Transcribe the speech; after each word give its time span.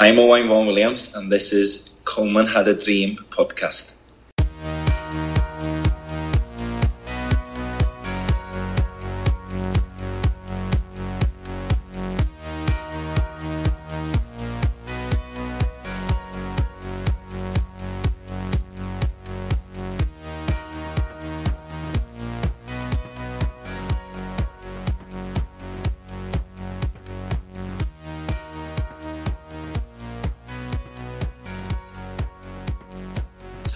I'm 0.00 0.20
Owain 0.20 0.46
Vaughan 0.46 0.68
Williams, 0.68 1.12
and 1.16 1.30
this 1.30 1.52
is 1.52 1.90
Coleman 2.04 2.46
Had 2.46 2.68
a 2.68 2.74
Dream 2.74 3.18
podcast. 3.30 3.97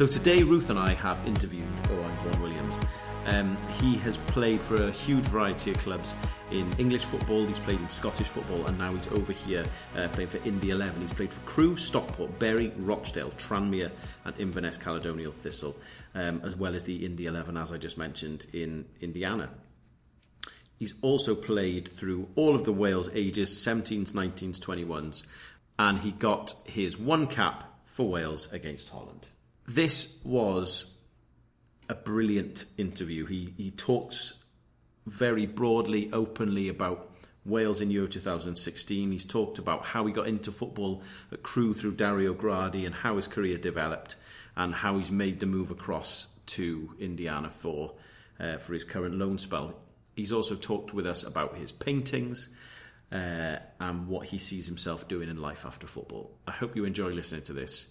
So 0.02 0.08
today, 0.08 0.42
Ruth 0.42 0.68
and 0.68 0.80
I 0.80 0.94
have 0.94 1.24
interviewed 1.28 1.68
Owain 1.88 2.10
Vaughan 2.24 2.42
Williams. 2.42 2.80
Um, 3.26 3.56
he 3.80 3.94
has 3.98 4.16
played 4.16 4.60
for 4.60 4.88
a 4.88 4.90
huge 4.90 5.24
variety 5.26 5.70
of 5.70 5.78
clubs 5.78 6.12
in 6.50 6.68
English 6.76 7.04
football, 7.04 7.46
he's 7.46 7.60
played 7.60 7.78
in 7.78 7.88
Scottish 7.88 8.26
football, 8.26 8.66
and 8.66 8.76
now 8.80 8.90
he's 8.90 9.06
over 9.12 9.32
here 9.32 9.64
uh, 9.96 10.08
playing 10.08 10.30
for 10.30 10.38
Indy 10.38 10.70
11. 10.70 11.00
He's 11.02 11.12
played 11.14 11.32
for 11.32 11.40
Crewe, 11.42 11.76
Stockport, 11.76 12.36
Bury, 12.40 12.72
Rochdale, 12.78 13.30
Tranmere, 13.30 13.92
and 14.24 14.34
Inverness 14.40 14.76
Caledonian 14.76 15.30
Thistle, 15.30 15.76
um, 16.16 16.40
as 16.42 16.56
well 16.56 16.74
as 16.74 16.82
the 16.82 17.06
Indy 17.06 17.26
11, 17.26 17.56
as 17.56 17.72
I 17.72 17.78
just 17.78 17.96
mentioned, 17.96 18.46
in 18.52 18.86
Indiana. 19.00 19.50
He's 20.80 20.94
also 21.02 21.36
played 21.36 21.86
through 21.86 22.26
all 22.34 22.56
of 22.56 22.64
the 22.64 22.72
Wales 22.72 23.08
ages 23.14 23.54
17s, 23.54 24.10
19s, 24.10 24.58
21s, 24.58 25.22
and 25.78 26.00
he 26.00 26.10
got 26.10 26.54
his 26.64 26.98
one 26.98 27.28
cap 27.28 27.72
for 27.84 28.08
Wales 28.08 28.52
against 28.52 28.90
Holland. 28.90 29.28
This 29.74 30.14
was 30.22 30.98
a 31.88 31.94
brilliant 31.94 32.66
interview. 32.76 33.24
He 33.24 33.54
he 33.56 33.70
talks 33.70 34.34
very 35.06 35.46
broadly, 35.46 36.10
openly 36.12 36.68
about 36.68 37.10
Wales 37.46 37.80
in 37.80 37.90
Euro 37.90 38.06
2016. 38.06 39.10
He's 39.10 39.24
talked 39.24 39.58
about 39.58 39.86
how 39.86 40.04
he 40.04 40.12
got 40.12 40.26
into 40.26 40.52
football 40.52 41.02
at 41.32 41.42
Crewe 41.42 41.72
through 41.72 41.94
Dario 41.94 42.34
Gradi 42.34 42.84
and 42.84 42.94
how 42.94 43.16
his 43.16 43.26
career 43.26 43.56
developed 43.56 44.16
and 44.58 44.74
how 44.74 44.98
he's 44.98 45.10
made 45.10 45.40
the 45.40 45.46
move 45.46 45.70
across 45.70 46.28
to 46.48 46.94
Indiana 47.00 47.48
for 47.48 47.94
uh, 48.38 48.58
for 48.58 48.74
his 48.74 48.84
current 48.84 49.14
loan 49.14 49.38
spell. 49.38 49.72
He's 50.14 50.32
also 50.32 50.54
talked 50.54 50.92
with 50.92 51.06
us 51.06 51.24
about 51.24 51.56
his 51.56 51.72
paintings 51.72 52.50
uh, 53.10 53.56
and 53.80 54.06
what 54.06 54.26
he 54.26 54.36
sees 54.36 54.66
himself 54.66 55.08
doing 55.08 55.30
in 55.30 55.40
life 55.40 55.64
after 55.64 55.86
football. 55.86 56.30
I 56.46 56.50
hope 56.50 56.76
you 56.76 56.84
enjoy 56.84 57.12
listening 57.12 57.44
to 57.44 57.54
this. 57.54 57.86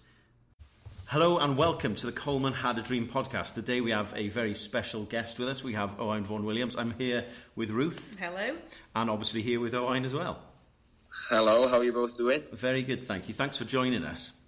Hello 1.12 1.40
and 1.40 1.58
welcome 1.58 1.94
to 1.96 2.06
the 2.06 2.14
Coleman 2.14 2.54
Had 2.54 2.78
a 2.78 2.82
Dream 2.82 3.06
podcast. 3.06 3.54
Today 3.54 3.82
we 3.82 3.92
have 3.92 4.14
a 4.16 4.30
very 4.30 4.54
special 4.54 5.04
guest 5.04 5.40
with 5.40 5.50
us. 5.50 5.62
We 5.62 5.74
have 5.74 6.00
Owen 6.00 6.24
Vaughan 6.24 6.46
Williams. 6.46 6.78
I'm 6.78 6.92
here 6.92 7.26
with 7.54 7.70
Ruth. 7.70 8.16
Hello. 8.18 8.56
And 8.96 9.10
obviously 9.10 9.42
here 9.42 9.60
with 9.60 9.74
Owen 9.74 10.06
as 10.06 10.14
well. 10.14 10.42
Hello, 11.28 11.68
how 11.68 11.80
are 11.80 11.84
you 11.84 11.92
both 11.92 12.16
doing? 12.16 12.42
Very 12.54 12.82
good, 12.82 13.04
thank 13.04 13.28
you. 13.28 13.34
Thanks 13.34 13.58
for 13.58 13.66
joining 13.66 14.06
us. 14.06 14.40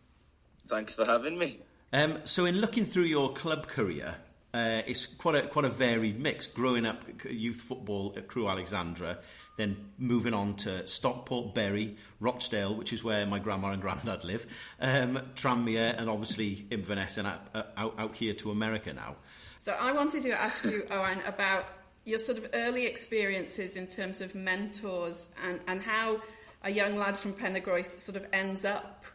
Thanks 0.65 0.95
for 0.95 1.05
having 1.05 1.37
me. 1.37 1.59
Um, 1.91 2.19
so, 2.23 2.45
in 2.45 2.61
looking 2.61 2.85
through 2.85 3.03
your 3.03 3.33
club 3.33 3.67
career, 3.67 4.15
uh, 4.53 4.81
it's 4.85 5.07
quite 5.07 5.35
a 5.35 5.47
quite 5.47 5.65
a 5.65 5.69
varied 5.69 6.19
mix. 6.19 6.45
Growing 6.45 6.85
up 6.85 7.03
youth 7.29 7.57
football 7.61 8.13
at 8.15 8.27
Crewe 8.27 8.47
Alexandra, 8.47 9.17
then 9.57 9.75
moving 9.97 10.33
on 10.33 10.55
to 10.57 10.85
Stockport, 10.85 11.55
Bury, 11.55 11.97
Rochdale, 12.19 12.75
which 12.75 12.93
is 12.93 13.03
where 13.03 13.25
my 13.25 13.39
grandma 13.39 13.69
and 13.69 13.81
granddad 13.81 14.23
live, 14.23 14.45
um, 14.79 15.17
Tranmere, 15.35 15.97
and 15.97 16.09
obviously 16.09 16.65
Inverness, 16.69 17.17
and 17.17 17.27
out, 17.27 17.71
out, 17.77 17.95
out 17.97 18.15
here 18.15 18.33
to 18.35 18.51
America 18.51 18.93
now. 18.93 19.15
So 19.57 19.73
I 19.73 19.91
wanted 19.91 20.23
to 20.23 20.31
ask 20.31 20.65
you, 20.65 20.85
Owen, 20.91 21.19
about 21.25 21.65
your 22.05 22.19
sort 22.19 22.37
of 22.37 22.49
early 22.53 22.85
experiences 22.85 23.75
in 23.75 23.87
terms 23.87 24.21
of 24.21 24.35
mentors 24.35 25.29
and, 25.43 25.59
and 25.67 25.81
how 25.81 26.21
a 26.63 26.69
young 26.69 26.95
lad 26.95 27.17
from 27.17 27.33
Penygroes 27.33 27.99
sort 27.99 28.17
of 28.17 28.25
ends 28.33 28.65
up 28.65 29.05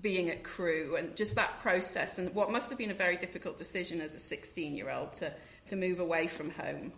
being 0.00 0.30
at 0.30 0.42
Crewe 0.42 0.96
and 0.96 1.16
just 1.16 1.34
that 1.36 1.60
process 1.60 2.18
and 2.18 2.34
what 2.34 2.50
must 2.50 2.68
have 2.70 2.78
been 2.78 2.90
a 2.90 2.94
very 2.94 3.16
difficult 3.16 3.58
decision 3.58 4.00
as 4.00 4.14
a 4.14 4.18
16 4.18 4.74
year 4.74 4.90
old 4.90 5.12
to, 5.14 5.32
to 5.66 5.76
move 5.76 6.00
away 6.00 6.26
from 6.26 6.50
home. 6.50 6.92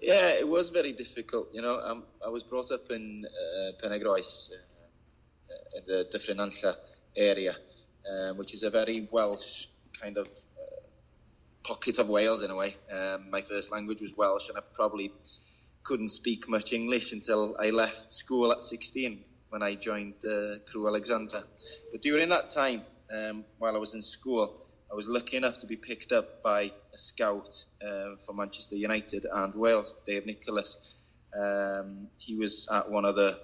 Yeah, 0.00 0.28
it 0.28 0.46
was 0.46 0.70
very 0.70 0.92
difficult. 0.92 1.48
You 1.52 1.62
know, 1.62 1.80
um, 1.80 2.04
I 2.24 2.28
was 2.28 2.44
brought 2.44 2.70
up 2.70 2.90
in 2.90 3.24
uh, 3.26 3.72
Penygroes, 3.82 4.50
uh, 4.52 5.78
in 5.78 5.84
the 5.86 6.08
Dyffryn 6.12 6.76
area, 7.16 7.56
um, 8.08 8.36
which 8.36 8.54
is 8.54 8.62
a 8.62 8.70
very 8.70 9.08
Welsh 9.10 9.66
kind 10.00 10.16
of 10.16 10.28
uh, 10.28 10.80
pocket 11.64 11.98
of 11.98 12.08
Wales 12.08 12.42
in 12.42 12.50
a 12.50 12.54
way. 12.54 12.76
Um, 12.92 13.30
my 13.30 13.42
first 13.42 13.72
language 13.72 14.00
was 14.00 14.16
Welsh, 14.16 14.48
and 14.48 14.58
I 14.58 14.60
probably 14.60 15.12
couldn't 15.82 16.10
speak 16.10 16.48
much 16.48 16.72
English 16.72 17.12
until 17.12 17.56
I 17.58 17.70
left 17.70 18.12
school 18.12 18.52
at 18.52 18.62
16 18.62 19.24
when 19.50 19.62
I 19.62 19.74
joined 19.74 20.14
uh, 20.24 20.58
Crewe 20.70 20.88
Alexandra. 20.88 21.44
But 21.92 22.02
during 22.02 22.28
that 22.30 22.48
time, 22.48 22.82
um, 23.10 23.44
while 23.58 23.74
I 23.74 23.78
was 23.78 23.94
in 23.94 24.02
school, 24.02 24.66
I 24.90 24.94
was 24.94 25.08
lucky 25.08 25.36
enough 25.36 25.58
to 25.58 25.66
be 25.66 25.76
picked 25.76 26.12
up 26.12 26.42
by 26.42 26.72
a 26.94 26.98
scout 26.98 27.64
uh, 27.82 28.16
for 28.24 28.34
Manchester 28.34 28.76
United 28.76 29.26
and 29.30 29.54
Wales, 29.54 29.94
Dave 30.06 30.24
Nicholas. 30.26 30.76
Um, 31.38 32.08
he 32.16 32.36
was 32.36 32.68
at 32.70 32.90
one 32.90 33.04
of 33.04 33.14
the 33.14 33.38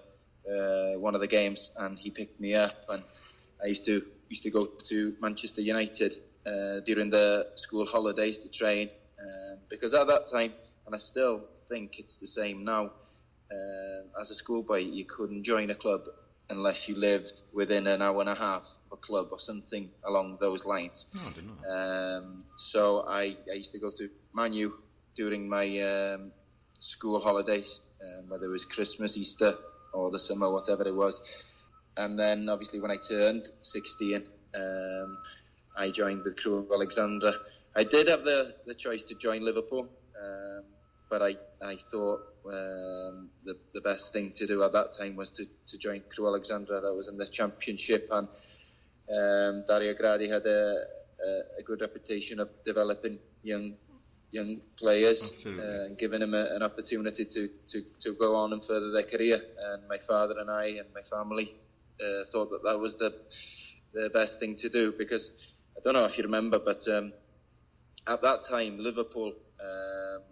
uh, 0.47 0.99
one 0.99 1.15
of 1.15 1.21
the 1.21 1.27
games, 1.27 1.71
and 1.77 1.99
he 1.99 2.11
picked 2.11 2.41
me 2.41 2.55
up. 2.55 2.75
And 2.89 3.03
I 3.63 3.67
used 3.67 3.85
to 3.87 4.05
used 4.29 4.45
to 4.45 4.51
go 4.51 4.67
to 4.67 5.15
Manchester 5.21 5.61
United 5.61 6.15
uh, 6.47 6.81
during 6.81 7.11
the 7.11 7.47
school 7.57 7.87
holidays 7.87 8.39
to 8.41 8.49
train, 8.49 8.89
um, 9.21 9.59
because 9.69 9.95
at 9.95 10.07
that 10.07 10.29
time, 10.29 10.53
and 10.87 10.95
I 10.95 10.99
still 10.99 11.43
think 11.69 11.99
it's 11.99 12.17
the 12.17 12.27
same 12.27 12.65
now. 12.65 12.93
Uh, 13.51 14.21
as 14.21 14.31
a 14.31 14.35
schoolboy, 14.35 14.79
you 14.79 15.05
couldn't 15.05 15.45
join 15.45 15.71
a 15.71 15.75
club 15.75 16.03
unless 16.51 16.89
you 16.89 16.97
lived 16.97 17.43
within 17.53 17.87
an 17.87 18.03
hour 18.03 18.21
and 18.21 18.29
a 18.29 18.35
half 18.35 18.69
of 18.91 18.99
a 18.99 19.01
club 19.01 19.29
or 19.31 19.39
something 19.39 19.91
along 20.07 20.39
those 20.41 20.67
lines. 20.67 21.07
No, 21.15 21.21
I 21.23 21.33
didn't 21.33 21.63
know. 21.63 21.71
Um, 21.71 22.45
so 22.57 23.05
I, 23.07 23.37
I 23.51 23.55
used 23.55 23.73
to 23.73 23.79
go 23.79 23.91
to 23.91 24.09
Manu 24.33 24.73
during 25.17 25.49
my 25.49 25.81
um, 25.81 26.33
school 26.79 27.21
holidays, 27.21 27.81
um, 28.03 28.29
whether 28.29 28.47
it 28.47 28.51
was 28.51 28.65
Christmas, 28.65 29.17
Easter, 29.17 29.57
or 29.93 30.11
the 30.11 30.19
summer, 30.19 30.51
whatever 30.51 30.87
it 30.87 30.95
was. 30.95 31.23
And 31.97 32.19
then 32.19 32.49
obviously 32.49 32.81
when 32.81 32.91
I 32.91 32.97
turned 32.97 33.49
16, 33.63 34.25
um, 34.55 35.19
I 35.77 35.91
joined 35.91 36.25
with 36.25 36.37
Crewe 36.37 36.69
Alexandra. 36.73 37.35
I 37.75 37.85
did 37.85 38.09
have 38.09 38.25
the, 38.25 38.55
the 38.67 38.75
choice 38.75 39.05
to 39.05 39.15
join 39.15 39.45
Liverpool, 39.45 39.89
um, 40.23 40.65
but 41.15 41.23
I, 41.23 41.37
I 41.65 41.77
thought 41.77 42.23
um, 42.45 43.31
the, 43.45 43.57
the 43.73 43.81
best 43.81 44.13
thing 44.13 44.33
to 44.33 44.49
do 44.49 44.65
at 44.65 44.73
that 44.73 44.91
time 44.99 45.15
was 45.15 45.31
to, 45.31 45.47
to 45.69 45.79
join 45.79 46.03
Crewe 46.13 46.27
Alexandra. 46.27 46.81
That 46.81 46.93
was 46.93 47.07
in 47.07 47.17
the 47.17 47.27
championship, 47.29 48.09
and 48.11 48.27
um, 48.27 49.65
Dario 49.65 49.95
Gradi 49.95 50.29
had 50.29 50.45
a, 50.45 50.87
a, 51.25 51.61
a, 51.61 51.63
good 51.63 51.83
reputation 51.83 52.41
of 52.41 52.49
developing 52.65 53.21
young 53.45 53.75
young 54.33 54.61
players 54.77 55.33
uh, 55.47 55.85
and 55.85 55.97
giving 55.97 56.19
them 56.19 56.35
a, 56.35 56.47
an 56.57 56.65
opportunity 56.65 57.27
to, 57.27 57.49
to, 57.69 57.85
to 58.01 58.15
go 58.15 58.35
on 58.35 58.53
and 58.53 58.65
further 58.65 58.91
their 58.91 59.05
career. 59.05 59.41
And 59.67 59.87
my 59.89 59.99
father 59.99 60.35
and 60.41 60.51
I 60.51 60.67
and 60.81 60.89
my 60.93 61.03
family 61.03 61.55
uh, 62.01 62.25
thought 62.25 62.51
that 62.51 62.65
that 62.65 62.81
was 62.81 62.97
the 62.97 63.15
the 63.93 64.11
best 64.13 64.41
thing 64.41 64.57
to 64.57 64.69
do 64.69 64.93
because 64.99 65.31
I 65.77 65.81
don't 65.85 65.95
know 65.95 66.07
if 66.07 66.19
you 66.19 66.25
remember, 66.25 66.59
but 66.59 66.89
um, 66.89 67.13
at 68.05 68.21
that 68.23 68.43
time 68.43 68.81
Liverpool. 68.81 69.33
Um, 69.61 70.23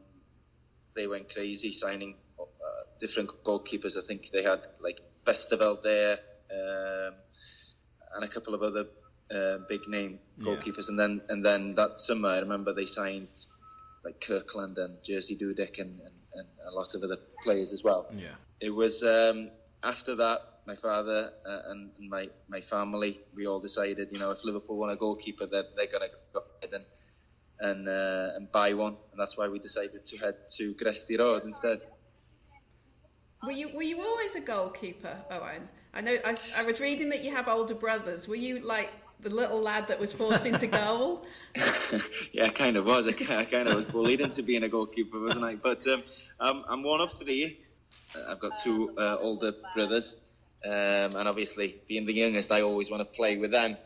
they 0.94 1.06
went 1.06 1.32
crazy 1.32 1.72
signing 1.72 2.16
uh, 2.38 2.44
different 3.00 3.30
goalkeepers. 3.44 3.96
I 3.96 4.02
think 4.06 4.30
they 4.30 4.42
had 4.42 4.66
like 4.80 5.00
Westerveld 5.26 5.82
there 5.82 6.18
um, 6.50 7.14
and 8.14 8.24
a 8.24 8.28
couple 8.28 8.54
of 8.54 8.62
other 8.62 8.86
uh, 9.34 9.58
big 9.68 9.88
name 9.88 10.18
goalkeepers. 10.38 10.88
Yeah. 10.88 10.90
And 10.90 10.98
then 10.98 11.20
and 11.28 11.44
then 11.44 11.74
that 11.76 12.00
summer, 12.00 12.28
I 12.28 12.38
remember 12.38 12.74
they 12.74 12.86
signed 12.86 13.28
like 14.04 14.20
Kirkland 14.20 14.78
and 14.78 14.98
Jerzy 15.02 15.38
Dudek 15.40 15.78
and, 15.78 16.00
and, 16.00 16.14
and, 16.34 16.48
a 16.66 16.72
lot 16.72 16.94
of 16.94 17.02
other 17.02 17.18
players 17.44 17.72
as 17.72 17.84
well. 17.84 18.06
Yeah, 18.16 18.34
it 18.60 18.70
was 18.70 19.02
um, 19.04 19.50
after 19.82 20.16
that. 20.16 20.48
My 20.64 20.76
father 20.76 21.32
uh, 21.44 21.70
and, 21.70 21.90
and 21.98 22.08
my, 22.08 22.28
my 22.48 22.60
family, 22.60 23.18
we 23.34 23.48
all 23.48 23.58
decided, 23.58 24.10
you 24.12 24.20
know, 24.20 24.30
if 24.30 24.44
Liverpool 24.44 24.76
want 24.76 24.92
a 24.92 24.96
goalkeeper, 24.96 25.46
they're, 25.46 25.64
they're 25.74 25.88
going 25.88 26.08
to 26.08 26.16
go 26.32 26.44
ahead 26.62 26.72
and 26.72 26.84
and 27.62 27.88
uh, 27.88 28.30
and 28.36 28.50
buy 28.50 28.74
one, 28.74 28.96
and 29.12 29.20
that's 29.20 29.38
why 29.38 29.48
we 29.48 29.58
decided 29.58 30.04
to 30.04 30.18
head 30.18 30.34
to 30.56 30.74
Gresty 30.74 31.18
Road 31.18 31.44
instead. 31.44 31.80
Were 33.44 33.52
you 33.52 33.70
were 33.74 33.82
you 33.82 34.00
always 34.02 34.34
a 34.34 34.40
goalkeeper, 34.40 35.16
Owen? 35.30 35.68
I 35.94 36.00
know 36.00 36.16
I, 36.24 36.36
I 36.56 36.64
was 36.64 36.80
reading 36.80 37.10
that 37.10 37.22
you 37.22 37.30
have 37.30 37.48
older 37.48 37.74
brothers. 37.74 38.26
Were 38.26 38.36
you 38.36 38.58
like 38.60 38.90
the 39.20 39.30
little 39.30 39.60
lad 39.60 39.88
that 39.88 40.00
was 40.00 40.12
forced 40.12 40.44
into 40.46 40.66
goal? 40.66 41.24
yeah, 42.32 42.44
I 42.44 42.48
kind 42.48 42.76
of 42.76 42.84
was. 42.84 43.06
I, 43.06 43.10
I 43.10 43.44
kind 43.44 43.68
of 43.68 43.76
was 43.76 43.84
bullied 43.84 44.20
into 44.20 44.42
being 44.42 44.64
a 44.64 44.68
goalkeeper, 44.68 45.20
wasn't 45.20 45.44
I? 45.44 45.54
But 45.54 45.86
um, 45.86 46.02
I'm, 46.40 46.64
I'm 46.68 46.82
one 46.82 47.00
of 47.00 47.12
three. 47.12 47.60
I've 48.28 48.40
got 48.40 48.58
two 48.58 48.92
uh, 48.98 49.18
older 49.20 49.52
brothers. 49.74 50.16
Um, 50.64 51.16
and 51.16 51.28
obviously, 51.28 51.80
being 51.88 52.06
the 52.06 52.14
youngest, 52.14 52.50
I 52.52 52.62
always 52.62 52.90
want 52.90 53.00
to 53.00 53.16
play 53.16 53.36
with 53.36 53.52
them 53.52 53.76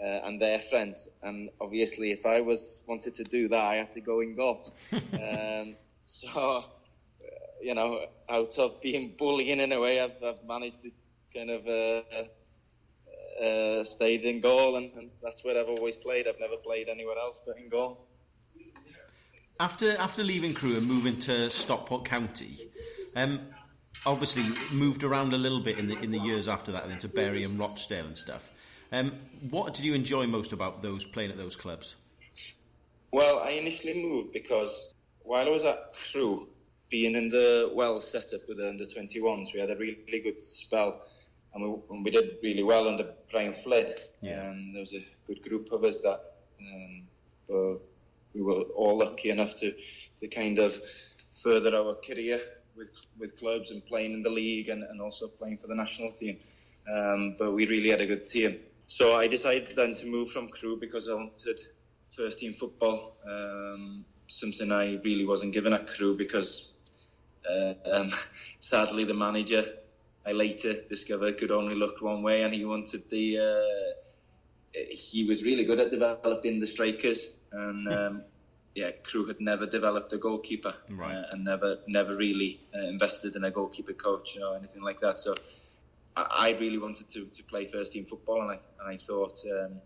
uh, 0.00 0.20
and 0.24 0.40
their 0.40 0.60
friends. 0.60 1.08
And 1.22 1.50
obviously, 1.60 2.12
if 2.12 2.26
I 2.26 2.40
was 2.40 2.82
wanted 2.86 3.14
to 3.14 3.24
do 3.24 3.48
that, 3.48 3.64
I 3.64 3.76
had 3.76 3.90
to 3.92 4.00
go 4.00 4.20
in 4.20 4.36
goal. 4.36 4.72
um, 4.92 5.76
so, 6.04 6.28
uh, 6.28 6.62
you 7.60 7.74
know, 7.74 8.06
out 8.28 8.58
of 8.58 8.80
being 8.80 9.14
bullying 9.18 9.60
in 9.60 9.72
a 9.72 9.80
way, 9.80 10.00
I've, 10.00 10.22
I've 10.22 10.44
managed 10.44 10.82
to 10.82 10.90
kind 11.34 11.50
of 11.50 11.66
uh, 11.66 13.42
uh, 13.42 13.84
stayed 13.84 14.24
in 14.24 14.40
goal, 14.40 14.76
and, 14.76 14.92
and 14.94 15.10
that's 15.22 15.44
where 15.44 15.58
I've 15.58 15.68
always 15.68 15.96
played. 15.96 16.26
I've 16.28 16.40
never 16.40 16.56
played 16.56 16.88
anywhere 16.88 17.18
else 17.18 17.40
but 17.44 17.56
in 17.58 17.68
goal. 17.68 18.06
After 19.58 19.96
after 19.96 20.22
leaving 20.22 20.52
Crewe 20.52 20.76
and 20.76 20.86
moving 20.86 21.18
to 21.20 21.48
Stockport 21.48 22.04
County, 22.04 22.70
um, 23.14 23.40
obviously 24.04 24.44
moved 24.70 25.02
around 25.02 25.32
a 25.32 25.38
little 25.38 25.60
bit 25.60 25.78
in 25.78 25.88
the 25.88 25.98
in 26.00 26.10
the 26.10 26.18
years 26.18 26.46
after 26.46 26.72
that, 26.72 26.86
into 26.86 27.08
Bury 27.08 27.42
and 27.44 27.58
Rochdale 27.58 28.06
and 28.06 28.18
stuff. 28.18 28.50
Um, 28.96 29.12
what 29.50 29.74
did 29.74 29.84
you 29.84 29.92
enjoy 29.92 30.26
most 30.26 30.52
about 30.52 30.80
those 30.80 31.04
playing 31.04 31.30
at 31.30 31.36
those 31.36 31.54
clubs? 31.54 31.94
Well, 33.12 33.40
I 33.40 33.50
initially 33.50 34.02
moved 34.02 34.32
because 34.32 34.92
while 35.22 35.46
I 35.46 35.50
was 35.50 35.64
at 35.64 35.94
Crewe, 35.94 36.48
being 36.88 37.14
in 37.14 37.28
the 37.28 37.70
well 37.74 38.00
setup 38.00 38.48
with 38.48 38.58
the 38.58 38.68
under 38.68 38.84
21s, 38.84 39.52
we 39.52 39.60
had 39.60 39.70
a 39.70 39.76
really, 39.76 40.20
good 40.20 40.42
spell 40.42 41.02
and 41.54 41.64
we, 41.64 41.78
and 41.90 42.04
we, 42.04 42.10
did 42.10 42.36
really 42.42 42.62
well 42.62 42.88
under 42.88 43.12
Brian 43.30 43.52
Flynn. 43.52 43.92
Yeah. 44.22 44.48
Um, 44.48 44.72
there 44.72 44.80
was 44.80 44.94
a 44.94 45.04
good 45.26 45.42
group 45.42 45.72
of 45.72 45.84
us 45.84 46.00
that 46.00 46.20
um, 46.60 47.78
we 48.34 48.42
were 48.42 48.62
all 48.62 48.98
lucky 48.98 49.30
enough 49.30 49.54
to, 49.56 49.74
to 50.16 50.28
kind 50.28 50.58
of 50.58 50.80
further 51.34 51.76
our 51.76 51.96
career 51.96 52.40
with 52.76 52.90
with 53.18 53.38
clubs 53.38 53.70
and 53.70 53.84
playing 53.84 54.12
in 54.14 54.22
the 54.22 54.30
league 54.30 54.68
and, 54.68 54.82
and 54.82 55.00
also 55.00 55.28
playing 55.28 55.58
for 55.58 55.66
the 55.66 55.74
national 55.74 56.12
team. 56.12 56.38
Um, 56.90 57.36
but 57.38 57.52
we 57.52 57.66
really 57.66 57.90
had 57.90 58.00
a 58.00 58.06
good 58.06 58.26
team. 58.26 58.58
So 58.86 59.16
I 59.16 59.26
decided 59.26 59.74
then 59.76 59.94
to 59.94 60.06
move 60.06 60.30
from 60.30 60.48
Crewe 60.48 60.78
because 60.78 61.08
I 61.08 61.14
wanted 61.14 61.58
first 62.10 62.38
team 62.38 62.54
football. 62.54 63.16
Um, 63.28 64.04
something 64.28 64.70
I 64.72 64.96
really 65.04 65.24
wasn't 65.24 65.52
given 65.52 65.72
at 65.72 65.86
Crewe 65.86 66.16
because 66.16 66.72
uh, 67.48 67.74
um, 67.92 68.10
sadly 68.60 69.04
the 69.04 69.14
manager 69.14 69.74
I 70.26 70.32
later 70.32 70.74
discovered 70.88 71.38
could 71.38 71.50
only 71.50 71.74
look 71.74 72.02
one 72.02 72.22
way 72.22 72.42
and 72.42 72.54
he 72.54 72.64
wanted 72.64 73.08
the. 73.10 73.38
Uh, 73.38 74.80
he 74.90 75.24
was 75.24 75.42
really 75.42 75.64
good 75.64 75.80
at 75.80 75.90
developing 75.90 76.60
the 76.60 76.66
strikers 76.66 77.32
and 77.50 77.88
um, 77.88 78.22
yeah, 78.74 78.90
Crewe 78.90 79.26
had 79.26 79.40
never 79.40 79.64
developed 79.64 80.12
a 80.12 80.18
goalkeeper 80.18 80.74
right. 80.90 81.14
uh, 81.14 81.24
and 81.32 81.44
never 81.44 81.78
never 81.86 82.14
really 82.14 82.60
uh, 82.74 82.86
invested 82.86 83.34
in 83.36 83.44
a 83.44 83.50
goalkeeper 83.50 83.94
coach 83.94 84.36
or 84.38 84.54
anything 84.56 84.82
like 84.82 85.00
that. 85.00 85.18
So 85.18 85.34
I, 86.16 86.56
really 86.58 86.78
wanted 86.78 87.08
to, 87.10 87.26
to 87.26 87.42
play 87.42 87.66
first 87.66 87.92
team 87.92 88.06
football, 88.06 88.40
and 88.42 88.50
I 88.52 88.58
and 88.80 88.88
I 88.88 88.96
thought 88.96 89.38
um, 89.46 89.80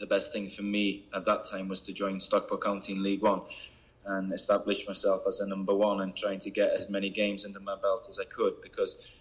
the 0.00 0.06
best 0.06 0.32
thing 0.32 0.50
for 0.50 0.62
me 0.62 1.06
at 1.14 1.24
that 1.26 1.44
time 1.44 1.68
was 1.68 1.80
to 1.82 1.92
join 1.92 2.20
Stockport 2.20 2.62
County 2.62 2.94
in 2.94 3.02
League 3.02 3.22
One 3.22 3.42
and 4.06 4.32
establish 4.32 4.88
myself 4.88 5.22
as 5.26 5.40
a 5.40 5.46
number 5.46 5.74
one 5.74 6.00
and 6.00 6.16
trying 6.16 6.40
to 6.40 6.50
get 6.50 6.70
as 6.70 6.88
many 6.88 7.10
games 7.10 7.44
under 7.44 7.60
my 7.60 7.76
belt 7.76 8.06
as 8.08 8.18
I 8.18 8.24
could 8.24 8.60
because 8.62 9.20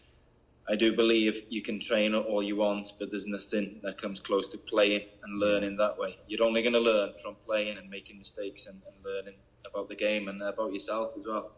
I 0.69 0.75
do 0.75 0.94
believe 0.96 1.44
you 1.50 1.62
can 1.62 1.80
train 1.80 2.14
all 2.14 2.44
you 2.44 2.56
want, 2.56 2.94
but 3.00 3.10
there's 3.10 3.28
nothing 3.28 3.80
that 3.84 4.02
comes 4.02 4.19
close 4.19 4.50
to 4.50 4.58
playing 4.58 5.04
and 5.24 5.40
learning 5.40 5.78
that 5.78 5.98
way. 5.98 6.18
You're 6.28 6.46
only 6.46 6.62
going 6.62 6.74
to 6.74 6.80
learn 6.80 7.14
from 7.22 7.36
playing 7.46 7.78
and 7.78 7.90
making 7.90 8.18
mistakes 8.18 8.68
and, 8.68 8.81
and, 8.86 8.96
learning 9.06 9.36
about 9.66 9.88
the 9.88 9.96
game 9.96 10.28
and 10.28 10.42
about 10.42 10.74
yourself 10.74 11.16
as 11.18 11.25
well. 11.25 11.52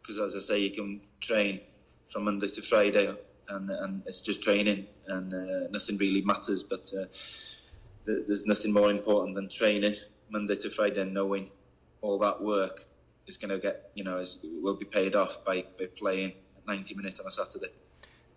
Because 0.00 0.18
um, 0.18 0.24
as 0.24 0.34
I 0.34 0.40
say, 0.40 0.58
you 0.60 0.70
can 0.70 1.00
train 1.20 1.60
from 2.10 2.24
Monday 2.24 2.48
to 2.48 2.62
Friday, 2.62 3.14
and, 3.48 3.70
and 3.70 4.02
it's 4.06 4.20
just 4.20 4.42
training, 4.42 4.86
and 5.06 5.32
uh, 5.32 5.68
nothing 5.70 5.96
really 5.96 6.22
matters. 6.22 6.62
But 6.62 6.92
uh, 6.94 7.06
th- 8.04 8.26
there's 8.26 8.46
nothing 8.46 8.72
more 8.72 8.90
important 8.90 9.34
than 9.34 9.48
training 9.48 9.96
Monday 10.30 10.54
to 10.54 10.70
Friday 10.70 11.00
and 11.00 11.14
knowing 11.14 11.50
all 12.02 12.18
that 12.18 12.40
work 12.40 12.86
is 13.26 13.36
going 13.36 13.50
to 13.50 13.58
get, 13.58 13.90
you 13.94 14.04
know, 14.04 14.18
is, 14.18 14.38
will 14.42 14.76
be 14.76 14.84
paid 14.84 15.14
off 15.14 15.44
by, 15.44 15.64
by 15.78 15.86
playing 15.96 16.32
90 16.66 16.94
minutes 16.94 17.20
on 17.20 17.26
a 17.26 17.30
Saturday. 17.30 17.70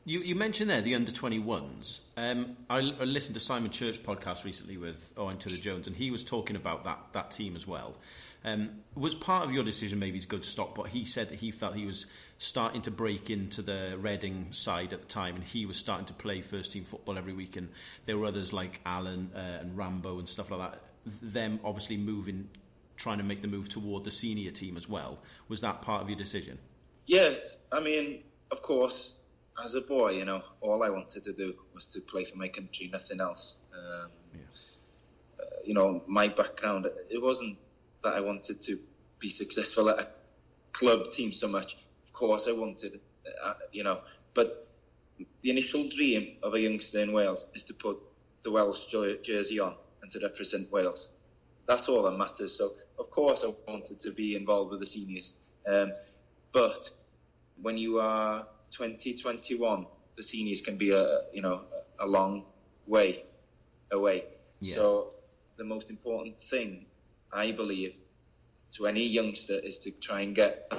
You, 0.06 0.20
you 0.20 0.36
mentioned 0.36 0.70
there 0.70 0.82
the 0.82 0.96
under 0.96 1.12
21s. 1.12 2.02
Um, 2.18 2.58
I, 2.70 2.80
I, 2.80 3.04
listened 3.06 3.36
to 3.36 3.40
Simon 3.40 3.72
Church 3.72 4.04
podcast 4.04 4.44
recently 4.44 4.76
with 4.76 5.14
Owen 5.16 5.38
Tudur 5.38 5.62
Jones, 5.62 5.88
and 5.88 5.96
he 5.96 6.12
was 6.12 6.26
talking 6.26 6.58
about 6.58 6.84
that, 6.84 7.00
that 7.14 7.32
team 7.32 7.56
as 7.56 7.66
well. 7.66 7.96
Um, 8.46 8.82
was 8.96 9.16
part 9.16 9.46
of 9.46 9.54
your 9.54 9.64
decision 9.64 10.00
maybe 10.00 10.20
to 10.20 10.28
go 10.28 10.38
to 10.38 10.44
Stockport? 10.44 10.90
He 10.90 11.06
said 11.06 11.30
that 11.30 11.40
he 11.40 11.52
felt 11.52 11.76
he 11.76 11.86
was 11.86 12.06
starting 12.38 12.82
to 12.82 12.92
break 12.92 13.30
into 13.30 13.62
the 13.62 13.98
Reading 13.98 14.48
side 14.52 14.92
at 14.92 15.02
the 15.02 15.08
time, 15.08 15.36
and 15.36 15.44
he 15.44 15.66
was 15.66 15.78
starting 15.78 16.06
to 16.08 16.14
play 16.14 16.42
first 16.42 16.74
team 16.74 16.84
football 16.84 17.18
every 17.18 17.34
week. 17.34 17.56
And 17.56 17.70
there 18.06 18.18
were 18.18 18.28
others 18.28 18.52
like 18.52 18.82
Alan 18.86 19.32
uh, 19.34 19.62
and 19.62 19.78
Rambo 19.78 20.20
and 20.20 20.28
stuff 20.28 20.52
like 20.52 20.72
that. 20.72 20.82
Them 21.22 21.60
obviously 21.64 21.98
moving, 21.98 22.50
trying 22.98 23.20
to 23.20 23.24
make 23.24 23.42
the 23.42 23.48
move 23.48 23.70
toward 23.70 24.04
the 24.04 24.12
senior 24.12 24.52
team 24.52 24.76
as 24.76 24.90
well. 24.90 25.20
Was 25.48 25.62
that 25.62 25.82
part 25.82 26.02
of 26.02 26.10
your 26.10 26.18
decision? 26.18 26.60
Yeah, 27.06 27.36
I 27.72 27.80
mean, 27.80 28.24
of 28.52 28.62
course, 28.62 29.16
as 29.64 29.76
a 29.76 29.82
boy, 29.82 30.12
you 30.12 30.26
know, 30.26 30.42
all 30.62 30.84
I 30.84 30.90
wanted 30.90 31.24
to 31.24 31.34
do 31.34 31.54
was 31.74 31.88
to 31.88 32.02
play 32.02 32.26
for 32.26 32.38
my 32.38 32.48
country, 32.48 32.90
nothing 32.92 33.22
else. 33.22 33.58
Um, 33.74 34.10
yeah. 34.34 34.42
uh, 35.40 35.44
you 35.64 35.74
know, 35.74 36.04
my 36.08 36.28
background, 36.28 36.88
it 37.10 37.22
wasn't 37.22 37.58
that 38.04 38.14
I 38.14 38.22
wanted 38.22 38.62
to 38.64 38.80
be 39.20 39.30
successful 39.30 39.90
at 39.90 40.00
a 40.00 40.08
club 40.72 41.12
team 41.12 41.34
so 41.34 41.48
much. 41.48 41.78
Of 42.06 42.14
course, 42.14 42.48
I 42.48 42.52
wanted, 42.52 43.00
uh, 43.44 43.54
you 43.72 43.84
know, 43.84 44.00
but 44.34 44.68
the 45.42 45.50
initial 45.50 45.88
dream 45.90 46.38
of 46.44 46.54
a 46.54 46.60
youngster 46.60 47.02
in 47.02 47.14
Wales 47.14 47.46
is 47.54 47.64
to 47.66 47.74
put 47.74 47.98
the 48.44 48.52
Welsh 48.52 48.86
jersey 49.24 49.60
on 49.60 49.76
and 50.02 50.12
to 50.12 50.20
represent 50.20 50.72
Wales. 50.72 51.10
That's 51.66 51.88
all 51.88 52.04
that 52.04 52.18
matters. 52.18 52.58
So, 52.58 52.74
of 53.00 53.10
course, 53.10 53.46
I 53.46 53.54
wanted 53.68 54.00
to 54.02 54.12
be 54.12 54.36
involved 54.36 54.72
with 54.72 54.80
the 54.82 54.86
seniors. 54.86 55.34
Um, 55.66 55.94
but 56.52 56.90
when 57.62 57.78
you 57.78 58.00
are 58.00 58.46
20, 58.72 59.14
21, 59.14 59.86
the 60.16 60.24
seniors 60.24 60.62
can 60.62 60.78
be 60.78 60.92
a 60.92 61.22
you 61.34 61.42
know 61.42 61.62
a 62.00 62.08
long 62.08 62.44
way 62.88 63.24
away. 63.92 64.26
Yeah. 64.60 64.76
So 64.76 65.12
the 65.58 65.64
most 65.64 65.90
important 65.90 66.40
thing, 66.40 66.86
I 67.34 67.52
believe, 67.52 67.96
to 68.74 68.88
any 68.88 69.06
youngster 69.06 69.60
is 69.60 69.78
to 69.80 69.92
try 69.92 70.22
and 70.22 70.36
get 70.36 70.72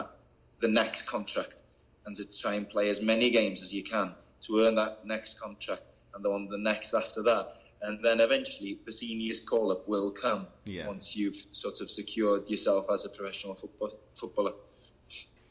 the 0.60 0.68
next 0.68 1.02
contract 1.02 1.62
and 2.06 2.14
to 2.16 2.38
try 2.38 2.54
and 2.54 2.68
play 2.68 2.88
as 2.88 3.00
many 3.02 3.30
games 3.30 3.62
as 3.62 3.72
you 3.72 3.82
can 3.82 4.14
to 4.42 4.60
earn 4.60 4.74
that 4.74 5.06
next 5.06 5.40
contract 5.40 5.82
and 6.14 6.24
the 6.24 6.30
one 6.30 6.48
the 6.48 6.58
next 6.58 6.94
after 6.94 7.22
that. 7.22 7.56
And 7.82 8.02
then 8.02 8.20
eventually 8.20 8.78
the 8.84 8.92
seniors 8.92 9.40
call 9.40 9.72
up 9.72 9.86
will 9.88 10.10
come 10.10 10.46
yeah. 10.64 10.86
once 10.86 11.16
you've 11.16 11.44
sort 11.52 11.80
of 11.80 11.90
secured 11.90 12.48
yourself 12.48 12.86
as 12.90 13.04
a 13.04 13.08
professional 13.08 13.54
football, 13.54 13.98
footballer. 14.14 14.52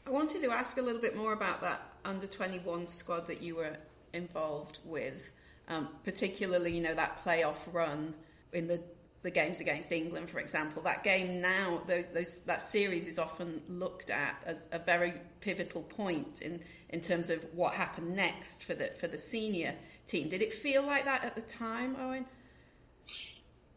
I 0.06 0.10
wanted 0.10 0.42
to 0.42 0.50
ask 0.50 0.76
a 0.76 0.82
little 0.82 1.00
bit 1.00 1.16
more 1.16 1.32
about 1.32 1.60
that 1.62 1.80
under 2.04 2.26
21 2.26 2.86
squad 2.86 3.26
that 3.28 3.40
you 3.40 3.56
were 3.56 3.76
involved 4.12 4.78
with, 4.84 5.32
um, 5.68 5.88
particularly, 6.04 6.74
you 6.74 6.82
know, 6.82 6.94
that 6.94 7.24
playoff 7.24 7.72
run 7.72 8.14
in 8.52 8.66
the 8.68 8.82
the 9.24 9.30
games 9.30 9.58
against 9.58 9.90
England, 9.90 10.30
for 10.30 10.38
example. 10.38 10.82
That 10.82 11.02
game 11.02 11.40
now, 11.40 11.80
those, 11.86 12.08
those, 12.08 12.42
that 12.42 12.60
series 12.62 13.08
is 13.08 13.18
often 13.18 13.62
looked 13.68 14.10
at 14.10 14.42
as 14.46 14.68
a 14.70 14.78
very 14.78 15.14
pivotal 15.40 15.82
point 15.82 16.42
in, 16.42 16.60
in 16.90 17.00
terms 17.00 17.30
of 17.30 17.44
what 17.54 17.72
happened 17.72 18.14
next 18.14 18.62
for 18.64 18.74
the 18.74 18.92
for 19.00 19.08
the 19.08 19.18
senior 19.18 19.74
team. 20.06 20.28
Did 20.28 20.42
it 20.42 20.52
feel 20.52 20.82
like 20.86 21.06
that 21.06 21.24
at 21.24 21.34
the 21.34 21.40
time, 21.40 21.96
Owen? 21.98 22.26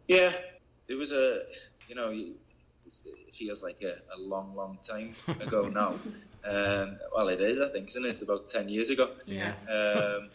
Yeah, 0.08 0.34
it 0.88 0.96
was 0.96 1.12
a 1.12 1.44
you 1.88 1.96
know 1.96 2.10
it 2.12 3.34
feels 3.34 3.64
like 3.64 3.82
a, 3.82 3.96
a 4.16 4.20
long, 4.20 4.56
long 4.56 4.78
time 4.84 5.14
ago 5.40 5.68
now. 5.74 5.96
Um, 6.46 6.98
well, 7.16 7.28
it 7.30 7.42
is, 7.42 7.60
I 7.60 7.70
think, 7.70 7.90
isn't 7.90 8.06
it? 8.06 8.10
It's 8.10 8.22
about 8.22 8.48
ten 8.48 8.70
years 8.70 8.90
ago. 8.90 9.12
Yeah. 9.26 9.54
Um, 9.70 10.30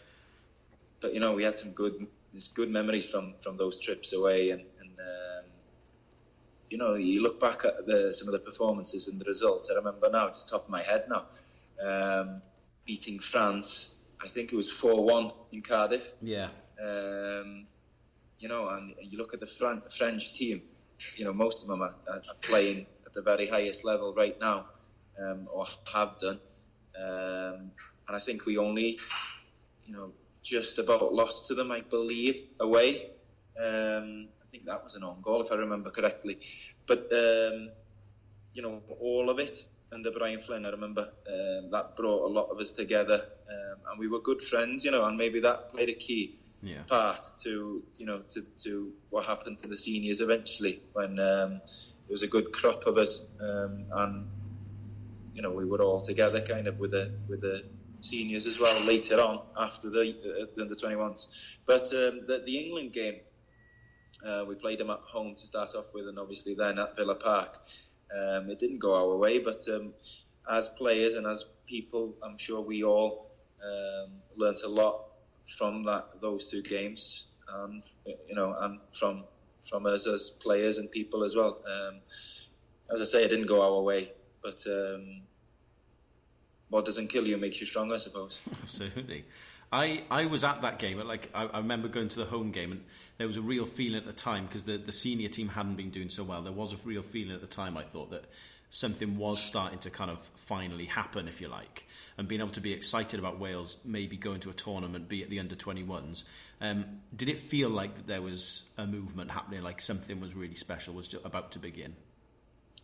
but 1.01 1.13
you 1.13 1.19
know, 1.19 1.33
we 1.33 1.43
had 1.43 1.57
some 1.57 1.71
good, 1.71 2.07
there's 2.31 2.47
good 2.47 2.69
memories 2.69 3.09
from 3.09 3.33
from 3.41 3.57
those 3.57 3.79
trips 3.79 4.13
away, 4.13 4.49
and, 4.51 4.61
and 4.61 4.72
you 6.73 6.79
know, 6.79 6.95
you 6.95 7.21
look 7.21 7.39
back 7.39 7.65
at 7.65 7.85
the, 7.85 8.11
some 8.11 8.27
of 8.27 8.33
the 8.33 8.39
performances 8.39 9.07
and 9.07 9.21
the 9.21 9.25
results. 9.25 9.69
I 9.69 9.75
remember 9.75 10.09
now, 10.09 10.27
just 10.29 10.49
top 10.49 10.63
of 10.65 10.69
my 10.69 10.81
head 10.81 11.03
now, 11.07 11.23
um, 11.89 12.41
beating 12.83 13.19
France. 13.19 13.93
I 14.19 14.27
think 14.27 14.51
it 14.51 14.55
was 14.55 14.69
four 14.71 15.03
one 15.03 15.31
in 15.51 15.61
Cardiff. 15.61 16.11
Yeah. 16.21 16.49
Um, 16.83 17.67
you 18.39 18.47
know, 18.49 18.69
and 18.69 18.95
you 18.99 19.19
look 19.19 19.35
at 19.35 19.39
the 19.39 19.51
French 19.97 20.33
team 20.33 20.63
you 21.15 21.25
know, 21.25 21.33
most 21.33 21.63
of 21.63 21.69
them 21.69 21.81
are, 21.81 21.95
are 22.07 22.21
playing 22.41 22.85
at 23.05 23.13
the 23.13 23.21
very 23.21 23.47
highest 23.47 23.83
level 23.83 24.13
right 24.13 24.39
now, 24.39 24.65
um, 25.19 25.47
or 25.51 25.65
have 25.91 26.17
done. 26.19 26.39
Um, 26.97 27.71
and 28.07 28.15
I 28.15 28.19
think 28.19 28.45
we 28.45 28.57
only, 28.57 28.99
you 29.85 29.93
know, 29.93 30.11
just 30.41 30.79
about 30.79 31.13
lost 31.13 31.47
to 31.47 31.55
them, 31.55 31.71
I 31.71 31.81
believe, 31.81 32.43
away. 32.59 33.11
Um, 33.61 34.27
think 34.53 34.65
that 34.65 34.83
was 34.83 34.93
an 34.95 35.03
own 35.03 35.19
goal, 35.21 35.41
if 35.41 35.51
I 35.51 35.55
remember 35.55 35.89
correctly. 35.89 36.37
But, 36.87 37.09
um, 37.11 37.71
you 38.53 38.61
know, 38.61 38.83
all 39.01 39.29
of 39.31 39.39
it 39.39 39.57
under 39.91 40.11
Brian 40.11 40.39
Flynn, 40.39 40.65
I 40.65 40.69
remember 40.69 41.09
um, 41.27 41.71
that 41.71 41.95
brought 41.97 42.29
a 42.29 42.31
lot 42.31 42.49
of 42.51 42.59
us 42.59 42.71
together. 42.71 43.25
um, 43.49 43.77
and 43.89 43.99
we 43.99 44.07
were 44.07 44.19
good 44.19 44.41
friends, 44.41 44.85
you 44.85 44.91
know, 44.91 45.05
and 45.05 45.17
maybe 45.17 45.39
that 45.41 45.71
played 45.73 45.89
a 45.89 45.93
key 46.07 46.23
Yeah. 46.61 46.83
part 46.87 47.23
to 47.43 47.83
you 47.99 48.05
know 48.09 48.19
to, 48.33 48.39
to 48.63 48.71
what 49.11 49.25
happened 49.25 49.57
to 49.63 49.67
the 49.67 49.75
seniors 49.75 50.21
eventually 50.21 50.75
when 50.97 51.11
um, 51.31 51.49
there 52.05 52.13
was 52.17 52.23
a 52.23 52.31
good 52.35 52.47
crop 52.57 52.81
of 52.91 52.95
us 52.97 53.13
um, 53.47 53.73
and 54.01 54.13
you 55.35 55.41
know 55.43 55.51
we 55.51 55.65
were 55.71 55.81
all 55.87 55.99
together 56.11 56.39
kind 56.53 56.67
of 56.71 56.75
with 56.79 56.91
the 56.91 57.05
with 57.29 57.41
the 57.41 57.55
seniors 57.99 58.45
as 58.51 58.57
well 58.63 58.77
later 58.93 59.17
on 59.27 59.35
after 59.67 59.89
the, 59.95 60.01
uh, 60.01 60.45
the 60.55 60.61
under 60.63 60.75
21s 60.83 61.21
but 61.71 61.85
um, 62.01 62.13
the, 62.29 62.35
the 62.45 62.55
England 62.63 62.93
game 62.93 63.17
uh, 64.25 64.45
we 64.47 64.55
played 64.55 64.79
them 64.79 64.89
at 64.89 64.99
home 64.99 65.35
to 65.35 65.45
start 65.47 65.75
off 65.75 65.93
with 65.93 66.07
and 66.07 66.19
obviously 66.19 66.53
then 66.53 66.79
at 66.79 66.95
Villa 66.95 67.15
Park 67.15 67.57
um, 68.13 68.49
it 68.49 68.59
didn't 68.59 68.79
go 68.79 68.95
our 68.95 69.17
way 69.17 69.39
but 69.39 69.65
um, 69.69 69.93
as 70.51 70.69
players 70.69 71.15
and 71.15 71.25
as 71.25 71.45
people 71.65 72.15
I'm 72.23 72.37
sure 72.37 72.61
we 72.61 72.83
all 72.83 73.31
um, 73.63 74.11
learnt 74.35 74.63
a 74.63 74.67
lot 74.67 75.05
from 75.47 75.83
that 75.83 76.21
those 76.21 76.49
two 76.49 76.61
games, 76.61 77.27
and 77.47 77.83
you 78.05 78.35
know, 78.35 78.55
and 78.59 78.79
from 78.93 79.23
from 79.69 79.85
us 79.85 80.07
as 80.07 80.29
players 80.29 80.77
and 80.77 80.89
people 80.91 81.23
as 81.23 81.35
well. 81.35 81.61
Um, 81.65 81.99
as 82.91 83.01
I 83.01 83.05
say, 83.05 83.23
it 83.23 83.29
didn't 83.29 83.47
go 83.47 83.61
our 83.61 83.81
way, 83.81 84.11
but 84.41 84.63
um, 84.67 85.21
what 86.69 86.85
doesn't 86.85 87.07
kill 87.07 87.25
you 87.25 87.37
makes 87.37 87.59
you 87.59 87.65
stronger, 87.65 87.95
I 87.95 87.97
suppose. 87.97 88.39
Absolutely. 88.63 89.25
I, 89.71 90.03
I 90.11 90.25
was 90.25 90.43
at 90.43 90.61
that 90.61 90.77
game. 90.77 90.99
Like 90.99 91.29
I, 91.33 91.45
I 91.45 91.57
remember 91.57 91.87
going 91.87 92.09
to 92.09 92.19
the 92.19 92.25
home 92.25 92.51
game, 92.51 92.71
and 92.71 92.83
there 93.23 93.27
was 93.29 93.37
a 93.37 93.41
real 93.41 93.65
feeling 93.65 93.97
at 93.97 94.05
the 94.05 94.11
time 94.11 94.45
because 94.45 94.65
the, 94.65 94.75
the 94.75 94.91
senior 94.91 95.29
team 95.29 95.47
hadn't 95.47 95.75
been 95.75 95.91
doing 95.91 96.09
so 96.09 96.25
well. 96.25 96.41
There 96.41 96.51
was 96.51 96.73
a 96.73 96.75
real 96.83 97.01
feeling 97.01 97.33
at 97.33 97.39
the 97.39 97.47
time. 97.47 97.77
I 97.77 97.83
thought 97.83 98.11
that 98.11 98.25
something 98.69 99.15
was 99.17 99.41
starting 99.41 99.79
to 99.79 99.89
kind 99.89 100.11
of 100.11 100.19
finally 100.35 100.83
happen, 100.83 101.29
if 101.29 101.39
you 101.39 101.47
like, 101.47 101.87
and 102.17 102.27
being 102.27 102.41
able 102.41 102.51
to 102.51 102.59
be 102.59 102.73
excited 102.73 103.21
about 103.21 103.39
Wales 103.39 103.77
maybe 103.85 104.17
going 104.17 104.41
to 104.41 104.49
a 104.49 104.53
tournament, 104.53 105.07
be 105.07 105.23
at 105.23 105.29
the 105.29 105.39
under 105.39 105.55
21s. 105.55 106.25
Um, 106.59 106.83
did 107.15 107.29
it 107.29 107.39
feel 107.39 107.69
like 107.69 107.95
that 107.95 108.07
there 108.07 108.21
was 108.21 108.65
a 108.77 108.85
movement 108.85 109.31
happening, 109.31 109.61
like 109.61 109.79
something 109.79 110.19
was 110.19 110.35
really 110.35 110.55
special 110.55 110.93
was 110.93 111.15
about 111.23 111.53
to 111.53 111.59
begin? 111.59 111.95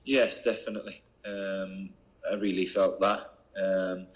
Yes, 0.06 0.42
definitely. 0.42 1.02
Um, 1.26 1.90
I 2.32 2.36
really 2.36 2.66
felt 2.66 3.02
that 3.02 3.34
um, 3.62 4.08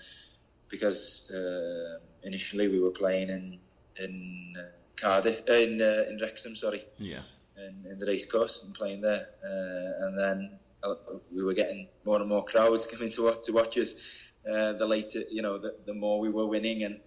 because 0.70 1.30
uh, 1.32 2.00
initially 2.24 2.70
we 2.70 2.80
were 2.80 2.92
playing 2.92 3.27
in 3.27 3.60
in 3.98 4.56
uh, 4.58 4.63
Cardiff, 4.96 5.48
in 5.48 5.82
uh, 5.82 6.06
in 6.10 6.20
Wrexham, 6.22 6.56
sorry, 6.56 6.86
Yeah. 6.98 7.22
in, 7.58 7.92
in 7.92 8.00
the 8.00 8.06
racecourse 8.06 8.62
and 8.64 8.74
playing 8.74 9.02
there, 9.02 9.28
uh, 9.44 10.06
and 10.06 10.18
then 10.18 10.60
uh, 10.84 10.96
we 11.34 11.44
were 11.44 11.54
getting 11.54 11.88
more 12.06 12.20
and 12.20 12.30
more 12.30 12.44
crowds 12.44 12.86
coming 12.92 13.12
to 13.12 13.24
watch, 13.26 13.44
to 13.46 13.52
watch 13.54 13.78
us. 13.78 13.96
Uh, 14.50 14.74
the 14.74 14.86
later, 14.86 15.24
you 15.32 15.42
know, 15.42 15.58
the, 15.58 15.74
the 15.86 15.94
more 15.94 16.20
we 16.20 16.30
were 16.30 16.46
winning 16.46 16.84
and 16.84 17.00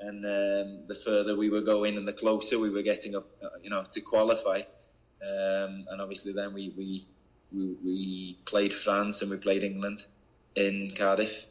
and 0.00 0.24
um, 0.24 0.86
the 0.86 0.94
further 0.94 1.36
we 1.36 1.50
were 1.50 1.60
going 1.60 1.96
and 1.98 2.08
the 2.08 2.12
closer 2.12 2.58
we 2.58 2.70
were 2.70 2.82
getting 2.82 3.14
up, 3.14 3.26
uh, 3.44 3.48
you 3.62 3.68
know, 3.70 3.84
to 3.90 4.00
qualify. 4.00 4.62
Um, 5.22 5.86
and 5.90 6.00
obviously 6.00 6.32
then 6.32 6.54
we, 6.54 6.72
we 6.76 7.04
we 7.52 7.76
we 7.84 8.38
played 8.46 8.72
France 8.72 9.20
and 9.22 9.30
we 9.30 9.36
played 9.36 9.62
England 9.62 10.06
in 10.56 10.94
Cardiff. 10.96 11.44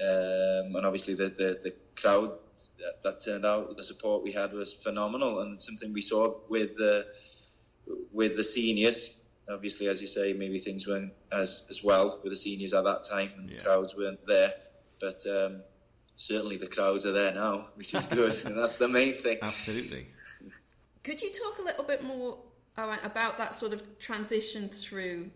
Um, 0.00 0.76
and 0.76 0.84
obviously 0.86 1.14
the, 1.14 1.28
the, 1.30 1.58
the 1.62 1.74
crowd 1.96 2.32
that, 2.78 3.02
that 3.02 3.20
turned 3.24 3.44
out, 3.46 3.76
the 3.76 3.84
support 3.84 4.22
we 4.22 4.32
had 4.32 4.52
was 4.52 4.72
phenomenal 4.72 5.40
and 5.40 5.60
something 5.60 5.92
we 5.92 6.00
saw 6.00 6.34
with 6.48 6.76
the 6.76 7.06
with 8.12 8.36
the 8.36 8.44
seniors. 8.44 9.16
Obviously, 9.50 9.88
as 9.88 10.00
you 10.00 10.06
say, 10.06 10.34
maybe 10.34 10.58
things 10.58 10.86
weren't 10.86 11.12
as, 11.32 11.64
as 11.70 11.82
well 11.82 12.20
with 12.22 12.30
the 12.32 12.36
seniors 12.36 12.74
at 12.74 12.84
that 12.84 13.04
time 13.04 13.30
and 13.38 13.48
Yeah. 13.48 13.58
the 13.58 13.64
crowds 13.64 13.96
weren't 13.96 14.26
there. 14.26 14.52
But 15.00 15.24
um, 15.26 15.62
certainly 16.16 16.58
the 16.58 16.66
crowds 16.66 17.06
are 17.06 17.12
there 17.12 17.32
now, 17.32 17.68
which 17.76 17.94
is 17.94 18.06
good, 18.06 18.36
and 18.44 18.56
that's 18.60 18.76
the 18.76 18.88
main 18.88 19.14
thing. 19.14 19.38
Absolutely. 19.40 20.08
Could 21.02 21.22
you 21.22 21.30
talk 21.32 21.58
a 21.58 21.62
little 21.62 21.84
bit 21.84 22.04
more 22.04 22.36
about 22.76 23.38
that 23.38 23.54
sort 23.54 23.72
of 23.72 23.98
transition 23.98 24.68
through 24.68 25.30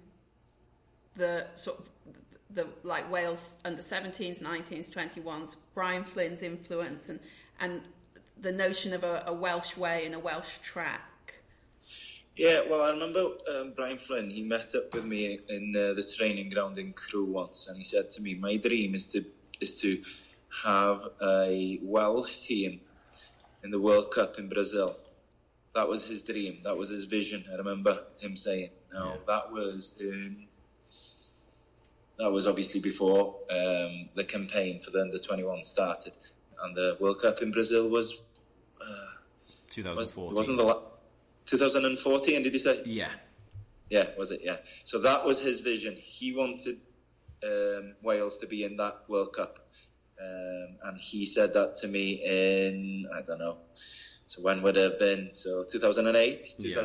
the 1.17 1.47
sort 1.55 1.79
of 1.79 1.89
the 2.55 2.67
like 2.83 3.11
Wales 3.11 3.57
under 3.65 3.83
17s, 3.83 4.43
19s, 4.43 4.91
21s, 4.91 5.57
Brian 5.75 6.05
Flynn's 6.05 6.43
influence, 6.43 7.09
and 7.09 7.21
and 7.61 7.83
the 8.41 8.53
notion 8.53 8.93
of 8.93 9.05
a, 9.05 9.25
a 9.27 9.33
Welsh 9.33 9.77
way 9.77 10.05
and 10.07 10.15
a 10.15 10.19
Welsh 10.19 10.59
track? 10.59 11.03
Yeah, 12.35 12.63
well, 12.69 12.83
I 12.83 12.91
remember 12.91 13.29
um, 13.55 13.73
Brian 13.77 13.99
Flynn. 13.99 14.31
He 14.31 14.43
met 14.43 14.75
up 14.75 14.95
with 14.95 15.05
me 15.05 15.39
in 15.49 15.75
uh, 15.77 15.93
the 15.93 16.03
training 16.03 16.49
ground 16.51 16.79
in 16.79 16.93
Crewe 16.95 17.27
once, 17.27 17.69
and 17.69 17.77
he 17.77 17.85
said 17.85 18.11
to 18.11 18.23
me, 18.23 18.35
"My 18.35 18.57
dream 18.57 18.95
is 18.95 19.07
to 19.09 19.25
is 19.61 19.75
to 19.83 20.03
have 20.65 21.03
a 21.23 21.79
Welsh 21.83 22.39
team 22.39 22.81
in 23.63 23.71
the 23.71 23.81
World 23.81 24.11
Cup 24.11 24.39
in 24.39 24.49
Brazil." 24.49 24.97
That 25.75 25.89
was 25.89 26.07
his 26.07 26.23
dream. 26.23 26.61
That 26.65 26.77
was 26.77 26.89
his 26.91 27.05
vision. 27.05 27.45
I 27.53 27.57
remember 27.57 28.03
him 28.19 28.37
saying. 28.37 28.71
Now 28.93 29.15
Yeah. 29.15 29.17
that 29.27 29.53
was 29.53 29.97
in, 30.01 30.49
that 32.23 32.31
was 32.31 32.47
obviously 32.47 32.81
before 32.81 33.35
um, 33.51 34.09
the 34.15 34.25
campaign 34.25 34.81
for 34.81 34.93
the 34.93 35.01
under 35.01 35.19
twenty 35.19 35.43
one 35.43 35.65
started, 35.65 36.17
and 36.63 36.77
the 36.77 36.97
World 37.01 37.21
Cup 37.21 37.43
in 37.43 37.51
Brazil 37.51 37.89
was 37.89 38.23
uh, 38.81 38.85
2014. 39.71 40.35
wasn't 40.37 40.57
the 40.59 40.63
la- 40.63 40.83
2014? 41.47 42.43
Did 42.45 42.53
you 42.53 42.59
say? 42.61 42.83
Yeah. 42.87 43.11
Yeah, 43.91 44.07
was 44.17 44.31
it? 44.31 44.41
Yeah. 44.45 44.57
So 44.85 45.01
that 45.01 45.25
was 45.27 45.41
his 45.41 45.61
vision. 45.61 45.97
He 45.97 46.33
wanted 46.33 46.79
um, 47.45 47.95
Wales 48.03 48.39
to 48.39 48.47
be 48.47 48.63
in 48.65 48.77
that 48.77 49.03
World 49.09 49.33
Cup, 49.35 49.59
um, 50.21 50.77
and 50.85 50.99
he 50.99 51.27
said 51.27 51.55
that 51.55 51.75
to 51.77 51.89
me 51.89 52.23
in 52.25 53.09
I 53.13 53.23
don't 53.23 53.39
know. 53.41 53.57
So 54.29 54.43
when 54.43 54.63
would 54.63 54.77
it 54.77 54.91
have 54.93 54.99
been? 55.01 55.31
So 55.35 55.65
2008, 55.65 56.55
Yeah. 56.69 56.77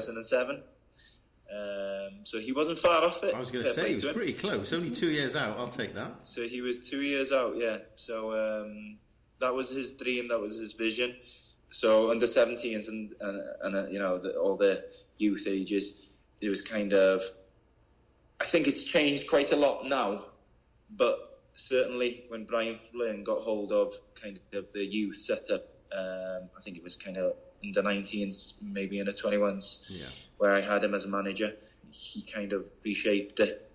2007. 1.49 2.17
Um, 2.17 2.25
so 2.25 2.39
he 2.39 2.51
wasn't 2.51 2.79
far 2.79 3.03
off 3.03 3.23
it. 3.23 3.33
I 3.33 3.39
was 3.39 3.51
going 3.51 3.65
to 3.65 3.73
say, 3.73 3.89
he 3.89 3.93
was 3.93 4.03
him. 4.03 4.13
pretty 4.13 4.33
close. 4.33 4.73
Only 4.73 4.91
two 4.91 5.09
years 5.09 5.35
out. 5.35 5.57
I'll 5.57 5.67
take 5.67 5.95
that. 5.95 6.27
So 6.27 6.47
he 6.47 6.61
was 6.61 6.79
two 6.89 7.01
years 7.01 7.31
out, 7.31 7.55
yeah. 7.57 7.77
So 7.95 8.33
um, 8.33 8.97
that 9.39 9.53
was 9.53 9.69
his 9.69 9.91
dream, 9.91 10.27
that 10.29 10.39
was 10.39 10.55
his 10.55 10.73
vision. 10.73 11.15
So 11.71 12.11
under 12.11 12.25
17s 12.25 12.87
and, 12.87 13.13
and, 13.19 13.43
and 13.61 13.75
uh, 13.75 13.87
you 13.87 13.99
know, 13.99 14.17
the, 14.17 14.35
all 14.37 14.55
the 14.55 14.83
youth 15.17 15.47
ages, 15.47 16.09
it 16.41 16.49
was 16.49 16.61
kind 16.61 16.93
of. 16.93 17.21
I 18.39 18.45
think 18.45 18.67
it's 18.67 18.83
changed 18.83 19.29
quite 19.29 19.51
a 19.51 19.55
lot 19.55 19.87
now, 19.87 20.25
but 20.91 21.41
certainly 21.55 22.25
when 22.27 22.45
Brian 22.45 22.77
Flynn 22.77 23.23
got 23.23 23.41
hold 23.41 23.71
of 23.71 23.95
kind 24.13 24.39
of 24.53 24.65
the 24.73 24.85
youth 24.85 25.15
setup, 25.15 25.65
um, 25.91 26.49
I 26.55 26.61
think 26.61 26.77
it 26.77 26.83
was 26.83 26.95
kind 26.95 27.17
of 27.17 27.33
under 27.63 27.81
19s, 27.81 28.61
maybe 28.61 28.99
in 28.99 29.05
the 29.05 29.11
21s 29.13 29.83
Yeah. 29.89 30.05
where 30.37 30.55
I 30.55 30.61
had 30.61 30.83
him 30.83 30.93
as 30.93 31.05
a 31.05 31.09
manager. 31.09 31.55
He 31.91 32.21
kind 32.21 32.53
of 32.53 32.65
reshaped 32.83 33.39
it 33.39 33.71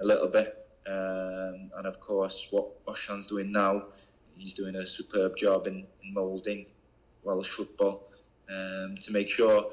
a 0.00 0.04
little 0.04 0.28
bit. 0.28 0.54
Um, 0.86 1.70
and 1.76 1.86
of 1.86 2.00
course, 2.00 2.46
what 2.50 2.66
Osian's 2.86 3.26
doing 3.26 3.52
now, 3.52 3.84
he's 4.36 4.54
doing 4.54 4.76
a 4.76 4.86
superb 4.86 5.36
job 5.36 5.66
in, 5.66 5.86
in 6.02 6.14
moulding 6.14 6.66
Welsh 7.22 7.50
football 7.50 8.08
um, 8.48 8.96
to 9.02 9.12
make 9.12 9.28
sure 9.28 9.72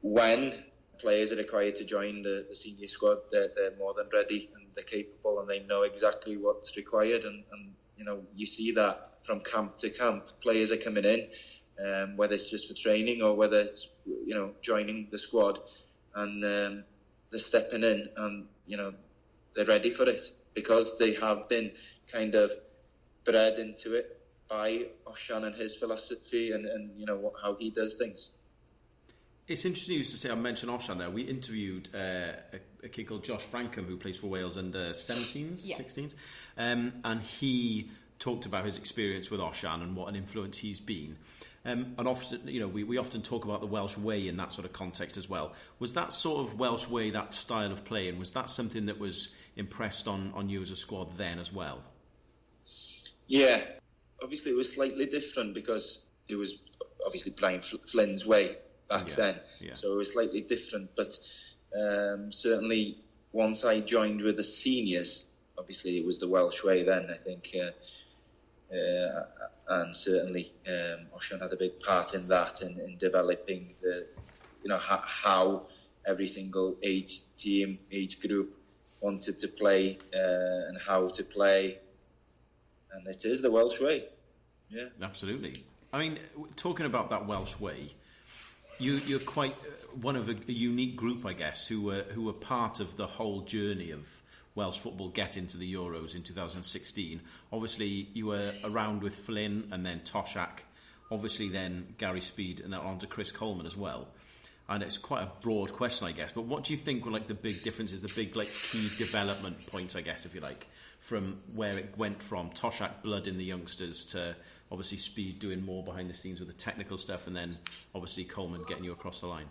when 0.00 0.64
players 0.98 1.32
are 1.32 1.36
required 1.36 1.76
to 1.76 1.84
join 1.84 2.22
the, 2.22 2.46
the 2.48 2.54
senior 2.54 2.86
squad, 2.86 3.18
they're, 3.30 3.48
they're 3.54 3.76
more 3.76 3.94
than 3.94 4.08
ready 4.12 4.50
and 4.54 4.66
they're 4.74 4.84
capable 4.84 5.40
and 5.40 5.48
they 5.48 5.60
know 5.60 5.82
exactly 5.82 6.36
what's 6.36 6.76
required. 6.76 7.24
And, 7.24 7.44
and 7.52 7.74
you 7.96 8.04
know, 8.04 8.22
you 8.34 8.46
see 8.46 8.72
that 8.72 9.18
from 9.24 9.40
camp 9.40 9.76
to 9.78 9.90
camp. 9.90 10.26
Players 10.40 10.72
are 10.72 10.76
coming 10.76 11.04
in, 11.04 11.28
um, 11.80 12.16
whether 12.16 12.34
it's 12.34 12.50
just 12.50 12.68
for 12.68 12.74
training 12.74 13.22
or 13.22 13.34
whether 13.34 13.60
it's 13.60 13.88
you 14.06 14.34
know 14.34 14.52
joining 14.62 15.08
the 15.10 15.18
squad, 15.18 15.58
and 16.14 16.42
um, 16.44 16.84
they're 17.30 17.40
stepping 17.40 17.82
in 17.82 18.08
and 18.16 18.46
you 18.66 18.76
know 18.76 18.92
they're 19.54 19.64
ready 19.66 19.90
for 19.90 20.04
it 20.08 20.22
because 20.54 20.98
they 20.98 21.14
have 21.14 21.48
been 21.48 21.72
kind 22.10 22.34
of 22.34 22.52
bred 23.24 23.58
into 23.58 23.94
it 23.94 24.18
by 24.48 24.86
Osian 25.06 25.44
and 25.46 25.56
his 25.56 25.74
philosophy 25.76 26.52
and, 26.52 26.66
and 26.66 26.90
you 26.98 27.06
know 27.06 27.16
what, 27.16 27.34
how 27.42 27.54
he 27.54 27.70
does 27.70 27.94
things. 27.94 28.30
It's 29.48 29.64
interesting 29.64 29.94
you 29.94 29.98
used 30.00 30.12
to 30.12 30.16
say 30.18 30.30
I 30.30 30.34
mentioned 30.34 30.70
Osian 30.70 30.98
there. 30.98 31.10
We 31.10 31.22
interviewed 31.22 31.88
uh, 31.94 31.98
a, 32.52 32.84
a 32.84 32.88
kid 32.88 33.08
called 33.08 33.24
Josh 33.24 33.44
Frankham 33.44 33.86
who 33.86 33.96
plays 33.96 34.16
for 34.16 34.28
Wales 34.28 34.56
under 34.56 34.90
17s, 34.90 35.62
Yeah. 35.64 35.76
16s, 35.76 36.14
um, 36.56 36.92
and 37.04 37.20
he 37.22 37.90
talked 38.18 38.46
about 38.46 38.64
his 38.64 38.76
experience 38.78 39.30
with 39.30 39.40
Osian 39.40 39.82
and 39.82 39.96
what 39.96 40.08
an 40.08 40.16
influence 40.16 40.58
he's 40.58 40.78
been. 40.78 41.16
Um, 41.64 41.94
and 41.96 42.08
often, 42.08 42.48
you 42.48 42.58
know, 42.58 42.66
we, 42.66 42.82
we 42.82 42.98
often 42.98 43.22
talk 43.22 43.44
about 43.44 43.60
the 43.60 43.66
Welsh 43.68 43.96
way 43.96 44.26
in 44.26 44.36
that 44.38 44.52
sort 44.52 44.64
of 44.64 44.72
context 44.72 45.16
as 45.16 45.28
well. 45.28 45.52
Was 45.78 45.94
that 45.94 46.12
sort 46.12 46.40
of 46.40 46.58
Welsh 46.58 46.88
way, 46.88 47.10
that 47.10 47.32
style 47.34 47.70
of 47.70 47.84
playing, 47.84 48.18
was 48.18 48.32
that 48.32 48.50
something 48.50 48.86
that 48.86 48.98
was 48.98 49.28
impressed 49.54 50.08
on, 50.08 50.32
on 50.34 50.48
you 50.48 50.60
as 50.60 50.72
a 50.72 50.76
squad 50.76 51.16
then 51.16 51.38
as 51.38 51.52
well? 51.52 51.82
Yeah, 53.28 53.60
obviously 54.22 54.52
it 54.52 54.56
was 54.56 54.72
slightly 54.72 55.06
different 55.06 55.54
because 55.54 56.04
it 56.28 56.34
was 56.34 56.58
obviously 57.06 57.32
Brian 57.32 57.60
Flynn's 57.62 58.26
way 58.26 58.56
back 58.88 59.08
Yeah, 59.10 59.14
then. 59.14 59.40
yeah. 59.60 59.74
So 59.74 59.92
it 59.92 59.96
was 59.96 60.12
slightly 60.12 60.40
different, 60.40 60.90
but 60.96 61.16
um, 61.78 62.32
certainly 62.32 62.98
once 63.32 63.64
I 63.64 63.80
joined 63.80 64.20
with 64.22 64.36
the 64.36 64.44
seniors, 64.44 65.26
obviously 65.56 65.96
it 65.96 66.04
was 66.04 66.18
the 66.18 66.28
Welsh 66.28 66.64
way 66.64 66.82
then. 66.82 67.08
I 67.10 67.14
think 67.16 67.54
uh, 67.60 67.70
uh, 68.72 69.22
and 69.68 69.94
certainly 69.94 70.52
um, 70.66 71.06
Osian 71.16 71.40
had 71.40 71.52
a 71.52 71.56
big 71.56 71.80
part 71.80 72.14
in 72.14 72.28
that 72.28 72.62
in, 72.62 72.78
in 72.80 72.96
developing 72.96 73.74
the 73.82 74.06
you 74.62 74.68
know 74.68 74.78
how, 74.78 75.02
how 75.04 75.62
every 76.06 76.26
single 76.26 76.76
age 76.82 77.20
team 77.36 77.78
age 77.90 78.20
group 78.20 78.56
wanted 79.00 79.38
to 79.38 79.48
play 79.48 79.98
uh, 80.14 80.68
and 80.68 80.78
how 80.78 81.08
to 81.08 81.24
play. 81.24 81.78
And 82.92 83.06
it 83.08 83.24
is 83.24 83.42
the 83.42 83.50
Welsh 83.50 83.80
way. 83.80 84.04
Yeah. 84.68 84.88
Absolutely. 85.00 85.54
I 85.92 85.98
mean 85.98 86.18
talking 86.56 86.86
about 86.86 87.10
that 87.10 87.26
Welsh 87.26 87.58
way 87.58 87.90
you, 88.78 88.94
you're 89.06 89.20
quite 89.20 89.52
uh, 89.52 89.96
one 90.00 90.16
of 90.16 90.28
a, 90.28 90.32
a 90.32 90.52
unique 90.52 90.96
group 90.96 91.26
I 91.26 91.34
guess 91.34 91.66
who 91.66 91.82
were 91.82 92.04
who 92.14 92.22
were 92.22 92.32
part 92.32 92.80
of 92.80 92.96
the 92.96 93.06
whole 93.06 93.42
journey 93.42 93.90
of 93.90 94.21
Welsh 94.54 94.78
football 94.78 95.08
get 95.08 95.36
into 95.36 95.56
the 95.56 95.74
Euros 95.74 96.14
in 96.14 96.22
2016. 96.22 97.20
Obviously, 97.52 98.08
you 98.12 98.26
were 98.26 98.52
around 98.64 99.02
with 99.02 99.14
Flynn 99.14 99.68
and 99.72 99.84
then 99.84 100.00
Toshack, 100.00 100.60
obviously 101.10 101.48
then 101.48 101.94
Gary 101.98 102.20
Speed 102.20 102.60
and 102.60 102.72
then 102.72 102.80
on 102.80 102.98
to 102.98 103.06
Chris 103.06 103.32
Coleman 103.32 103.66
as 103.66 103.76
well. 103.76 104.08
And 104.68 104.82
it's 104.82 104.96
quite 104.96 105.22
a 105.22 105.30
broad 105.42 105.72
question, 105.72 106.06
I 106.06 106.12
guess. 106.12 106.32
But 106.32 106.42
what 106.42 106.64
do 106.64 106.72
you 106.72 106.78
think 106.78 107.04
were 107.04 107.10
like 107.10 107.26
the 107.26 107.34
big 107.34 107.62
differences, 107.62 108.00
the 108.00 108.12
big 108.14 108.36
like 108.36 108.48
key 108.48 108.88
development 108.96 109.66
points, 109.66 109.96
I 109.96 110.00
guess, 110.00 110.24
if 110.24 110.34
you 110.34 110.40
like, 110.40 110.66
from 111.00 111.38
where 111.56 111.76
it 111.76 111.94
went 111.98 112.22
from 112.22 112.50
Toshack 112.50 113.02
blood 113.02 113.26
in 113.26 113.36
the 113.36 113.44
youngsters 113.44 114.04
to 114.06 114.36
obviously 114.70 114.98
Speed 114.98 115.38
doing 115.38 115.62
more 115.64 115.82
behind 115.82 116.08
the 116.08 116.14
scenes 116.14 116.38
with 116.38 116.48
the 116.48 116.54
technical 116.54 116.96
stuff, 116.96 117.26
and 117.26 117.36
then 117.36 117.58
obviously 117.94 118.24
Coleman 118.24 118.64
getting 118.66 118.84
you 118.84 118.92
across 118.92 119.20
the 119.20 119.26
line. 119.26 119.46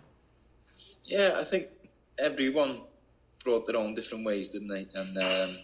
Yeah, 1.05 1.35
I 1.37 1.43
think 1.43 1.67
everyone 2.17 2.81
brought 3.43 3.65
their 3.65 3.77
own 3.77 3.93
different 3.93 4.25
ways, 4.25 4.49
didn't 4.49 4.67
they? 4.67 4.87
And 4.93 5.17
um, 5.17 5.57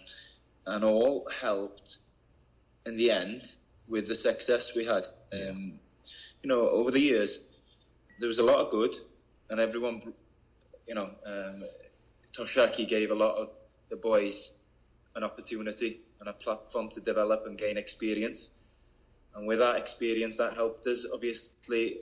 and 0.66 0.84
all 0.84 1.28
helped 1.40 1.98
in 2.86 2.96
the 2.96 3.10
end 3.10 3.42
with 3.88 4.08
the 4.08 4.14
success 4.14 4.74
we 4.74 4.84
had. 4.84 5.04
Um, 5.32 5.74
you 6.42 6.48
know, 6.48 6.68
over 6.68 6.90
the 6.90 7.00
years, 7.00 7.40
there 8.20 8.26
was 8.26 8.38
a 8.38 8.44
lot 8.44 8.56
of 8.56 8.70
good, 8.70 8.94
and 9.50 9.60
everyone, 9.60 10.14
you 10.86 10.94
know, 10.94 11.10
um, 11.26 11.62
Toshaki 12.32 12.86
gave 12.86 13.10
a 13.10 13.14
lot 13.14 13.36
of 13.36 13.58
the 13.88 13.96
boys 13.96 14.52
an 15.16 15.24
opportunity 15.24 16.00
and 16.20 16.28
a 16.28 16.32
platform 16.32 16.88
to 16.90 17.00
develop 17.00 17.44
and 17.46 17.58
gain 17.58 17.76
experience. 17.76 18.50
And 19.34 19.46
with 19.46 19.58
that 19.58 19.76
experience, 19.76 20.36
that 20.36 20.54
helped 20.54 20.86
us 20.86 21.06
obviously 21.12 21.98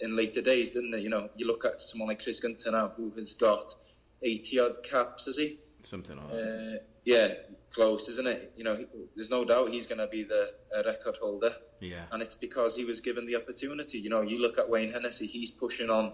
in 0.00 0.16
later 0.16 0.42
days, 0.42 0.72
didn't 0.72 0.94
it? 0.94 1.00
You 1.00 1.10
know, 1.10 1.28
you 1.36 1.46
look 1.46 1.64
at 1.64 1.80
someone 1.80 2.08
like 2.08 2.22
Chris 2.22 2.40
Gunter 2.40 2.72
now, 2.72 2.92
who 2.96 3.10
has 3.16 3.34
got 3.34 3.74
80 4.22 4.60
odd 4.60 4.82
caps, 4.82 5.26
is 5.26 5.36
he? 5.36 5.58
Something 5.82 6.16
like 6.16 6.30
that. 6.30 6.74
Uh, 6.76 6.78
yeah, 7.04 7.28
close, 7.72 8.08
isn't 8.08 8.26
it? 8.26 8.52
You 8.56 8.64
know, 8.64 8.76
he, 8.76 8.86
there's 9.14 9.30
no 9.30 9.44
doubt 9.44 9.70
he's 9.70 9.86
going 9.86 9.98
to 9.98 10.06
be 10.06 10.24
the 10.24 10.52
uh, 10.76 10.82
record 10.84 11.16
holder. 11.20 11.54
Yeah. 11.80 12.04
And 12.10 12.22
it's 12.22 12.34
because 12.34 12.76
he 12.76 12.84
was 12.84 13.00
given 13.00 13.26
the 13.26 13.36
opportunity. 13.36 13.98
You 13.98 14.10
know, 14.10 14.22
you 14.22 14.40
look 14.40 14.58
at 14.58 14.68
Wayne 14.68 14.92
Hennessy, 14.92 15.26
he's 15.26 15.50
pushing 15.50 15.90
on 15.90 16.12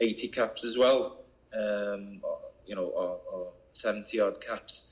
80 0.00 0.28
caps 0.28 0.64
as 0.64 0.76
well, 0.76 1.24
um, 1.54 2.20
or, 2.22 2.38
you 2.66 2.74
know, 2.74 2.86
or, 2.86 3.20
or 3.32 3.52
70 3.72 4.20
odd 4.20 4.40
caps. 4.40 4.86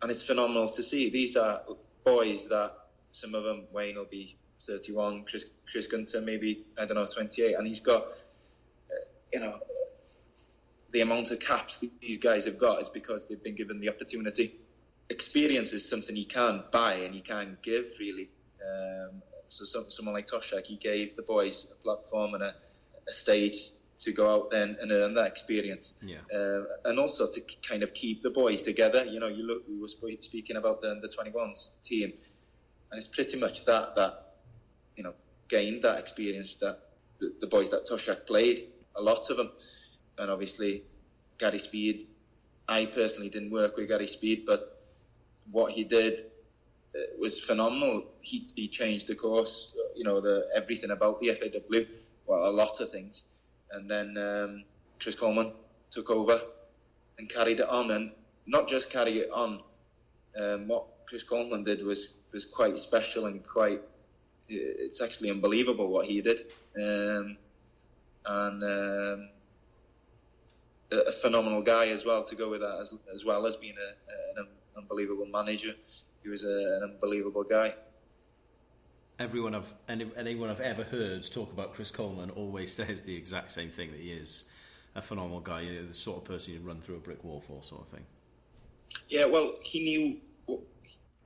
And 0.00 0.10
it's 0.10 0.26
phenomenal 0.26 0.68
to 0.70 0.82
see. 0.82 1.10
These 1.10 1.36
are 1.36 1.62
boys 2.04 2.48
that 2.48 2.72
some 3.10 3.34
of 3.34 3.44
them, 3.44 3.64
Wayne 3.72 3.96
will 3.96 4.04
be 4.04 4.36
31, 4.62 5.24
Chris, 5.24 5.50
Chris 5.70 5.86
Gunter 5.86 6.20
maybe, 6.20 6.64
I 6.78 6.86
don't 6.86 6.96
know, 6.96 7.06
28, 7.06 7.54
and 7.54 7.66
he's 7.66 7.80
got, 7.80 8.06
uh, 8.06 9.04
you 9.32 9.40
know, 9.40 9.58
the 10.92 11.00
amount 11.00 11.30
of 11.30 11.40
caps 11.40 11.84
these 12.00 12.18
guys 12.18 12.44
have 12.44 12.58
got 12.58 12.80
is 12.80 12.88
because 12.88 13.26
they've 13.26 13.42
been 13.42 13.56
given 13.56 13.80
the 13.80 13.88
opportunity. 13.88 14.54
Experience 15.08 15.72
is 15.72 15.88
something 15.88 16.14
you 16.14 16.26
can't 16.26 16.70
buy 16.70 16.94
and 16.94 17.14
you 17.14 17.22
can't 17.22 17.60
give, 17.62 17.96
really. 17.98 18.30
Um, 18.62 19.22
so 19.48 19.64
some, 19.64 19.90
someone 19.90 20.14
like 20.14 20.26
Toshack, 20.26 20.66
he 20.66 20.76
gave 20.76 21.16
the 21.16 21.22
boys 21.22 21.66
a 21.70 21.74
platform 21.82 22.34
and 22.34 22.42
a, 22.42 22.54
a 23.08 23.12
stage 23.12 23.70
to 24.00 24.12
go 24.12 24.34
out 24.34 24.50
there 24.50 24.62
and, 24.62 24.76
and 24.76 24.92
earn 24.92 25.14
that 25.14 25.26
experience. 25.26 25.94
Yeah. 26.02 26.18
Uh, 26.32 26.64
and 26.84 26.98
also 26.98 27.26
to 27.26 27.40
kind 27.66 27.82
of 27.82 27.94
keep 27.94 28.22
the 28.22 28.30
boys 28.30 28.62
together. 28.62 29.04
You 29.04 29.20
know, 29.20 29.28
you 29.28 29.44
look, 29.44 29.64
we 29.68 29.80
were 29.80 29.88
speaking 29.88 30.56
about 30.56 30.82
the, 30.82 31.00
the 31.00 31.08
21s 31.08 31.70
team, 31.82 32.12
and 32.90 32.98
it's 32.98 33.08
pretty 33.08 33.38
much 33.38 33.64
that, 33.64 33.94
that, 33.96 34.34
you 34.96 35.04
know, 35.04 35.14
gained 35.48 35.82
that 35.84 35.98
experience 35.98 36.56
that 36.56 36.80
the, 37.18 37.32
the 37.40 37.46
boys 37.46 37.70
that 37.70 37.86
Toshack 37.86 38.26
played, 38.26 38.68
a 38.94 39.02
lot 39.02 39.30
of 39.30 39.38
them 39.38 39.50
and 40.22 40.30
obviously 40.30 40.84
Gary 41.38 41.58
Speed. 41.58 42.06
I 42.68 42.86
personally 42.86 43.28
didn't 43.28 43.50
work 43.50 43.76
with 43.76 43.88
Gary 43.88 44.06
Speed, 44.06 44.44
but 44.46 44.80
what 45.50 45.72
he 45.72 45.84
did 45.84 46.26
uh, 46.94 46.98
was 47.18 47.40
phenomenal. 47.40 48.04
He, 48.20 48.48
he 48.54 48.68
changed 48.68 49.08
the 49.08 49.16
course, 49.16 49.74
you 49.96 50.04
know, 50.04 50.20
the 50.20 50.48
everything 50.54 50.90
about 50.90 51.18
the 51.18 51.34
FAW, 51.34 51.80
well, 52.26 52.48
a 52.48 52.54
lot 52.54 52.80
of 52.80 52.90
things. 52.90 53.24
And 53.70 53.90
then 53.90 54.16
um, 54.16 54.64
Chris 55.00 55.16
Coleman 55.16 55.52
took 55.90 56.10
over 56.10 56.40
and 57.18 57.28
carried 57.28 57.60
it 57.60 57.68
on, 57.68 57.90
and 57.90 58.12
not 58.46 58.68
just 58.68 58.90
carry 58.90 59.18
it 59.18 59.30
on. 59.32 59.60
Um, 60.40 60.68
what 60.68 60.84
Chris 61.08 61.24
Coleman 61.24 61.64
did 61.64 61.84
was 61.84 62.16
was 62.32 62.46
quite 62.46 62.78
special 62.78 63.26
and 63.26 63.46
quite. 63.46 63.82
It's 64.48 65.00
actually 65.00 65.30
unbelievable 65.30 65.88
what 65.88 66.06
he 66.06 66.20
did, 66.20 66.40
um, 66.76 67.36
and 68.26 68.64
um, 68.64 69.28
a 70.92 71.12
phenomenal 71.12 71.62
guy 71.62 71.88
as 71.88 72.04
well 72.04 72.22
to 72.24 72.34
go 72.34 72.50
with 72.50 72.60
that, 72.60 72.78
as, 72.80 72.94
as 73.12 73.24
well 73.24 73.46
as 73.46 73.56
being 73.56 73.74
a, 73.76 74.40
an 74.40 74.46
unbelievable 74.76 75.26
manager. 75.26 75.74
He 76.22 76.28
was 76.28 76.44
a, 76.44 76.48
an 76.48 76.90
unbelievable 76.94 77.44
guy. 77.44 77.74
Everyone 79.18 79.54
I've 79.54 79.72
any, 79.88 80.10
anyone 80.16 80.50
I've 80.50 80.60
ever 80.60 80.84
heard 80.84 81.30
talk 81.30 81.52
about 81.52 81.74
Chris 81.74 81.90
Coleman 81.90 82.30
always 82.30 82.72
says 82.74 83.02
the 83.02 83.16
exact 83.16 83.52
same 83.52 83.70
thing 83.70 83.92
that 83.92 84.00
he 84.00 84.12
is 84.12 84.44
a 84.94 85.02
phenomenal 85.02 85.40
guy, 85.40 85.62
you 85.62 85.80
know, 85.80 85.86
the 85.86 85.94
sort 85.94 86.18
of 86.18 86.24
person 86.24 86.52
you'd 86.52 86.64
run 86.64 86.80
through 86.80 86.96
a 86.96 87.00
brick 87.00 87.24
wall 87.24 87.42
for, 87.46 87.62
sort 87.62 87.82
of 87.82 87.88
thing. 87.88 88.04
Yeah, 89.08 89.26
well, 89.26 89.54
he 89.62 89.80
knew. 89.80 90.58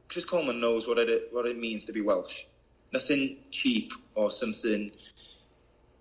Chris 0.09 0.25
Coleman 0.25 0.61
knows 0.61 0.87
what 0.87 0.99
it 0.99 1.29
what 1.33 1.47
it 1.47 1.59
means 1.59 1.87
to 1.87 1.93
be 1.93 2.01
Welsh. 2.01 2.45
Nothing 2.93 3.39
cheap 3.51 3.93
or 4.15 4.31
something 4.31 4.93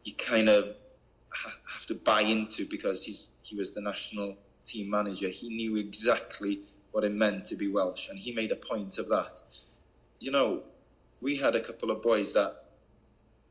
you 0.06 0.14
kind 0.14 0.48
of 0.48 0.76
have 1.44 1.86
to 1.88 1.96
buy 1.96 2.22
into 2.22 2.66
because 2.66 3.04
he's 3.04 3.32
he 3.42 3.56
was 3.56 3.72
the 3.74 3.82
national 3.82 4.38
team 4.66 4.90
manager. 4.90 5.30
He 5.30 5.50
knew 5.50 5.78
exactly 5.78 6.62
what 6.92 7.04
it 7.04 7.12
meant 7.12 7.46
to 7.46 7.56
be 7.56 7.68
Welsh, 7.68 8.10
and 8.10 8.18
he 8.18 8.32
made 8.32 8.52
a 8.52 8.56
point 8.56 8.98
of 8.98 9.10
that. 9.10 9.42
You 10.20 10.32
know, 10.32 10.64
we 11.22 11.36
had 11.36 11.56
a 11.56 11.62
couple 11.62 11.92
of 11.92 12.02
boys 12.02 12.34
that 12.34 12.66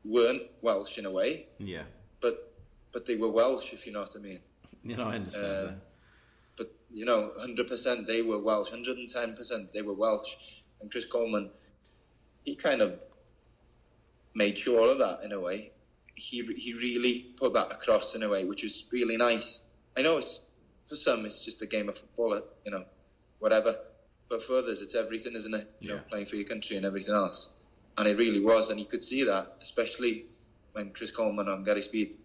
weren't 0.03 0.43
Welsh 0.61 0.97
in 0.97 1.05
a 1.05 1.11
way, 1.11 1.47
yeah, 1.57 1.83
but 2.21 2.53
but 2.91 3.05
they 3.05 3.15
were 3.15 3.29
Welsh, 3.29 3.73
if 3.73 3.85
you 3.85 3.93
know 3.93 4.01
what 4.01 4.15
I 4.15 4.19
mean. 4.19 4.39
You 4.83 4.97
know, 4.97 5.05
I 5.05 5.15
understand. 5.15 5.69
Uh, 5.69 5.71
but 6.57 6.71
you 6.91 7.05
know, 7.05 7.31
hundred 7.39 7.67
percent 7.67 8.05
they 8.05 8.21
were 8.21 8.37
Welsh, 8.37 8.69
hundred 8.69 8.97
and 8.97 9.09
ten 9.09 9.35
percent 9.35 9.73
they 9.73 9.81
were 9.81 9.95
Welsh, 9.95 10.35
and 10.79 10.91
Chris 10.91 11.07
Coleman, 11.07 11.49
he 12.43 12.55
kind 12.55 12.81
of 12.81 12.99
made 14.35 14.59
sure 14.59 14.91
of 14.91 14.99
that 14.99 15.23
in 15.23 15.31
a 15.31 15.39
way 15.39 15.71
he 16.15 16.41
he 16.57 16.73
really 16.73 17.19
put 17.37 17.53
that 17.53 17.71
across 17.71 18.15
in 18.15 18.23
a 18.23 18.29
way 18.29 18.45
which 18.45 18.63
was 18.63 18.85
really 18.91 19.17
nice. 19.17 19.61
I 19.97 20.01
know 20.01 20.17
it's 20.17 20.41
for 20.87 20.95
some 20.95 21.25
it's 21.25 21.43
just 21.43 21.61
a 21.61 21.65
game 21.65 21.89
of 21.89 21.97
football, 21.97 22.41
you 22.65 22.71
know, 22.71 22.85
whatever. 23.39 23.77
But 24.27 24.43
for 24.43 24.57
others, 24.57 24.81
it's 24.81 24.95
everything, 24.95 25.35
isn't 25.35 25.53
it? 25.53 25.71
You 25.79 25.89
yeah. 25.89 25.95
know, 25.97 26.01
playing 26.09 26.25
for 26.25 26.35
your 26.35 26.47
country 26.47 26.77
and 26.77 26.85
everything 26.85 27.13
else. 27.13 27.49
And 27.97 28.07
it 28.07 28.17
really 28.17 28.41
was, 28.41 28.71
and 28.71 28.79
you 28.79 28.85
could 28.85 29.03
see 29.03 29.25
that, 29.25 29.57
especially 29.61 30.25
when 30.73 30.91
Chris 30.91 31.11
Coleman 31.11 31.47
and 31.47 31.63
Gary 31.63 31.81
Speed 31.81 32.17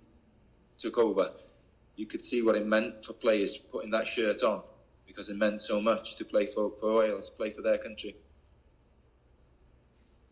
took 0.78 0.98
over. 0.98 1.30
You 1.96 2.06
could 2.06 2.24
see 2.24 2.42
what 2.42 2.56
it 2.56 2.66
meant 2.66 3.04
for 3.04 3.12
players 3.12 3.56
putting 3.56 3.90
that 3.90 4.08
shirt 4.08 4.42
on 4.42 4.62
because 5.06 5.28
it 5.28 5.36
meant 5.36 5.60
so 5.60 5.80
much 5.80 6.16
to 6.16 6.24
play 6.24 6.46
for, 6.46 6.72
for 6.80 6.94
Wales, 6.94 7.30
play 7.30 7.50
for 7.50 7.62
their 7.62 7.78
country. 7.78 8.16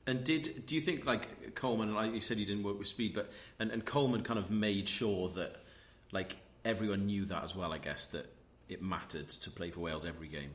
And 0.08 0.24
did 0.24 0.64
do 0.64 0.74
you 0.74 0.80
think 0.80 1.04
like 1.04 1.54
Coleman? 1.54 1.94
Like 1.94 2.14
you 2.14 2.22
said, 2.22 2.38
you 2.38 2.46
didn't 2.46 2.62
work 2.62 2.78
with 2.78 2.88
Speed, 2.88 3.12
but 3.12 3.30
and, 3.58 3.70
and 3.70 3.84
Coleman 3.84 4.22
kind 4.22 4.38
of 4.38 4.50
made 4.50 4.88
sure 4.88 5.28
that 5.30 5.56
like 6.12 6.36
everyone 6.64 7.04
knew 7.04 7.26
that 7.26 7.44
as 7.44 7.54
well. 7.54 7.74
I 7.74 7.78
guess 7.78 8.06
that 8.08 8.24
it 8.70 8.82
mattered 8.82 9.28
to 9.28 9.50
play 9.50 9.70
for 9.70 9.80
Wales 9.80 10.06
every 10.06 10.28
game. 10.28 10.50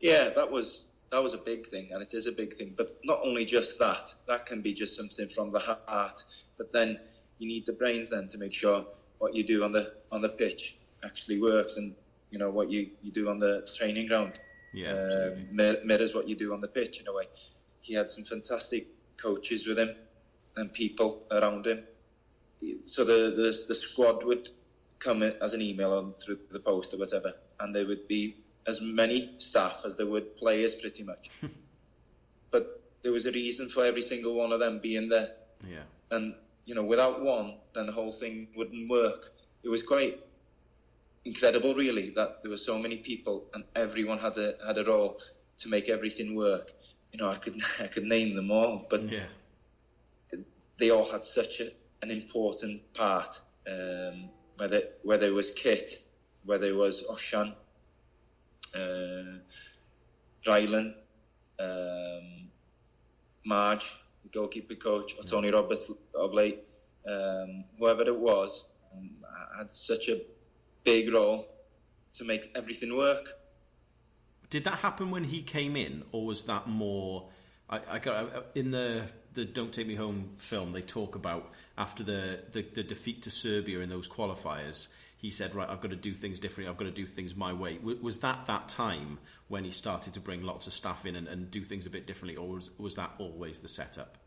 Yeah, 0.00 0.28
that 0.28 0.52
was 0.52 0.84
that 1.10 1.20
was 1.20 1.34
a 1.34 1.38
big 1.38 1.66
thing, 1.66 1.88
and 1.90 2.00
it 2.00 2.14
is 2.14 2.28
a 2.28 2.32
big 2.32 2.52
thing. 2.52 2.74
But 2.76 2.96
not 3.02 3.18
only 3.24 3.44
just 3.44 3.80
that, 3.80 4.14
that 4.28 4.46
can 4.46 4.62
be 4.62 4.72
just 4.72 4.96
something 4.96 5.28
from 5.28 5.50
the 5.50 5.58
heart. 5.58 6.24
But 6.56 6.70
then 6.70 7.00
you 7.40 7.48
need 7.48 7.66
the 7.66 7.72
brains 7.72 8.10
then 8.10 8.28
to 8.28 8.38
make 8.38 8.54
sure 8.54 8.86
what 9.18 9.34
you 9.34 9.42
do 9.42 9.64
on 9.64 9.72
the 9.72 9.94
on 10.12 10.22
the 10.22 10.28
pitch 10.28 10.76
actually 11.02 11.40
works, 11.40 11.76
and 11.76 11.92
you 12.30 12.38
know 12.38 12.50
what 12.50 12.70
you, 12.70 12.90
you 13.02 13.10
do 13.10 13.30
on 13.30 13.40
the 13.40 13.68
training 13.76 14.06
ground. 14.06 14.34
Yeah, 14.72 14.92
uh, 14.92 15.36
mirrors 15.82 16.14
what 16.14 16.28
you 16.28 16.36
do 16.36 16.54
on 16.54 16.60
the 16.60 16.68
pitch 16.68 17.00
in 17.00 17.08
a 17.08 17.12
way 17.12 17.26
he 17.80 17.94
had 17.94 18.10
some 18.10 18.24
fantastic 18.24 18.86
coaches 19.16 19.66
with 19.66 19.78
him 19.78 19.94
and 20.56 20.72
people 20.72 21.22
around 21.30 21.66
him. 21.66 21.84
So 22.84 23.04
the, 23.04 23.34
the, 23.34 23.64
the 23.68 23.74
squad 23.74 24.24
would 24.24 24.48
come 24.98 25.22
as 25.22 25.54
an 25.54 25.62
email 25.62 25.94
on 25.94 26.12
through 26.12 26.40
the 26.50 26.60
post 26.60 26.92
or 26.94 26.98
whatever, 26.98 27.34
and 27.58 27.74
there 27.74 27.86
would 27.86 28.06
be 28.06 28.36
as 28.66 28.80
many 28.80 29.34
staff 29.38 29.82
as 29.86 29.96
there 29.96 30.06
would 30.06 30.36
players, 30.36 30.74
pretty 30.74 31.02
much. 31.02 31.30
but 32.50 32.82
there 33.02 33.12
was 33.12 33.26
a 33.26 33.32
reason 33.32 33.68
for 33.68 33.84
every 33.84 34.02
single 34.02 34.34
one 34.34 34.52
of 34.52 34.60
them 34.60 34.78
being 34.80 35.08
there. 35.08 35.30
Yeah. 35.66 35.82
And 36.10 36.34
you 36.66 36.74
know, 36.74 36.84
without 36.84 37.22
one, 37.22 37.54
then 37.72 37.86
the 37.86 37.92
whole 37.92 38.12
thing 38.12 38.48
wouldn't 38.54 38.88
work. 38.88 39.32
It 39.62 39.68
was 39.68 39.82
quite 39.82 40.20
incredible, 41.24 41.74
really, 41.74 42.10
that 42.10 42.42
there 42.42 42.50
were 42.50 42.56
so 42.56 42.78
many 42.78 42.98
people 42.98 43.46
and 43.54 43.64
everyone 43.74 44.18
had 44.18 44.36
a 44.38 44.54
had 44.66 44.78
a 44.78 44.84
role 44.84 45.18
to 45.58 45.68
make 45.68 45.88
everything 45.88 46.34
work. 46.34 46.72
You 47.12 47.18
know, 47.18 47.30
I 47.30 47.36
could 47.36 47.60
I 47.80 47.86
could 47.86 48.04
name 48.04 48.34
them 48.34 48.50
all, 48.50 48.86
but 48.88 49.02
Yeah. 49.10 49.26
they 50.78 50.90
all 50.90 51.10
had 51.10 51.24
such 51.24 51.60
a, 51.60 51.70
an 52.02 52.10
important 52.10 52.92
part. 52.94 53.40
Um, 53.66 54.30
whether 54.56 54.82
whether 55.02 55.26
it 55.26 55.34
was 55.34 55.50
Kit, 55.50 56.02
whether 56.44 56.66
it 56.66 56.76
was 56.76 57.04
Osian, 57.08 57.54
uh, 58.74 59.38
Ryland, 60.46 60.94
um, 61.58 62.50
Marge, 63.44 63.92
the 64.22 64.28
goalkeeper 64.30 64.74
coach, 64.74 65.16
or 65.16 65.22
Tony 65.22 65.50
Roberts 65.50 65.90
of 66.14 66.32
late, 66.34 66.60
um, 67.06 67.64
whoever 67.78 68.02
it 68.02 68.18
was, 68.18 68.66
um, 68.94 69.10
had 69.56 69.72
such 69.72 70.08
a 70.08 70.20
big 70.84 71.12
role 71.12 71.46
to 72.14 72.24
make 72.24 72.50
everything 72.54 72.96
work. 72.96 73.39
Did 74.50 74.64
that 74.64 74.80
happen 74.80 75.10
when 75.10 75.24
he 75.24 75.42
came 75.42 75.76
in, 75.76 76.02
or 76.12 76.26
was 76.26 76.42
that 76.44 76.68
more? 76.68 77.28
I, 77.68 77.80
I 77.88 77.98
got 78.00 78.46
in 78.54 78.72
the 78.72 79.04
the 79.32 79.44
Don't 79.44 79.72
Take 79.72 79.86
Me 79.86 79.94
Home 79.94 80.30
film. 80.38 80.72
They 80.72 80.82
talk 80.82 81.14
about 81.14 81.50
after 81.78 82.02
the, 82.02 82.40
the 82.52 82.62
the 82.62 82.82
defeat 82.82 83.22
to 83.22 83.30
Serbia 83.30 83.80
in 83.80 83.88
those 83.88 84.08
qualifiers. 84.08 84.88
He 85.16 85.30
said, 85.30 85.54
"Right, 85.54 85.68
I've 85.68 85.80
got 85.80 85.90
to 85.90 85.96
do 85.96 86.12
things 86.14 86.40
differently. 86.40 86.70
I've 86.70 86.78
got 86.78 86.86
to 86.86 86.90
do 86.90 87.06
things 87.06 87.36
my 87.36 87.52
way." 87.52 87.76
W- 87.76 87.98
was 88.02 88.18
that 88.18 88.46
that 88.46 88.68
time 88.68 89.18
when 89.46 89.64
he 89.64 89.70
started 89.70 90.14
to 90.14 90.20
bring 90.20 90.42
lots 90.42 90.66
of 90.66 90.72
staff 90.72 91.06
in 91.06 91.14
and, 91.14 91.28
and 91.28 91.50
do 91.50 91.62
things 91.62 91.86
a 91.86 91.90
bit 91.90 92.06
differently, 92.06 92.36
or 92.36 92.48
was 92.48 92.70
was 92.76 92.96
that 92.96 93.12
always 93.18 93.60
the 93.60 93.68
setup? 93.68 94.18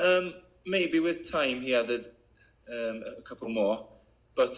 Um, 0.00 0.34
maybe 0.64 1.00
with 1.00 1.28
time 1.30 1.60
he 1.60 1.74
added 1.74 2.06
um, 2.70 3.02
a 3.18 3.22
couple 3.22 3.48
more, 3.48 3.84
but 4.36 4.56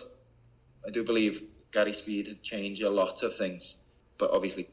I 0.86 0.90
do 0.90 1.02
believe 1.02 1.42
Gary 1.72 1.94
Speed 1.94 2.26
had 2.26 2.42
changed 2.42 2.82
a 2.82 2.90
lot 2.90 3.22
of 3.22 3.34
things. 3.34 3.76
But 4.18 4.30
obviously, 4.30 4.68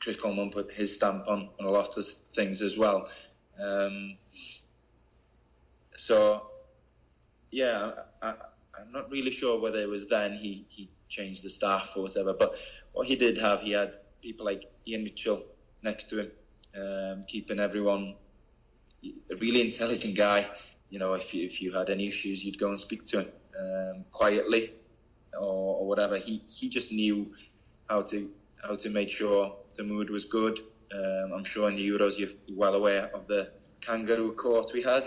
Chris 0.00 0.16
Coleman 0.16 0.50
put 0.50 0.72
his 0.72 0.94
stamp 0.94 1.28
on, 1.28 1.48
on 1.58 1.66
a 1.66 1.70
lot 1.70 1.96
of 1.96 2.06
things 2.06 2.62
as 2.62 2.76
well. 2.76 3.08
Um, 3.62 4.16
so, 5.96 6.46
yeah, 7.50 7.92
I, 8.20 8.34
I'm 8.78 8.92
not 8.92 9.10
really 9.10 9.30
sure 9.30 9.60
whether 9.60 9.78
it 9.78 9.88
was 9.88 10.08
then 10.08 10.34
he, 10.34 10.64
he 10.68 10.90
changed 11.08 11.44
the 11.44 11.50
staff 11.50 11.92
or 11.96 12.02
whatever. 12.02 12.32
But 12.32 12.56
what 12.92 13.06
he 13.06 13.16
did 13.16 13.38
have, 13.38 13.60
he 13.60 13.72
had 13.72 13.94
people 14.20 14.46
like 14.46 14.70
Ian 14.86 15.04
Mitchell 15.04 15.44
next 15.82 16.10
to 16.10 16.20
him, 16.20 16.30
um, 16.76 17.24
keeping 17.26 17.60
everyone 17.60 18.14
a 19.04 19.36
really 19.36 19.60
intelligent 19.60 20.16
guy. 20.16 20.48
You 20.90 20.98
know, 20.98 21.14
if 21.14 21.34
you, 21.34 21.44
if 21.44 21.62
you 21.62 21.72
had 21.72 21.90
any 21.90 22.06
issues, 22.08 22.44
you'd 22.44 22.58
go 22.58 22.68
and 22.68 22.78
speak 22.78 23.04
to 23.06 23.20
him 23.20 23.28
um, 23.58 24.04
quietly 24.10 24.72
or, 25.32 25.76
or 25.78 25.86
whatever. 25.86 26.18
He 26.18 26.42
he 26.48 26.68
just 26.68 26.92
knew 26.92 27.34
how 27.88 28.02
to 28.02 28.30
how 28.62 28.74
to 28.74 28.90
make 28.90 29.10
sure 29.10 29.56
the 29.76 29.82
mood 29.84 30.10
was 30.10 30.24
good. 30.26 30.60
Um, 30.94 31.32
I'm 31.34 31.44
sure 31.44 31.68
in 31.68 31.76
the 31.76 31.88
Euros 31.88 32.18
you're 32.18 32.28
well 32.50 32.74
aware 32.74 33.10
of 33.14 33.26
the 33.26 33.50
kangaroo 33.80 34.32
court 34.32 34.72
we 34.72 34.82
had. 34.82 35.04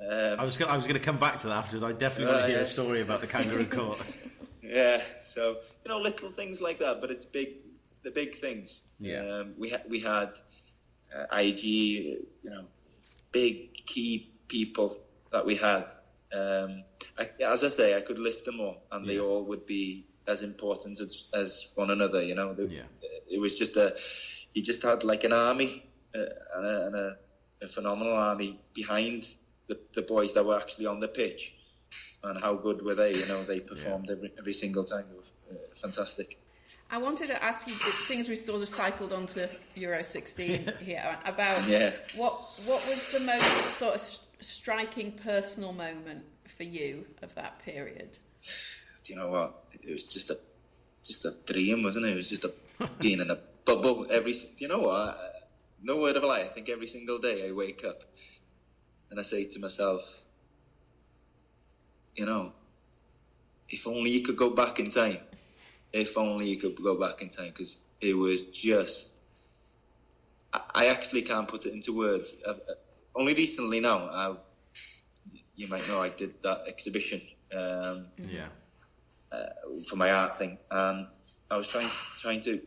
Um, 0.00 0.40
I 0.40 0.44
was 0.44 0.56
gonna, 0.56 0.72
I 0.72 0.76
was 0.76 0.86
going 0.86 0.98
to 0.98 1.04
come 1.04 1.18
back 1.18 1.36
to 1.38 1.46
that 1.48 1.56
afterwards. 1.56 1.84
I 1.84 1.92
definitely 1.92 2.32
want 2.32 2.38
Uh, 2.38 2.46
to 2.46 2.48
hear 2.48 2.56
yeah. 2.56 2.62
a 2.62 2.66
story 2.66 3.00
about 3.02 3.20
the 3.20 3.26
kangaroo 3.26 3.66
court. 3.66 3.98
Yeah, 4.62 5.02
so 5.22 5.56
you 5.84 5.88
know, 5.90 5.98
little 5.98 6.30
things 6.30 6.62
like 6.62 6.78
that, 6.78 7.00
but 7.02 7.10
it's 7.10 7.26
big, 7.26 7.56
the 8.04 8.10
big 8.10 8.36
things. 8.40 8.82
Yeah. 9.00 9.18
Um, 9.20 9.54
we 9.58 9.68
had 9.68 9.82
we 9.88 9.98
had 10.00 10.30
uh, 11.14 11.36
IG, 11.36 11.64
you 11.64 12.24
know, 12.44 12.64
big 13.32 13.74
key 13.74 14.30
people 14.48 14.96
that 15.30 15.44
we 15.44 15.56
had. 15.56 15.92
Um, 16.32 16.84
I, 17.18 17.28
as 17.44 17.64
I 17.64 17.68
say, 17.68 17.96
I 17.96 18.00
could 18.00 18.18
list 18.18 18.46
them 18.46 18.60
all, 18.60 18.82
and 18.92 19.04
they 19.06 19.18
all 19.18 19.44
would 19.44 19.66
be 19.66 20.06
as 20.26 20.42
important 20.42 21.00
as 21.00 21.24
as 21.34 21.70
one 21.74 21.90
another. 21.90 22.22
You 22.22 22.34
know, 22.34 22.54
The- 22.54 22.66
Yeah. 22.68 22.82
it 23.30 23.40
was 23.40 23.54
just 23.54 23.76
a 23.76 23.96
he 24.54 24.62
just 24.62 24.82
had 24.82 25.04
like 25.04 25.24
an 25.24 25.32
army 25.32 25.84
uh, 26.14 26.18
and, 26.56 26.66
a, 26.66 26.86
and 26.86 26.94
a, 26.94 27.16
a 27.62 27.68
phenomenal 27.68 28.14
army 28.14 28.60
behind 28.74 29.34
the, 29.68 29.78
the 29.94 30.02
boys 30.02 30.34
that 30.34 30.44
were 30.44 30.58
actually 30.58 30.86
on 30.86 31.00
the 31.00 31.08
pitch. 31.08 31.54
And 32.24 32.38
how 32.40 32.54
good 32.54 32.82
were 32.82 32.94
they? 32.94 33.12
You 33.12 33.26
know, 33.26 33.42
they 33.42 33.58
performed 33.60 34.08
every, 34.10 34.30
every 34.38 34.52
single 34.52 34.84
time. 34.84 35.06
They 35.10 35.16
were 35.16 35.58
uh, 35.58 35.62
fantastic. 35.80 36.38
I 36.90 36.98
wanted 36.98 37.28
to 37.28 37.42
ask 37.42 37.66
you, 37.66 37.74
seeing 37.74 38.20
as 38.20 38.28
we 38.28 38.36
sort 38.36 38.62
of 38.62 38.68
cycled 38.68 39.12
onto 39.12 39.46
Euro 39.74 40.02
16 40.02 40.72
here, 40.80 41.18
about 41.24 41.66
Yeah. 41.68 41.92
what 42.16 42.32
what 42.66 42.86
was 42.88 43.08
the 43.10 43.20
most 43.20 43.70
sort 43.78 43.94
of 43.94 44.00
striking 44.40 45.12
personal 45.12 45.72
moment 45.72 46.24
for 46.46 46.62
you 46.64 47.06
of 47.22 47.34
that 47.34 47.58
period? 47.64 48.18
Do 49.04 49.12
you 49.12 49.18
know 49.18 49.28
what? 49.28 49.64
It 49.72 49.92
was 49.92 50.06
just 50.06 50.30
a 50.30 50.38
just 51.02 51.24
a 51.24 51.36
dream, 51.46 51.82
wasn't 51.82 52.06
it? 52.06 52.12
It 52.12 52.16
was 52.16 52.28
just 52.28 52.44
a 52.44 52.52
being 52.98 53.20
in 53.20 53.30
a 53.30 53.38
bubble 53.64 54.06
every. 54.10 54.32
Do 54.32 54.38
you 54.58 54.68
know 54.68 54.80
what? 54.80 55.18
No 55.82 55.96
word 55.96 56.16
of 56.16 56.22
a 56.22 56.26
lie. 56.26 56.40
I 56.42 56.48
think 56.48 56.68
every 56.68 56.86
single 56.86 57.18
day 57.18 57.48
I 57.48 57.52
wake 57.52 57.84
up 57.84 58.02
and 59.10 59.18
I 59.18 59.22
say 59.24 59.44
to 59.44 59.58
myself, 59.58 60.24
you 62.16 62.24
know, 62.24 62.52
if 63.68 63.86
only 63.86 64.10
you 64.10 64.22
could 64.22 64.36
go 64.36 64.50
back 64.50 64.78
in 64.78 64.90
time. 64.90 65.18
If 65.92 66.16
only 66.16 66.48
you 66.48 66.56
could 66.56 66.76
go 66.82 66.98
back 66.98 67.20
in 67.20 67.28
time, 67.28 67.48
because 67.48 67.82
it 68.00 68.14
was 68.14 68.42
just. 68.42 69.12
I, 70.74 70.86
actually 70.86 71.22
can't 71.22 71.48
put 71.48 71.64
it 71.64 71.72
into 71.72 71.96
words. 71.96 72.34
Uh, 72.46 72.50
uh, 72.50 72.74
only 73.14 73.34
recently 73.34 73.80
now, 73.80 73.98
I, 74.08 74.34
you 75.56 75.68
might 75.68 75.86
know, 75.88 76.00
I 76.00 76.10
did 76.10 76.42
that 76.42 76.64
exhibition. 76.66 77.22
Um, 77.54 78.06
yeah. 78.18 78.48
Uh, 79.32 79.46
for 79.88 79.96
my 79.96 80.10
art 80.12 80.38
thing, 80.38 80.58
and 80.70 81.06
I 81.50 81.56
was 81.58 81.68
trying 81.68 81.90
trying 82.18 82.40
to 82.42 82.60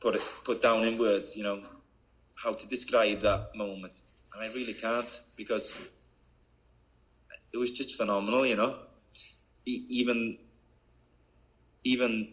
put 0.00 0.16
it 0.16 0.22
put 0.44 0.62
down 0.62 0.84
in 0.84 0.98
words, 0.98 1.36
you 1.36 1.44
know, 1.44 1.62
how 2.36 2.52
to 2.54 2.66
describe 2.68 3.20
that 3.22 3.48
moment, 3.56 3.98
and 4.34 4.42
I 4.42 4.54
really 4.54 4.74
can't 4.74 5.10
because 5.36 5.76
it 7.52 7.58
was 7.58 7.72
just 7.72 7.96
phenomenal, 7.96 8.46
you 8.46 8.56
know. 8.56 8.76
E- 9.66 9.86
even 9.88 10.38
even 11.84 12.28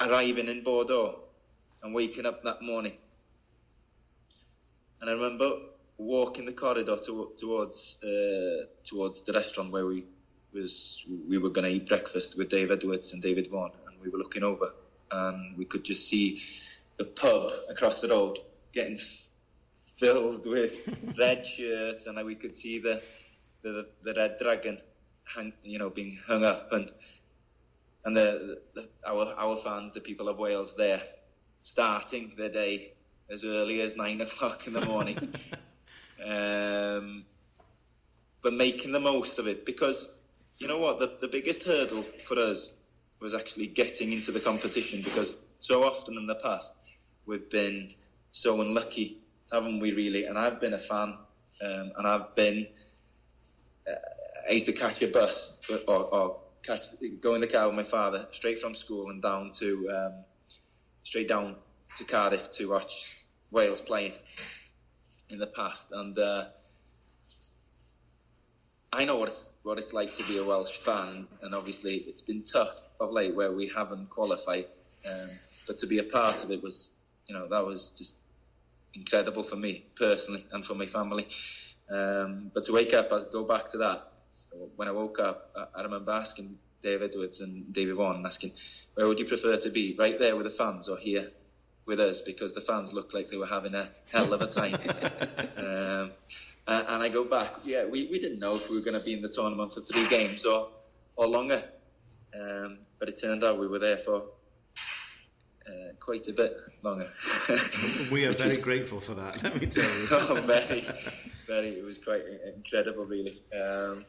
arriving 0.00 0.48
in 0.48 0.62
Bordeaux 0.62 1.20
and 1.82 1.94
waking 1.94 2.26
up 2.26 2.42
that 2.44 2.62
morning, 2.62 2.94
and 5.00 5.10
I 5.10 5.14
remember 5.14 5.52
walking 5.98 6.44
the 6.46 6.52
corridor 6.52 6.96
to, 7.06 7.32
towards 7.38 7.98
uh, 8.04 8.66
towards 8.84 9.22
the 9.22 9.32
restaurant 9.32 9.72
where 9.72 9.86
we 9.86 10.04
was 10.54 11.04
we 11.28 11.38
were 11.38 11.50
going 11.50 11.64
to 11.64 11.70
eat 11.70 11.86
breakfast 11.86 12.38
with 12.38 12.48
Dave 12.48 12.70
Edwards 12.70 13.12
and 13.12 13.20
David 13.20 13.48
Vaughan, 13.48 13.72
and 13.86 14.00
we 14.00 14.08
were 14.08 14.18
looking 14.18 14.42
over, 14.42 14.72
and 15.10 15.56
we 15.58 15.64
could 15.64 15.84
just 15.84 16.08
see 16.08 16.40
the 16.96 17.04
pub 17.04 17.50
across 17.68 18.00
the 18.00 18.08
road 18.08 18.38
getting 18.72 18.94
f- 18.94 19.28
filled 19.96 20.46
with 20.46 20.88
red 21.18 21.46
shirts, 21.46 22.06
and 22.06 22.24
we 22.24 22.34
could 22.34 22.56
see 22.56 22.78
the 22.78 23.02
the, 23.62 23.86
the 24.02 24.12
red 24.14 24.36
dragon, 24.38 24.80
hang, 25.24 25.52
you 25.62 25.78
know, 25.78 25.90
being 25.90 26.18
hung 26.26 26.44
up, 26.44 26.72
and 26.72 26.90
and 28.04 28.16
the, 28.16 28.60
the 28.74 28.88
our 29.06 29.34
our 29.36 29.56
fans, 29.56 29.92
the 29.92 30.00
people 30.00 30.28
of 30.28 30.38
Wales, 30.38 30.76
there 30.76 31.02
starting 31.60 32.34
their 32.36 32.50
day 32.50 32.92
as 33.30 33.44
early 33.44 33.80
as 33.80 33.96
nine 33.96 34.20
o'clock 34.20 34.66
in 34.66 34.74
the 34.74 34.84
morning. 34.84 35.16
um, 36.24 37.24
but 38.42 38.52
making 38.52 38.92
the 38.92 39.00
most 39.00 39.38
of 39.38 39.46
it 39.46 39.64
because 39.64 40.14
you 40.58 40.68
know 40.68 40.78
what? 40.78 41.00
The, 41.00 41.16
the 41.20 41.28
biggest 41.28 41.64
hurdle 41.64 42.02
for 42.26 42.38
us 42.38 42.72
was 43.20 43.34
actually 43.34 43.68
getting 43.68 44.12
into 44.12 44.32
the 44.32 44.40
competition 44.40 45.02
because 45.02 45.36
so 45.58 45.84
often 45.84 46.16
in 46.16 46.26
the 46.26 46.34
past 46.34 46.74
we've 47.26 47.48
been 47.48 47.90
so 48.32 48.60
unlucky 48.60 49.18
haven't 49.52 49.80
we 49.80 49.92
really? 49.92 50.24
And 50.24 50.38
I've 50.38 50.60
been 50.60 50.74
a 50.74 50.78
fan 50.78 51.16
um, 51.62 51.92
and 51.96 52.06
I've 52.06 52.34
been 52.34 52.66
uh, 53.88 53.94
I 54.48 54.52
used 54.52 54.66
to 54.66 54.72
catch 54.72 55.02
a 55.02 55.08
bus 55.08 55.58
or, 55.86 56.00
or 56.00 56.40
catch 56.62 56.86
go 57.20 57.34
in 57.34 57.40
the 57.40 57.46
car 57.46 57.66
with 57.66 57.76
my 57.76 57.84
father 57.84 58.26
straight 58.30 58.58
from 58.58 58.74
school 58.74 59.10
and 59.10 59.22
down 59.22 59.50
to 59.52 59.90
um, 59.90 60.24
straight 61.02 61.28
down 61.28 61.56
to 61.96 62.04
Cardiff 62.04 62.50
to 62.52 62.70
watch 62.70 63.16
Wales 63.50 63.80
playing 63.80 64.12
in 65.30 65.38
the 65.38 65.46
past. 65.46 65.92
And 65.92 66.18
uh, 66.18 66.46
I 68.94 69.04
know 69.04 69.16
what 69.16 69.28
it's 69.28 69.52
what 69.64 69.76
it's 69.78 69.92
like 69.92 70.14
to 70.14 70.22
be 70.28 70.38
a 70.38 70.44
Welsh 70.44 70.76
fan, 70.78 71.26
and 71.42 71.52
obviously 71.52 71.96
it's 71.96 72.22
been 72.22 72.42
tough 72.42 72.80
of 73.00 73.10
late 73.10 73.34
where 73.34 73.50
we 73.50 73.66
haven't 73.66 74.08
qualified. 74.08 74.66
Um, 75.04 75.28
but 75.66 75.78
to 75.78 75.88
be 75.88 75.98
a 75.98 76.04
part 76.04 76.44
of 76.44 76.52
it 76.52 76.62
was, 76.62 76.94
you 77.26 77.34
know, 77.34 77.48
that 77.48 77.66
was 77.66 77.90
just 77.90 78.14
incredible 78.94 79.42
for 79.42 79.56
me 79.56 79.84
personally 79.96 80.46
and 80.52 80.64
for 80.64 80.76
my 80.76 80.86
family. 80.86 81.26
Um, 81.90 82.52
but 82.54 82.64
to 82.64 82.72
wake 82.72 82.94
up, 82.94 83.12
I 83.12 83.22
go 83.32 83.42
back 83.42 83.68
to 83.70 83.78
that. 83.78 84.12
When 84.76 84.86
I 84.86 84.92
woke 84.92 85.18
up, 85.18 85.50
I, 85.56 85.80
I 85.80 85.82
remember 85.82 86.12
asking 86.12 86.56
Dave 86.80 87.02
Edwards 87.02 87.40
and 87.40 87.72
David 87.72 87.96
Vaughan, 87.96 88.24
asking, 88.24 88.52
"Where 88.94 89.08
would 89.08 89.18
you 89.18 89.24
prefer 89.24 89.56
to 89.56 89.70
be? 89.70 89.96
Right 89.98 90.20
there 90.20 90.36
with 90.36 90.44
the 90.44 90.52
fans, 90.52 90.88
or 90.88 90.98
here, 90.98 91.32
with 91.84 91.98
us 91.98 92.20
because 92.20 92.52
the 92.52 92.60
fans 92.60 92.92
looked 92.92 93.12
like 93.12 93.28
they 93.28 93.38
were 93.38 93.46
having 93.46 93.74
a 93.74 93.88
hell 94.12 94.32
of 94.32 94.40
a 94.40 94.46
time. 94.46 94.74
um, 95.56 96.12
and, 96.66 96.86
and, 96.88 97.02
I 97.02 97.08
go 97.08 97.24
back, 97.24 97.56
yeah, 97.64 97.84
we, 97.84 98.08
we 98.10 98.18
didn't 98.18 98.38
know 98.38 98.54
if 98.54 98.70
we 98.70 98.76
were 98.76 98.84
going 98.84 98.98
to 98.98 99.04
be 99.04 99.12
in 99.12 99.22
the 99.22 99.28
tournament 99.28 99.72
for 99.74 99.80
three 99.80 100.08
games 100.08 100.44
or 100.44 100.68
or 101.16 101.26
longer, 101.26 101.62
um, 102.38 102.78
but 102.98 103.08
it 103.08 103.20
turned 103.20 103.44
out 103.44 103.58
we 103.58 103.68
were 103.68 103.78
there 103.78 103.96
for 103.96 104.22
uh, 105.66 105.92
quite 106.00 106.26
a 106.28 106.32
bit 106.32 106.56
longer. 106.82 107.08
we 108.10 108.24
are 108.26 108.32
very 108.32 108.50
is, 108.50 108.58
grateful 108.58 109.00
for 109.00 109.14
that. 109.14 109.42
Let 109.42 109.60
me 109.60 109.66
tell 109.66 109.84
you. 109.84 110.06
oh, 110.10 110.42
very, 110.46 110.84
very. 111.46 111.68
It 111.68 111.84
was 111.84 111.98
quite 111.98 112.22
incredible, 112.54 113.06
really. 113.06 113.40
Um, 113.58 114.04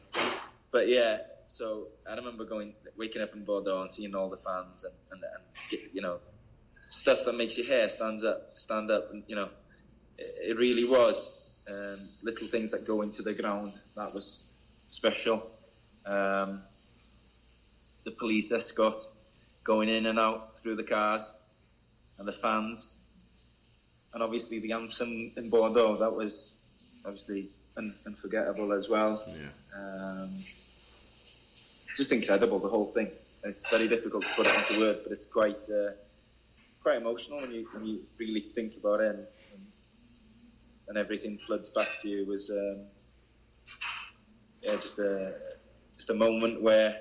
but 0.70 0.88
yeah, 0.88 1.18
so 1.46 1.88
I 2.08 2.14
remember 2.14 2.44
going, 2.44 2.74
waking 2.96 3.22
up 3.22 3.34
in 3.34 3.44
Bordeaux 3.44 3.80
and 3.80 3.90
seeing 3.90 4.14
all 4.14 4.28
the 4.28 4.36
fans 4.36 4.84
and, 4.84 4.94
and, 5.12 5.22
and 5.22 5.44
get, 5.70 5.94
you 5.94 6.02
know, 6.02 6.18
stuff 6.88 7.24
that 7.24 7.34
makes 7.34 7.56
your 7.56 7.66
hair 7.66 7.88
stands 7.88 8.24
up, 8.24 8.50
stand 8.56 8.90
up, 8.90 9.10
and 9.10 9.22
you 9.26 9.36
know, 9.36 9.48
it, 10.18 10.50
it 10.50 10.58
really 10.58 10.84
was. 10.84 11.45
Um, 11.68 11.98
little 12.22 12.46
things 12.46 12.70
that 12.70 12.86
go 12.86 13.02
into 13.02 13.22
the 13.22 13.34
ground 13.34 13.72
that 13.96 14.14
was 14.14 14.44
special. 14.86 15.44
Um, 16.04 16.60
the 18.04 18.12
police 18.12 18.52
escort 18.52 19.02
going 19.64 19.88
in 19.88 20.06
and 20.06 20.18
out 20.18 20.58
through 20.58 20.76
the 20.76 20.84
cars 20.84 21.34
and 22.18 22.28
the 22.28 22.32
fans. 22.32 22.96
And 24.14 24.22
obviously 24.22 24.60
the 24.60 24.72
anthem 24.72 25.32
in 25.36 25.50
Bordeaux, 25.50 25.96
that 25.96 26.14
was 26.14 26.52
obviously 27.04 27.48
un- 27.76 27.94
unforgettable 28.06 28.72
as 28.72 28.88
well. 28.88 29.22
Yeah. 29.28 29.78
Um, 29.78 30.30
just 31.96 32.12
incredible, 32.12 32.60
the 32.60 32.68
whole 32.68 32.86
thing. 32.86 33.10
It's 33.42 33.68
very 33.68 33.88
difficult 33.88 34.24
to 34.24 34.34
put 34.34 34.46
it 34.46 34.54
into 34.56 34.80
words, 34.80 35.00
but 35.00 35.12
it's 35.12 35.26
quite 35.26 35.62
uh, 35.68 35.92
quite 36.82 36.98
emotional 36.98 37.40
when 37.40 37.52
you, 37.52 37.66
when 37.72 37.84
you 37.84 38.00
really 38.18 38.40
think 38.40 38.76
about 38.76 39.00
it 39.00 39.16
and, 39.16 39.26
and, 40.88 40.98
everything 40.98 41.38
floods 41.38 41.68
back 41.68 41.98
to 42.00 42.08
you. 42.08 42.26
Was 42.26 42.50
um, 42.50 42.86
yeah, 44.62 44.76
just 44.76 44.98
a 44.98 45.34
just 45.94 46.10
a 46.10 46.14
moment 46.14 46.62
where 46.62 47.00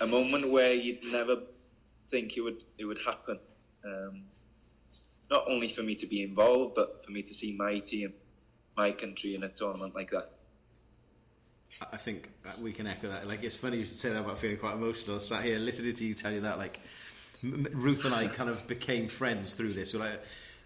a 0.00 0.06
moment 0.06 0.50
where 0.50 0.72
you'd 0.72 1.04
never 1.04 1.36
think 2.08 2.36
it 2.36 2.40
would 2.40 2.64
it 2.78 2.84
would 2.84 3.00
happen. 3.04 3.38
Um, 3.84 4.22
not 5.30 5.44
only 5.48 5.68
for 5.68 5.82
me 5.82 5.94
to 5.96 6.06
be 6.06 6.22
involved, 6.22 6.74
but 6.74 7.04
for 7.04 7.10
me 7.10 7.22
to 7.22 7.34
see 7.34 7.56
my 7.56 7.78
team, 7.78 8.12
my 8.76 8.92
country 8.92 9.34
in 9.34 9.42
a 9.42 9.48
tournament 9.48 9.94
like 9.94 10.10
that. 10.10 10.34
I 11.92 11.96
think 11.96 12.30
we 12.62 12.72
can 12.72 12.86
echo 12.86 13.10
that. 13.10 13.26
Like 13.26 13.42
it's 13.42 13.56
funny 13.56 13.78
you 13.78 13.84
should 13.84 13.96
say 13.96 14.10
that 14.10 14.20
about 14.20 14.38
feeling 14.38 14.56
quite 14.56 14.74
emotional. 14.74 15.16
I 15.16 15.18
sat 15.18 15.44
here 15.44 15.58
listening 15.58 15.94
to 15.94 16.04
you 16.04 16.14
tell 16.14 16.32
you 16.32 16.42
that. 16.42 16.58
Like 16.58 16.80
Ruth 17.42 18.04
and 18.04 18.14
I 18.14 18.28
kind 18.28 18.48
of 18.48 18.66
became 18.66 19.08
friends 19.08 19.54
through 19.54 19.72
this. 19.74 19.94
Like, 19.94 20.22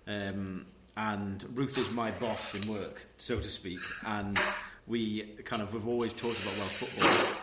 um, 0.06 0.66
and 1.00 1.44
Ruth 1.54 1.78
is 1.78 1.90
my 1.90 2.10
boss 2.12 2.54
in 2.54 2.70
work, 2.70 3.06
so 3.16 3.36
to 3.36 3.48
speak. 3.48 3.80
And 4.06 4.38
we 4.86 5.22
kind 5.44 5.62
of 5.62 5.72
we've 5.72 5.88
always 5.88 6.12
talked 6.12 6.42
about 6.42 6.56
well 6.58 6.66
football 6.66 7.36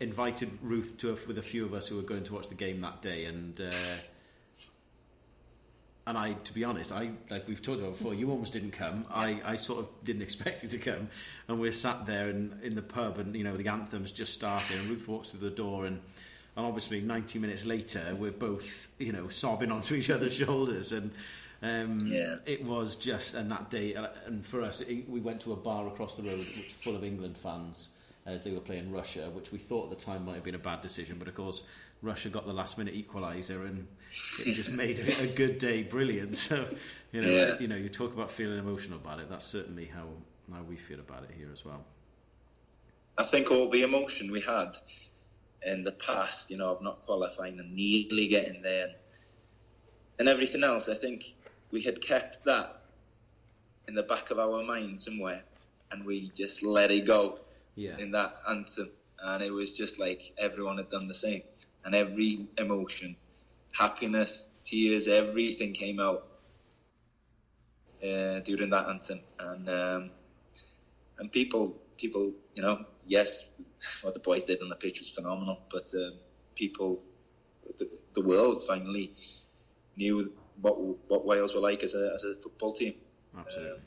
invited 0.00 0.50
Ruth 0.60 0.98
to 0.98 1.16
with 1.26 1.38
a 1.38 1.42
few 1.42 1.64
of 1.64 1.72
us 1.72 1.86
who 1.86 1.96
were 1.96 2.02
going 2.02 2.24
to 2.24 2.34
watch 2.34 2.48
the 2.48 2.54
game 2.54 2.82
that 2.82 3.00
day, 3.00 3.24
and 3.24 3.58
uh, 3.58 3.70
and 6.06 6.18
I, 6.18 6.34
to 6.34 6.52
be 6.52 6.64
honest, 6.64 6.92
I 6.92 7.12
like 7.30 7.48
we've 7.48 7.62
talked 7.62 7.80
about 7.80 7.96
before. 7.96 8.12
You 8.12 8.30
almost 8.30 8.52
didn't 8.52 8.72
come. 8.72 9.04
I, 9.10 9.40
I 9.44 9.56
sort 9.56 9.80
of 9.80 9.88
didn't 10.04 10.22
expect 10.22 10.62
you 10.62 10.68
to 10.68 10.78
come, 10.78 11.08
and 11.48 11.58
we're 11.58 11.72
sat 11.72 12.04
there 12.04 12.28
in, 12.28 12.58
in 12.62 12.74
the 12.74 12.82
pub, 12.82 13.18
and 13.18 13.34
you 13.34 13.44
know 13.44 13.56
the 13.56 13.68
anthem's 13.68 14.12
just 14.12 14.34
starting, 14.34 14.78
and 14.78 14.90
Ruth 14.90 15.08
walks 15.08 15.30
through 15.30 15.40
the 15.40 15.56
door, 15.56 15.86
and 15.86 16.00
and 16.56 16.66
obviously 16.66 17.00
90 17.00 17.38
minutes 17.38 17.64
later 17.64 18.14
we're 18.18 18.32
both 18.32 18.88
you 18.98 19.12
know 19.12 19.28
sobbing 19.28 19.70
onto 19.72 19.94
each 19.94 20.10
other's 20.10 20.34
shoulders, 20.34 20.92
and 20.92 21.12
um, 21.62 22.00
yeah. 22.04 22.36
it 22.46 22.64
was 22.64 22.96
just 22.96 23.34
and 23.34 23.50
that 23.50 23.70
day, 23.70 23.94
uh, 23.94 24.08
and 24.26 24.44
for 24.44 24.62
us, 24.62 24.80
it, 24.80 25.08
we 25.08 25.20
went 25.20 25.40
to 25.42 25.52
a 25.52 25.56
bar 25.56 25.88
across 25.88 26.16
the 26.16 26.22
road 26.22 26.38
which 26.38 26.56
was 26.56 26.72
full 26.72 26.96
of 26.96 27.04
England 27.04 27.36
fans 27.36 27.90
as 28.26 28.42
they 28.42 28.52
were 28.52 28.60
playing 28.60 28.90
Russia, 28.90 29.30
which 29.32 29.52
we 29.52 29.58
thought 29.58 29.90
at 29.90 29.98
the 29.98 30.04
time 30.04 30.24
might 30.24 30.34
have 30.34 30.44
been 30.44 30.54
a 30.54 30.58
bad 30.58 30.80
decision, 30.80 31.16
but 31.18 31.28
of 31.28 31.34
course 31.34 31.62
Russia 32.02 32.28
got 32.28 32.46
the 32.46 32.52
last 32.52 32.78
minute 32.78 32.94
equaliser 32.94 33.66
and 33.66 33.86
it 34.46 34.52
just 34.54 34.70
made 34.70 34.98
a, 34.98 35.22
a, 35.22 35.26
good 35.26 35.58
day 35.58 35.82
brilliant. 35.82 36.36
So 36.36 36.66
you 37.12 37.22
know, 37.22 37.28
yeah. 37.28 37.58
you 37.58 37.68
know, 37.68 37.76
you 37.76 37.88
talk 37.88 38.14
about 38.14 38.30
feeling 38.30 38.58
emotional 38.58 38.98
about 38.98 39.20
it. 39.20 39.28
That's 39.28 39.44
certainly 39.44 39.86
how 39.86 40.06
how 40.52 40.62
we 40.62 40.76
feel 40.76 41.00
about 41.00 41.24
it 41.24 41.30
here 41.36 41.48
as 41.52 41.64
well. 41.64 41.84
I 43.18 43.24
think 43.24 43.50
all 43.50 43.68
the 43.68 43.82
emotion 43.82 44.30
we 44.30 44.40
had 44.40 44.76
in 45.66 45.84
the 45.84 45.92
past, 45.92 46.50
you 46.50 46.56
know, 46.56 46.70
of 46.70 46.82
not 46.82 47.04
qualifying 47.04 47.58
and 47.58 47.74
nearly 47.74 48.28
getting 48.28 48.62
there, 48.62 48.94
and 50.18 50.28
everything 50.28 50.64
else, 50.64 50.88
I 50.88 50.94
think 50.94 51.34
we 51.70 51.82
had 51.82 52.00
kept 52.00 52.44
that 52.44 52.82
in 53.88 53.94
the 53.94 54.02
back 54.02 54.30
of 54.30 54.38
our 54.38 54.62
mind 54.62 55.00
somewhere, 55.00 55.42
and 55.90 56.04
we 56.04 56.30
just 56.34 56.62
let 56.62 56.90
it 56.90 57.06
go 57.06 57.38
yeah. 57.74 57.96
in 57.98 58.12
that 58.12 58.36
anthem, 58.48 58.90
and 59.22 59.42
it 59.42 59.52
was 59.52 59.72
just 59.72 59.98
like 59.98 60.32
everyone 60.38 60.78
had 60.78 60.90
done 60.90 61.08
the 61.08 61.14
same, 61.14 61.42
and 61.84 61.94
every 61.94 62.46
emotion, 62.58 63.16
happiness, 63.72 64.48
tears, 64.64 65.08
everything 65.08 65.72
came 65.72 66.00
out 66.00 66.26
uh, 68.02 68.40
during 68.40 68.70
that 68.70 68.88
anthem, 68.88 69.20
and 69.38 69.68
um, 69.68 70.10
and 71.18 71.30
people, 71.30 71.76
people, 71.96 72.32
you 72.54 72.62
know, 72.62 72.84
yes, 73.06 73.50
what 74.02 74.14
the 74.14 74.20
boys 74.20 74.44
did 74.44 74.62
on 74.62 74.68
the 74.68 74.74
pitch 74.74 75.00
was 75.00 75.10
phenomenal, 75.10 75.60
but 75.70 75.92
uh, 75.94 76.10
people, 76.54 77.02
the, 77.76 77.88
the 78.14 78.22
world 78.22 78.64
finally 78.64 79.12
knew 79.96 80.32
what 80.60 80.74
what 81.08 81.24
Wales 81.24 81.54
were 81.54 81.60
like 81.60 81.82
as 81.82 81.94
a 81.94 82.12
as 82.14 82.24
a 82.24 82.34
football 82.36 82.72
team. 82.72 82.94
Absolutely. 83.36 83.72
Um, 83.72 83.80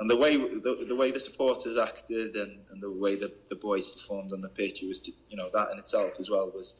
and 0.00 0.10
the 0.10 0.16
way 0.16 0.36
the, 0.36 0.84
the 0.88 0.96
way 0.96 1.10
the 1.10 1.20
supporters 1.20 1.76
acted 1.76 2.34
and, 2.34 2.58
and 2.70 2.82
the 2.82 2.90
way 2.90 3.16
that 3.16 3.48
the 3.48 3.54
boys 3.54 3.86
performed 3.86 4.32
on 4.32 4.40
the 4.40 4.48
pitch, 4.48 4.82
it 4.82 4.88
was 4.88 5.06
you 5.28 5.36
know 5.36 5.48
that 5.52 5.70
in 5.70 5.78
itself 5.78 6.16
as 6.18 6.28
well 6.28 6.50
was 6.50 6.76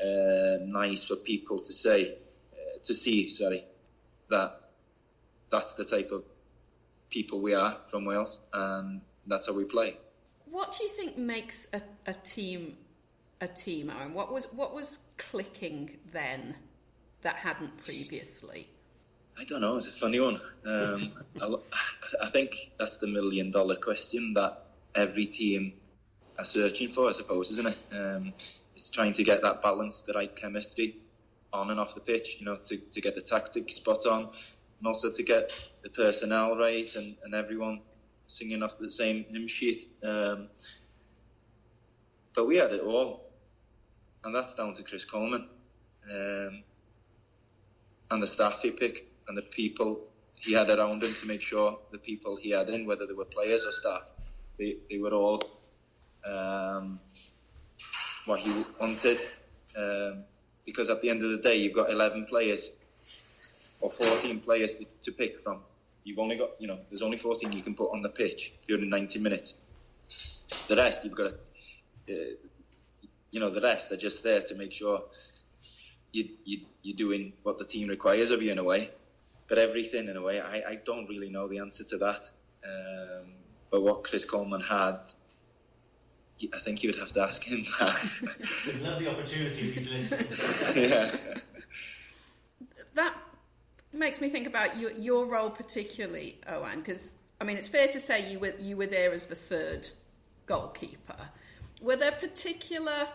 uh, 0.00 0.58
nice 0.64 1.04
for 1.04 1.16
people 1.16 1.58
to 1.58 1.72
say 1.72 2.12
uh, 2.52 2.78
to 2.84 2.94
see. 2.94 3.28
Sorry, 3.28 3.64
that 4.30 4.60
that's 5.50 5.74
the 5.74 5.84
type 5.84 6.12
of 6.12 6.24
people 7.10 7.40
we 7.40 7.54
are 7.54 7.76
from 7.90 8.04
Wales, 8.04 8.40
and 8.52 9.00
that's 9.26 9.48
how 9.48 9.54
we 9.54 9.64
play. 9.64 9.96
What 10.46 10.76
do 10.76 10.84
you 10.84 10.90
think 10.90 11.18
makes 11.18 11.66
a, 11.72 11.80
a 12.06 12.12
team 12.12 12.76
a 13.40 13.48
team, 13.48 13.90
Aaron? 13.90 14.14
What 14.14 14.32
was 14.32 14.52
what 14.52 14.74
was 14.74 15.00
clicking 15.16 15.98
then 16.12 16.56
that 17.22 17.36
hadn't 17.36 17.76
previously? 17.84 18.68
I 19.38 19.44
don't 19.44 19.60
know. 19.60 19.76
It's 19.76 19.88
a 19.88 19.92
funny 19.92 20.20
one. 20.20 20.40
Um, 20.66 21.12
I 22.22 22.28
think 22.30 22.54
that's 22.78 22.96
the 22.96 23.06
million 23.06 23.50
dollar 23.50 23.76
question 23.76 24.34
that 24.34 24.66
every 24.94 25.26
team 25.26 25.72
are 26.38 26.44
searching 26.44 26.92
for, 26.92 27.08
I 27.08 27.12
suppose, 27.12 27.50
isn't 27.50 27.66
it? 27.66 27.96
Um, 27.96 28.32
it's 28.74 28.90
trying 28.90 29.12
to 29.14 29.24
get 29.24 29.42
that 29.42 29.62
balance, 29.62 30.02
the 30.02 30.12
right 30.12 30.34
chemistry 30.34 30.96
on 31.52 31.70
and 31.70 31.78
off 31.78 31.94
the 31.94 32.00
pitch, 32.00 32.36
you 32.38 32.46
know, 32.46 32.56
to, 32.64 32.76
to 32.76 33.00
get 33.00 33.14
the 33.14 33.20
tactics 33.20 33.74
spot 33.74 34.06
on 34.06 34.22
and 34.22 34.86
also 34.86 35.10
to 35.10 35.22
get 35.22 35.50
the 35.82 35.90
personnel 35.90 36.56
right 36.56 36.94
and, 36.96 37.16
and 37.24 37.34
everyone 37.34 37.80
singing 38.26 38.62
off 38.62 38.78
the 38.78 38.90
same 38.90 39.24
hymn 39.30 39.46
sheet. 39.46 39.86
Um, 40.02 40.48
but 42.34 42.46
we 42.46 42.56
had 42.56 42.72
it 42.72 42.80
all, 42.80 43.30
and 44.24 44.34
that's 44.34 44.54
down 44.54 44.72
to 44.74 44.82
Chris 44.82 45.04
Coleman 45.04 45.46
um, 46.10 46.62
and 48.12 48.22
the 48.22 48.26
staff 48.26 48.60
he 48.62 48.70
picked 48.70 49.00
and 49.26 49.36
the 49.36 49.42
people 49.42 50.00
he 50.34 50.52
had 50.52 50.68
around 50.68 51.02
him 51.02 51.14
to 51.14 51.26
make 51.26 51.40
sure 51.40 51.78
the 51.92 51.98
people 51.98 52.36
he 52.36 52.50
had 52.50 52.68
in, 52.68 52.84
whether 52.86 53.06
they 53.06 53.14
were 53.14 53.24
players 53.24 53.64
or 53.64 53.72
staff, 53.72 54.10
they, 54.58 54.76
they 54.90 54.98
were 54.98 55.14
all 55.14 55.42
um, 56.26 57.00
what 58.26 58.40
he 58.40 58.64
wanted. 58.78 59.18
Um, 59.78 60.24
because 60.66 60.90
at 60.90 61.00
the 61.00 61.08
end 61.08 61.22
of 61.22 61.30
the 61.30 61.38
day, 61.38 61.56
you've 61.56 61.72
got 61.72 61.90
11 61.90 62.26
players 62.26 62.70
or 63.80 63.90
14 63.90 64.40
players 64.40 64.76
to, 64.76 64.84
to 65.02 65.12
pick 65.12 65.42
from. 65.42 65.60
You've 66.04 66.18
only 66.18 66.36
got, 66.36 66.50
you 66.58 66.68
know, 66.68 66.80
there's 66.90 67.02
only 67.02 67.16
14 67.16 67.50
you 67.52 67.62
can 67.62 67.74
put 67.74 67.92
on 67.92 68.02
the 68.02 68.10
pitch 68.10 68.52
during 68.68 68.90
90 68.90 69.20
minutes. 69.20 69.54
The 70.68 70.76
rest, 70.76 71.04
you've 71.04 71.14
got 71.14 71.32
to, 72.08 72.14
uh, 72.14 72.34
you 73.30 73.40
know, 73.40 73.48
the 73.48 73.62
rest 73.62 73.90
are 73.90 73.96
just 73.96 74.22
there 74.22 74.42
to 74.42 74.54
make 74.54 74.72
sure 74.72 75.02
you, 76.12 76.28
you, 76.44 76.60
you're 76.82 76.96
doing 76.96 77.32
what 77.42 77.58
the 77.58 77.64
team 77.64 77.88
requires 77.88 78.30
of 78.30 78.42
you 78.42 78.52
in 78.52 78.58
a 78.58 78.64
way 78.64 78.90
but 79.52 79.58
everything 79.58 80.08
in 80.08 80.16
a 80.16 80.22
way. 80.22 80.40
I, 80.40 80.62
I 80.66 80.74
don't 80.82 81.06
really 81.10 81.28
know 81.28 81.46
the 81.46 81.58
answer 81.58 81.84
to 81.84 81.98
that. 81.98 82.30
Um, 82.64 83.26
but 83.70 83.82
what 83.82 84.02
Chris 84.02 84.24
Coleman 84.24 84.62
had, 84.62 84.98
I 86.54 86.58
think 86.58 86.82
you 86.82 86.88
would 86.88 86.98
have 86.98 87.12
to 87.12 87.22
ask 87.22 87.44
him 87.44 87.62
that. 87.78 88.80
love 88.82 88.98
the 88.98 89.10
opportunity 89.10 89.68
if 89.68 89.74
he's 89.74 89.92
listening. 89.92 90.90
yeah. 90.90 91.10
That 92.94 93.14
makes 93.92 94.22
me 94.22 94.30
think 94.30 94.46
about 94.46 94.78
your, 94.78 94.92
your 94.92 95.26
role 95.26 95.50
particularly, 95.50 96.38
Owen, 96.46 96.78
because 96.78 97.12
I 97.38 97.44
mean 97.44 97.58
it's 97.58 97.68
fair 97.68 97.88
to 97.88 98.00
say 98.00 98.30
you 98.30 98.38
were 98.38 98.54
you 98.58 98.78
were 98.78 98.86
there 98.86 99.12
as 99.12 99.26
the 99.26 99.34
third 99.34 99.88
goalkeeper. 100.46 101.16
Were 101.82 101.96
there 101.96 102.12
particular 102.12 103.08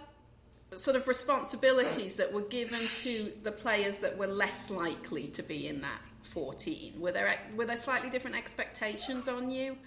sort 0.77 0.95
of 0.95 1.07
responsibilities 1.07 2.15
that 2.15 2.31
were 2.31 2.41
given 2.41 2.79
to 2.79 3.43
the 3.43 3.51
players 3.51 3.99
that 3.99 4.17
were 4.17 4.27
less 4.27 4.69
likely 4.69 5.27
to 5.29 5.43
be 5.43 5.67
in 5.67 5.81
that 5.81 6.01
14? 6.23 6.99
Were 6.99 7.11
there 7.11 7.33
were 7.55 7.65
there 7.65 7.77
slightly 7.77 8.09
different 8.09 8.37
expectations 8.37 9.27
on 9.27 9.49
you? 9.49 9.77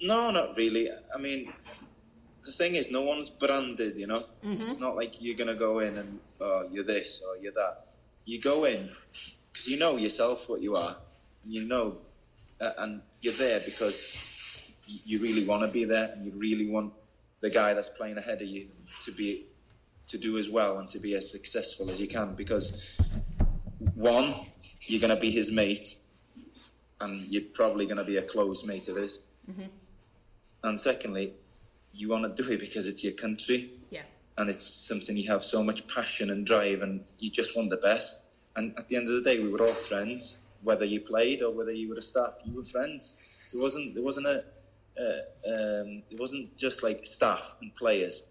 No, 0.00 0.30
not 0.30 0.56
really. 0.56 0.90
I 1.14 1.18
mean, 1.18 1.52
the 2.42 2.52
thing 2.52 2.74
is, 2.74 2.90
no 2.90 3.02
one's 3.02 3.30
branded. 3.30 3.96
You 3.96 4.06
know, 4.06 4.24
mm-hmm. 4.44 4.62
it's 4.62 4.78
not 4.78 4.96
like 4.96 5.20
you're 5.20 5.36
gonna 5.36 5.54
go 5.54 5.78
in 5.80 5.96
and 5.96 6.18
oh, 6.40 6.68
you're 6.70 6.84
this 6.84 7.22
or 7.26 7.36
you're 7.36 7.52
that. 7.52 7.86
You 8.24 8.40
go 8.40 8.64
in 8.64 8.90
because 9.52 9.68
you 9.68 9.78
know 9.78 9.96
yourself 9.96 10.48
what 10.48 10.60
you 10.60 10.76
are, 10.76 10.96
and 11.44 11.54
you 11.54 11.64
know, 11.64 11.98
uh, 12.60 12.70
and 12.78 13.02
you're 13.20 13.34
there 13.34 13.60
because 13.60 14.74
you 14.86 15.20
really 15.20 15.46
want 15.46 15.62
to 15.62 15.68
be 15.68 15.84
there, 15.84 16.10
and 16.12 16.24
you 16.24 16.32
really 16.32 16.66
want 16.66 16.92
the 17.40 17.50
guy 17.50 17.74
that's 17.74 17.88
playing 17.88 18.16
ahead 18.16 18.40
of 18.40 18.48
you 18.48 18.66
to 19.04 19.12
be 19.12 19.44
to 20.08 20.18
do 20.18 20.38
as 20.38 20.50
well 20.50 20.78
and 20.78 20.88
to 20.90 20.98
be 20.98 21.14
as 21.14 21.30
successful 21.30 21.90
as 21.90 22.00
you 22.00 22.08
can 22.08 22.34
because 22.34 22.96
one 23.94 24.32
you're 24.82 25.00
going 25.00 25.14
to 25.14 25.20
be 25.20 25.30
his 25.30 25.50
mate 25.50 25.96
and 27.00 27.20
you're 27.28 27.42
probably 27.54 27.86
going 27.86 27.96
to 27.96 28.04
be 28.04 28.16
a 28.16 28.22
close 28.22 28.64
mate 28.64 28.88
of 28.88 28.96
his. 28.96 29.20
Mm-hmm. 29.50 29.66
and 30.62 30.80
secondly 30.80 31.34
you 31.92 32.08
want 32.08 32.36
to 32.36 32.42
do 32.42 32.50
it 32.50 32.60
because 32.60 32.86
it's 32.86 33.04
your 33.04 33.12
country. 33.12 33.70
Yeah. 33.90 34.02
And 34.36 34.50
it's 34.50 34.66
something 34.66 35.16
you 35.16 35.30
have 35.30 35.44
so 35.44 35.62
much 35.62 35.86
passion 35.86 36.30
and 36.30 36.44
drive 36.44 36.82
and 36.82 37.04
you 37.18 37.30
just 37.30 37.56
want 37.56 37.70
the 37.70 37.76
best. 37.76 38.24
And 38.56 38.76
at 38.76 38.88
the 38.88 38.96
end 38.96 39.08
of 39.08 39.14
the 39.14 39.30
day 39.30 39.38
we 39.38 39.50
were 39.50 39.62
all 39.66 39.74
friends 39.74 40.38
whether 40.62 40.84
you 40.84 41.00
played 41.00 41.42
or 41.42 41.50
whether 41.50 41.70
you 41.70 41.90
were 41.90 41.98
a 41.98 42.02
staff 42.02 42.34
you 42.44 42.54
were 42.54 42.64
friends. 42.64 43.16
It 43.54 43.58
wasn't 43.58 43.94
there 43.94 44.02
wasn't 44.02 44.26
a 44.26 44.44
uh, 44.98 45.50
um, 45.52 46.02
it 46.10 46.18
wasn't 46.18 46.56
just 46.56 46.82
like 46.82 47.06
staff 47.06 47.56
and 47.60 47.74
players 47.74 48.24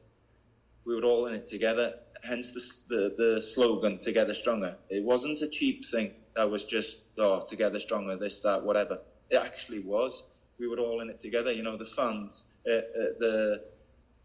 we 0.86 0.96
were 0.96 1.04
all 1.04 1.28
in 1.28 1.34
it 1.36 1.48
together 1.48 1.96
hence 2.24 2.52
the, 2.88 2.96
the, 2.96 3.13
the 3.17 3.41
slogan 3.41 4.00
"Together 4.00 4.34
Stronger." 4.34 4.78
It 4.89 5.04
wasn't 5.04 5.41
a 5.41 5.48
cheap 5.48 5.86
thing 5.86 6.12
that 6.36 6.50
was 6.50 6.63
just 6.63 7.00
oh, 7.17 7.43
together 7.46 7.80
stronger, 7.80 8.17
this, 8.17 8.39
that, 8.41 8.63
whatever. 8.63 9.00
It 9.30 9.38
actually 9.38 9.80
was. 9.80 10.24
We 10.58 10.67
were 10.67 10.80
all 10.80 11.02
in 11.02 11.10
it 11.10 11.19
together. 11.19 11.52
You 11.52 11.63
know, 11.63 11.78
the 11.78 11.86
fans, 11.86 12.46
uh, 12.67 12.74
uh, 12.74 12.82
the 13.19 13.63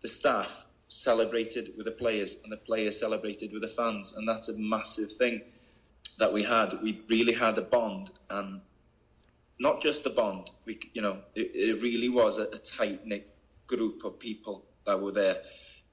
the 0.00 0.08
staff 0.08 0.64
celebrated 0.88 1.72
with 1.76 1.86
the 1.86 1.92
players, 1.92 2.36
and 2.42 2.52
the 2.52 2.56
players 2.56 2.98
celebrated 2.98 3.52
with 3.52 3.62
the 3.62 3.68
fans, 3.68 4.14
and 4.16 4.26
that's 4.28 4.48
a 4.48 4.58
massive 4.58 5.12
thing 5.12 5.42
that 6.18 6.32
we 6.32 6.42
had. 6.42 6.80
We 6.82 7.02
really 7.08 7.34
had 7.34 7.58
a 7.58 7.62
bond, 7.62 8.10
and 8.30 8.60
not 9.58 9.82
just 9.82 10.06
a 10.06 10.10
bond. 10.10 10.50
We, 10.64 10.78
you 10.94 11.02
know, 11.02 11.18
it, 11.34 11.50
it 11.54 11.82
really 11.82 12.08
was 12.08 12.38
a, 12.38 12.44
a 12.44 12.58
tight 12.58 13.06
knit 13.06 13.28
group 13.66 14.04
of 14.04 14.18
people 14.18 14.64
that 14.86 15.00
were 15.00 15.12
there 15.12 15.38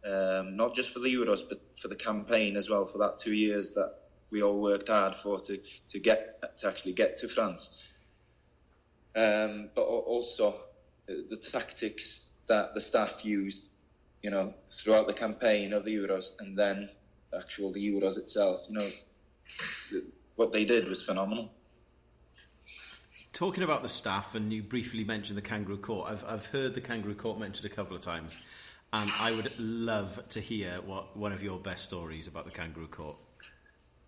um, 0.06 0.56
not 0.56 0.76
just 0.76 0.92
for 0.92 1.00
the 1.00 1.14
Euros, 1.14 1.42
but 1.48 1.60
for 1.78 1.88
the 1.88 1.96
campaign 1.96 2.58
as 2.58 2.70
well, 2.70 2.86
for 2.86 3.00
that 3.00 3.18
two 3.18 3.34
years 3.34 3.72
that 3.72 3.96
we 4.30 4.44
all 4.44 4.60
worked 4.60 4.90
hard 4.90 5.16
for 5.16 5.40
to, 5.40 5.60
to 5.88 6.00
get 6.00 6.58
to 6.58 6.68
actually 6.68 6.94
get 6.94 7.18
to 7.18 7.28
France. 7.28 7.82
Um, 9.16 9.70
but 9.74 9.84
also 9.84 10.50
uh, 11.10 11.14
the 11.30 11.38
tactics 11.38 12.26
that 12.48 12.74
the 12.74 12.82
staff 12.82 13.24
used, 13.26 13.70
you 14.22 14.30
know, 14.30 14.54
throughout 14.70 15.08
the 15.08 15.14
campaign 15.14 15.74
of 15.74 15.86
the 15.86 15.96
Euros, 15.96 16.32
and 16.40 16.58
then 16.58 16.90
actual 17.36 17.72
the 17.72 17.92
Euros 17.92 18.18
itself. 18.18 18.68
You 18.70 18.78
know, 18.78 20.02
what 20.36 20.52
they 20.52 20.66
did 20.66 20.88
was 20.88 21.02
phenomenal. 21.02 21.52
Talking 23.34 23.64
about 23.64 23.82
the 23.82 23.90
staff, 23.90 24.36
and 24.36 24.54
you 24.54 24.62
briefly 24.62 25.04
mentioned 25.04 25.38
the 25.38 25.42
Kangaroo 25.42 25.78
Court. 25.78 26.12
I've 26.12 26.26
I've 26.26 26.46
heard 26.48 26.76
the 26.76 26.82
Kangaroo 26.82 27.16
Court 27.16 27.40
mentioned 27.40 27.66
a 27.66 27.74
couple 27.74 27.96
of 27.96 28.02
times 28.02 28.38
and 28.96 29.12
I 29.20 29.32
would 29.34 29.52
love 29.60 30.22
to 30.30 30.40
hear 30.40 30.80
what 30.86 31.18
one 31.18 31.34
of 31.34 31.44
your 31.44 31.60
best 31.60 31.84
stories 31.84 32.28
about 32.28 32.46
the 32.46 32.52
kangaroo 32.52 32.88
court. 32.88 33.18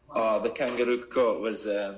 Oh, 0.09 0.39
the 0.39 0.49
kangaroo 0.49 1.03
court 1.03 1.41
was 1.41 1.67
um, 1.67 1.97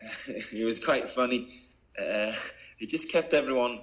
it 0.28 0.64
was 0.64 0.82
quite 0.82 1.10
funny. 1.10 1.66
Uh, 1.98 2.32
it 2.78 2.88
just 2.88 3.12
kept 3.12 3.34
everyone 3.34 3.80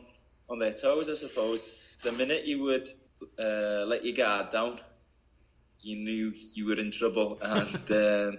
on 0.49 0.57
their 0.57 0.73
toes, 0.73 1.09
I 1.09 1.13
suppose. 1.13 1.71
The 2.01 2.11
minute 2.11 2.45
you 2.45 2.63
would 2.63 2.89
uh, 3.37 3.85
let 3.85 4.03
your 4.03 4.15
guard 4.15 4.51
down, 4.51 4.79
you 5.81 5.97
knew 5.97 6.33
you 6.53 6.65
were 6.65 6.79
in 6.79 6.91
trouble, 6.91 7.37
and 7.43 7.91
uh, 7.91 8.31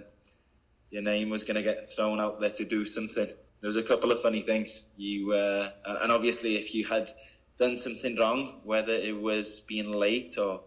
your 0.91 1.01
name 1.01 1.29
was 1.29 1.45
going 1.45 1.55
to 1.55 1.63
get 1.63 1.93
thrown 1.93 2.19
out 2.19 2.41
there 2.41 2.51
to 2.51 2.65
do 2.65 2.83
something. 2.85 3.27
There 3.27 3.67
was 3.69 3.77
a 3.77 3.83
couple 3.83 4.11
of 4.11 4.21
funny 4.21 4.41
things. 4.41 4.85
You 4.97 5.31
uh, 5.31 5.69
and 5.85 6.11
obviously, 6.11 6.57
if 6.57 6.75
you 6.75 6.85
had 6.85 7.09
done 7.57 7.75
something 7.75 8.15
wrong, 8.15 8.61
whether 8.63 8.93
it 8.93 9.19
was 9.19 9.61
being 9.61 9.91
late 9.91 10.37
or 10.37 10.61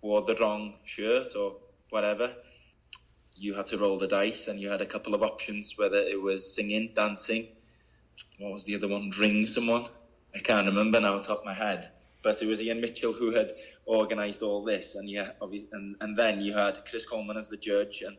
wore 0.00 0.22
the 0.22 0.36
wrong 0.36 0.74
shirt 0.84 1.34
or 1.36 1.56
whatever, 1.90 2.34
you 3.36 3.54
had 3.54 3.66
to 3.68 3.78
roll 3.78 3.98
the 3.98 4.06
dice 4.06 4.48
and 4.48 4.60
you 4.60 4.68
had 4.68 4.80
a 4.80 4.86
couple 4.86 5.14
of 5.14 5.22
options, 5.22 5.74
whether 5.76 5.98
it 5.98 6.20
was 6.20 6.54
singing, 6.54 6.92
dancing, 6.94 7.48
what 8.38 8.52
was 8.52 8.64
the 8.64 8.76
other 8.76 8.88
one, 8.88 9.10
ring 9.18 9.46
someone. 9.46 9.86
I 10.34 10.38
can't 10.38 10.66
remember 10.66 11.00
now 11.00 11.18
top 11.18 11.40
of 11.40 11.44
my 11.44 11.54
head. 11.54 11.90
But 12.22 12.42
it 12.42 12.46
was 12.46 12.62
Ian 12.62 12.80
Mitchell 12.80 13.12
who 13.12 13.32
had 13.32 13.52
organised 13.86 14.42
all 14.42 14.64
this, 14.64 14.94
and 14.94 15.10
yeah, 15.10 15.32
and, 15.42 15.96
and 16.00 16.16
then 16.16 16.40
you 16.40 16.54
had 16.54 16.86
Chris 16.88 17.06
Coleman 17.06 17.36
as 17.36 17.48
the 17.48 17.58
judge, 17.58 18.02
and 18.02 18.16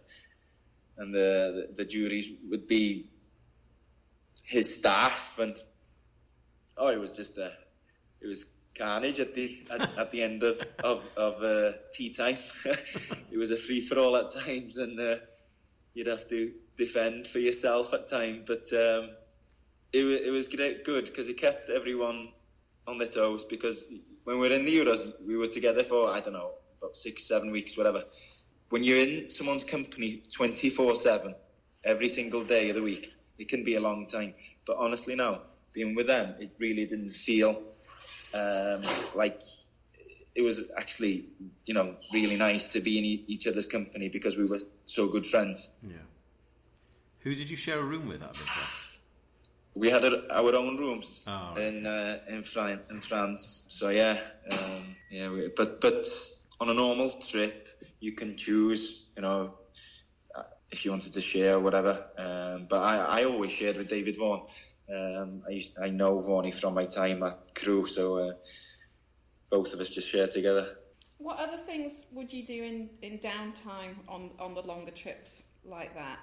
and 0.98 1.14
the, 1.14 1.68
the, 1.70 1.84
the 1.84 1.86
juries 1.86 2.30
would 2.50 2.68
be 2.68 3.08
his 4.44 4.76
staff, 4.76 5.40
and 5.40 5.56
oh, 6.78 6.90
it 6.90 7.00
was 7.00 7.14
just 7.14 7.40
a 7.40 7.52
it 8.22 8.28
was 8.28 8.46
carnage 8.78 9.20
at 9.20 9.34
the 9.34 9.64
at, 9.72 9.98
at 9.98 10.12
the 10.12 10.22
end 10.22 10.44
of 10.44 10.62
of, 10.84 11.04
of 11.18 11.42
uh, 11.42 11.78
tea 11.94 12.10
time. 12.10 12.38
it 13.32 13.38
was 13.38 13.52
a 13.52 13.58
free 13.58 13.82
for 13.82 13.98
all 13.98 14.16
at 14.18 14.30
times, 14.30 14.78
and 14.78 15.00
uh, 15.00 15.18
you'd 15.94 16.08
have 16.08 16.28
to 16.30 16.54
defend 16.78 17.28
for 17.28 17.40
yourself 17.40 17.94
at 17.94 18.08
times. 18.08 18.44
But 18.46 18.72
um, 18.74 19.12
it 19.94 20.04
it 20.04 20.32
was 20.32 20.48
great, 20.48 20.84
good 20.84 21.06
because 21.06 21.30
it 21.30 21.38
kept 21.38 21.70
everyone 21.70 22.30
on 22.88 22.98
their 22.98 23.08
toes. 23.08 23.46
Because 23.46 23.88
when 24.26 24.40
we 24.40 24.48
were 24.48 24.54
in 24.54 24.66
the 24.66 24.78
Euros, 24.78 25.14
we 25.26 25.38
were 25.38 25.48
together 25.48 25.84
for 25.84 26.10
I 26.10 26.20
don't 26.20 26.34
know 26.34 26.52
about 26.80 26.96
six, 26.96 27.24
seven 27.24 27.52
weeks, 27.52 27.78
whatever. 27.78 28.04
When 28.70 28.84
you're 28.84 29.00
in 29.00 29.30
someone's 29.30 29.64
company 29.64 30.24
24 30.34 30.96
seven, 30.96 31.36
every 31.84 32.10
single 32.10 32.44
day 32.44 32.70
of 32.70 32.76
the 32.76 32.82
week, 32.82 33.14
it 33.38 33.48
can 33.48 33.64
be 33.64 33.76
a 33.76 33.80
long 33.80 34.06
time. 34.06 34.34
But 34.66 34.78
honestly, 34.78 35.16
now 35.16 35.42
being 35.72 35.96
with 35.96 36.08
them, 36.08 36.36
it 36.40 36.52
really 36.58 36.86
didn't 36.86 37.12
feel 37.16 37.75
um, 38.34 38.82
like 39.16 39.42
it 40.36 40.42
was 40.42 40.64
actually, 40.78 41.28
you 41.66 41.74
know, 41.74 41.96
really 42.14 42.36
nice 42.36 42.70
to 42.70 42.82
be 42.82 42.98
in 42.98 43.06
each 43.06 43.48
other's 43.48 43.66
company 43.66 44.10
because 44.10 44.38
we 44.38 44.46
were 44.46 44.60
so 44.86 45.08
good 45.08 45.26
friends. 45.26 45.70
Yeah. 45.82 45.96
Who 47.20 47.34
did 47.34 47.50
you 47.50 47.56
share 47.56 47.80
a 47.80 47.84
room 47.84 48.08
with? 48.08 48.20
That 48.20 48.38
we 49.74 49.90
had 49.90 50.04
our 50.06 50.56
own 50.56 50.78
rooms 50.78 51.22
oh, 51.28 51.54
right. 51.56 51.64
in 51.64 51.86
uh, 51.86 52.20
in, 52.30 52.44
Fran- 52.44 52.84
in 52.90 53.02
France. 53.02 53.66
So 53.68 53.90
yeah, 53.90 54.18
um, 54.52 54.96
yeah. 55.12 55.30
We, 55.30 55.50
but 55.56 55.82
but 55.82 56.08
on 56.60 56.70
a 56.70 56.74
normal 56.74 57.10
trip, 57.10 57.68
you 58.00 58.14
can 58.14 58.38
choose. 58.38 59.04
You 59.16 59.22
know, 59.22 59.54
uh, 60.36 60.44
if 60.72 60.86
you 60.86 60.92
wanted 60.92 61.14
to 61.14 61.22
share 61.22 61.56
or 61.56 61.60
whatever. 61.60 62.06
Um, 62.18 62.68
but 62.70 62.82
I, 62.82 63.22
I 63.22 63.24
always 63.26 63.52
shared 63.52 63.78
with 63.78 63.90
David 63.90 64.18
Vaughan. 64.18 64.48
Um, 64.94 65.42
I, 65.48 65.52
used, 65.52 65.78
I 65.82 65.90
know 65.90 66.20
Vaughnie 66.22 66.54
from 66.54 66.76
my 66.76 66.86
time 66.86 67.24
at 67.24 67.56
Crewe, 67.56 67.88
so 67.88 68.18
uh, 68.18 68.34
both 69.50 69.74
of 69.74 69.80
us 69.80 69.90
just 69.90 70.10
share 70.10 70.28
together. 70.28 70.78
What 71.18 71.40
other 71.40 71.58
things 71.58 72.06
would 72.12 72.32
you 72.32 72.46
do 72.46 72.64
in, 72.64 72.90
in 73.02 73.18
downtime 73.18 73.96
on, 74.08 74.32
on 74.40 74.54
the 74.54 74.62
longer 74.62 74.92
trips 74.92 75.44
like 75.64 75.96
that? 75.96 76.20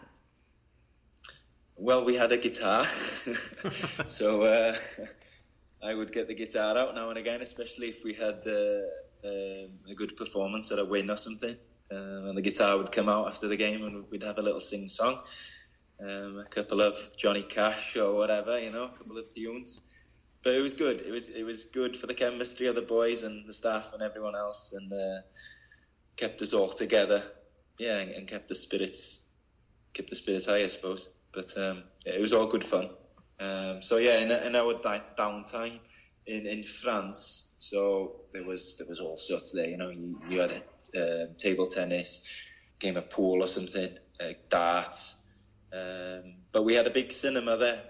Well, 1.76 2.04
we 2.04 2.14
had 2.14 2.30
a 2.30 2.36
guitar, 2.36 2.86
so 4.06 4.42
uh, 4.42 4.76
I 5.82 5.94
would 5.94 6.12
get 6.12 6.28
the 6.28 6.34
guitar 6.34 6.76
out 6.76 6.94
now 6.94 7.08
and 7.08 7.18
again, 7.18 7.40
especially 7.40 7.88
if 7.88 8.04
we 8.04 8.12
had 8.12 8.46
uh, 8.46 9.26
um, 9.26 9.70
a 9.90 9.94
good 9.96 10.16
performance 10.16 10.70
or 10.70 10.78
a 10.78 10.84
win 10.84 11.10
or 11.10 11.16
something. 11.16 11.56
Um, 11.90 12.28
and 12.28 12.38
the 12.38 12.42
guitar 12.42 12.78
would 12.78 12.92
come 12.92 13.08
out 13.08 13.26
after 13.26 13.48
the 13.48 13.56
game, 13.56 13.84
and 13.84 14.04
we'd 14.10 14.22
have 14.22 14.38
a 14.38 14.42
little 14.42 14.60
sing 14.60 14.88
song 14.88 15.20
um, 16.00 16.38
a 16.38 16.48
couple 16.48 16.80
of 16.80 16.96
Johnny 17.16 17.42
Cash 17.42 17.96
or 17.96 18.14
whatever, 18.14 18.58
you 18.58 18.70
know, 18.70 18.84
a 18.84 18.98
couple 18.98 19.18
of 19.18 19.30
tunes. 19.32 19.80
But 20.42 20.54
it 20.54 20.60
was 20.60 20.74
good. 20.74 21.00
It 21.00 21.10
was 21.10 21.28
it 21.28 21.44
was 21.44 21.64
good 21.64 21.96
for 21.96 22.06
the 22.06 22.14
chemistry 22.14 22.66
of 22.66 22.74
the 22.74 22.82
boys 22.82 23.22
and 23.22 23.46
the 23.46 23.54
staff 23.54 23.92
and 23.92 24.02
everyone 24.02 24.34
else, 24.34 24.72
and 24.72 24.92
uh, 24.92 25.20
kept 26.16 26.42
us 26.42 26.52
all 26.52 26.68
together. 26.68 27.22
Yeah, 27.78 27.98
and, 27.98 28.10
and, 28.10 28.28
kept 28.28 28.48
the 28.48 28.54
spirits 28.54 29.20
kept 29.94 30.10
the 30.10 30.16
spirits 30.16 30.46
high, 30.46 30.64
I 30.64 30.66
suppose. 30.66 31.08
But 31.32 31.56
um, 31.56 31.84
yeah, 32.04 32.14
it 32.14 32.20
was 32.20 32.32
all 32.32 32.46
good 32.46 32.64
fun. 32.64 32.90
Um, 33.40 33.82
so 33.82 33.98
yeah, 33.98 34.18
in, 34.18 34.30
in 34.30 34.56
our 34.56 34.74
di- 34.74 35.02
downtime 35.18 35.78
in, 36.26 36.46
in 36.46 36.62
France, 36.64 37.46
so 37.58 38.22
there 38.32 38.44
was 38.44 38.76
there 38.76 38.86
was 38.86 39.00
all 39.00 39.16
sorts 39.16 39.52
there. 39.52 39.68
You 39.68 39.76
know, 39.76 39.90
you, 39.90 40.18
you 40.28 40.40
had 40.40 40.62
a, 40.94 41.22
uh, 41.22 41.26
table 41.38 41.66
tennis, 41.66 42.26
game 42.78 42.96
of 42.96 43.10
pool 43.10 43.42
or 43.42 43.48
something, 43.48 43.96
uh, 44.20 44.32
darts, 44.48 45.16
um, 45.72 46.34
but 46.52 46.64
we 46.64 46.74
had 46.74 46.86
a 46.86 46.90
big 46.90 47.12
cinema 47.12 47.56
there. 47.56 47.82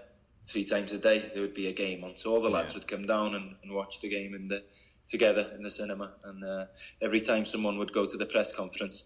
Three 0.45 0.65
times 0.65 0.91
a 0.93 0.97
day 0.97 1.19
there 1.33 1.41
would 1.41 1.53
be 1.53 1.67
a 1.67 1.73
game 1.73 2.03
on, 2.03 2.17
so 2.17 2.31
all 2.31 2.41
the 2.41 2.49
lads 2.49 2.73
yeah. 2.73 2.79
would 2.79 2.87
come 2.87 3.05
down 3.05 3.33
and, 3.33 3.55
and, 3.63 3.71
watch 3.71 4.01
the 4.01 4.09
game 4.09 4.35
in 4.35 4.49
the 4.49 4.63
together 5.07 5.49
in 5.55 5.63
the 5.63 5.71
cinema, 5.71 6.11
and 6.25 6.43
uh, 6.43 6.65
every 7.01 7.21
time 7.21 7.45
someone 7.45 7.77
would 7.77 7.93
go 7.93 8.05
to 8.05 8.17
the 8.17 8.25
press 8.25 8.53
conference, 8.53 9.05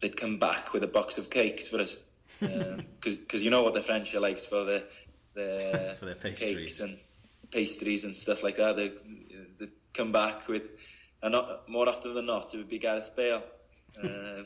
they'd 0.00 0.16
come 0.16 0.38
back 0.38 0.72
with 0.72 0.82
a 0.82 0.86
box 0.86 1.18
of 1.18 1.28
cakes 1.28 1.68
for 1.68 1.80
us, 1.80 1.98
because 2.40 3.16
um, 3.16 3.22
you 3.42 3.50
know 3.50 3.62
what 3.62 3.74
the 3.74 3.82
French 3.82 4.14
are 4.14 4.20
like 4.20 4.38
for 4.38 4.64
the 4.64 4.84
the 5.34 5.96
for 5.98 6.06
their 6.06 6.14
cakes 6.14 6.80
and 6.80 6.98
pastries 7.50 8.04
and 8.04 8.14
stuff 8.14 8.42
like 8.42 8.56
that. 8.56 8.76
They 8.76 8.92
they 9.60 9.70
come 9.92 10.12
back 10.12 10.48
with, 10.48 10.70
and 11.22 11.32
not, 11.32 11.68
more 11.68 11.88
often 11.88 12.14
than 12.14 12.26
not, 12.26 12.52
it 12.54 12.56
would 12.56 12.68
be 12.68 12.78
Gareth 12.78 13.14
Bale. 13.14 13.42
Um, 14.00 14.08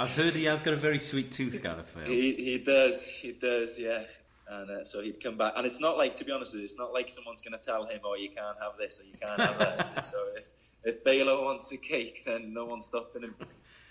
I've 0.00 0.14
heard 0.16 0.34
he 0.34 0.44
has 0.44 0.60
got 0.62 0.74
a 0.74 0.76
very 0.76 1.00
sweet 1.00 1.32
tooth, 1.32 1.62
Gareth 1.62 1.92
Bale. 1.94 2.04
He, 2.04 2.32
he 2.34 2.58
does, 2.58 3.06
he 3.06 3.32
does, 3.32 3.78
yeah. 3.78 4.04
And 4.48 4.70
uh, 4.70 4.84
so 4.84 5.00
he'd 5.00 5.22
come 5.22 5.38
back, 5.38 5.54
and 5.56 5.66
it's 5.66 5.80
not 5.80 5.96
like, 5.96 6.16
to 6.16 6.24
be 6.24 6.32
honest 6.32 6.52
with 6.52 6.60
you, 6.60 6.64
it's 6.64 6.78
not 6.78 6.92
like 6.92 7.08
someone's 7.08 7.40
going 7.40 7.58
to 7.58 7.64
tell 7.64 7.86
him, 7.86 8.00
"Oh, 8.04 8.14
you 8.14 8.28
can't 8.28 8.58
have 8.60 8.76
this 8.78 9.00
or 9.00 9.04
you 9.04 9.14
can't 9.20 9.40
have 9.40 9.58
that." 9.58 10.06
so 10.06 10.18
if 10.36 10.48
if 10.84 11.02
Baylor 11.02 11.42
wants 11.42 11.72
a 11.72 11.78
cake, 11.78 12.22
then 12.26 12.52
no 12.52 12.66
one's 12.66 12.86
stopping 12.86 13.22
him. 13.22 13.34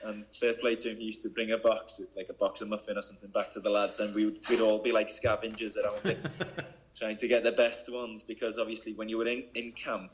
And 0.04 0.26
fair 0.34 0.54
play 0.54 0.76
to 0.76 0.92
him, 0.92 0.98
he 0.98 1.06
used 1.06 1.24
to 1.24 1.30
bring 1.30 1.52
a 1.52 1.58
box, 1.58 2.02
like 2.16 2.28
a 2.30 2.34
box 2.34 2.62
of 2.62 2.68
muffin 2.68 2.98
or 2.98 3.02
something, 3.02 3.30
back 3.30 3.54
to 3.54 3.62
the 3.62 3.70
lads, 3.70 4.00
and 4.00 4.14
we 4.14 4.26
would, 4.26 4.50
we'd 4.50 4.60
all 4.60 4.80
be 4.80 4.92
like 4.92 5.10
scavengers 5.10 5.78
around 5.78 6.06
it, 6.06 6.20
trying 6.96 7.18
to 7.18 7.28
get 7.28 7.44
the 7.44 7.54
best 7.54 7.92
ones. 7.92 8.22
Because 8.22 8.60
obviously, 8.60 8.94
when 8.94 9.10
you 9.10 9.18
were 9.18 9.28
in, 9.28 9.46
in 9.56 9.72
camp, 9.72 10.12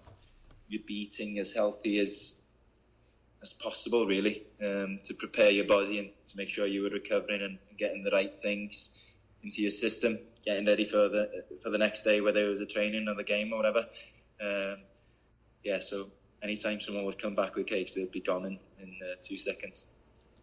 you'd 0.69 0.85
be 0.85 1.01
eating 1.01 1.37
as 1.39 1.51
healthy 1.51 1.99
as 1.99 2.35
as 3.41 3.53
possible, 3.53 4.05
really, 4.05 4.43
um, 4.61 4.99
to 5.03 5.13
prepare 5.13 5.49
your 5.49 5.65
body 5.65 5.99
and 5.99 6.09
to 6.27 6.37
make 6.37 6.49
sure 6.49 6.67
you 6.67 6.83
were 6.83 6.89
recovering 6.89 7.41
and 7.41 7.57
getting 7.77 8.03
the 8.03 8.11
right 8.11 8.39
things 8.39 9.11
into 9.43 9.61
your 9.61 9.71
system, 9.71 10.19
getting 10.45 10.65
ready 10.65 10.85
for 10.85 11.09
the 11.09 11.43
for 11.63 11.69
the 11.69 11.77
next 11.77 12.03
day, 12.03 12.21
whether 12.21 12.45
it 12.45 12.49
was 12.49 12.61
a 12.61 12.65
training 12.65 13.07
or 13.07 13.15
the 13.15 13.23
game 13.23 13.53
or 13.53 13.57
whatever. 13.57 13.85
Um, 14.41 14.77
yeah, 15.63 15.79
so 15.79 16.09
anytime 16.41 16.81
someone 16.81 17.05
would 17.05 17.21
come 17.21 17.35
back 17.35 17.55
with 17.55 17.67
cakes, 17.67 17.93
they'd 17.93 18.11
be 18.11 18.21
gone 18.21 18.45
in 18.45 18.59
in 18.81 18.95
uh, 19.01 19.15
two 19.21 19.37
seconds. 19.37 19.85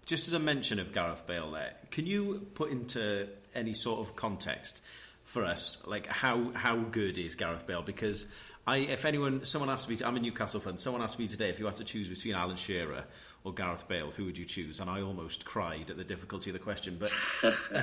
Just 0.07 0.29
as 0.29 0.35
a 0.35 0.39
mention 0.39 0.79
of 0.79 0.93
Gareth 0.93 1.27
Bale, 1.27 1.51
there, 1.51 1.75
can 1.91 2.07
you 2.07 2.47
put 2.55 2.71
into 2.71 3.29
any 3.55 3.75
sort 3.75 4.01
of 4.01 4.15
context 4.15 4.81
for 5.25 5.45
us, 5.45 5.83
like 5.87 6.07
how 6.07 6.53
how 6.53 6.77
good 6.77 7.19
is 7.19 7.35
Gareth 7.35 7.67
Bale? 7.67 7.83
Because 7.83 8.27
I, 8.67 8.79
if 8.79 9.05
anyone, 9.05 9.45
someone 9.45 9.71
asked 9.71 9.89
me, 9.89 9.97
to, 9.97 10.07
I'm 10.07 10.17
a 10.17 10.21
Newcastle 10.21 10.61
fan. 10.61 10.77
Someone 10.77 11.03
asked 11.03 11.19
me 11.19 11.29
today 11.29 11.51
if 11.51 11.61
you 11.61 11.67
had 11.67 11.77
to 11.77 11.85
choose 11.85 12.09
between 12.09 12.35
Alan 12.35 12.57
Shearer 12.57 13.05
or 13.45 13.55
Gareth 13.55 13.87
Bale, 13.87 14.11
who 14.11 14.25
would 14.25 14.37
you 14.37 14.45
choose? 14.45 14.81
And 14.81 14.91
I 14.91 15.03
almost 15.03 15.45
cried 15.45 15.89
at 15.89 15.97
the 15.97 16.05
difficulty 16.05 16.51
of 16.51 16.55
the 16.55 16.61
question. 16.61 16.97
But 16.99 17.13
uh, 17.45 17.51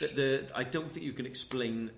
the, 0.00 0.12
the, 0.14 0.46
I 0.54 0.62
don't 0.62 0.90
think 0.90 1.04
you 1.04 1.12
can 1.12 1.26
explain. 1.26 1.90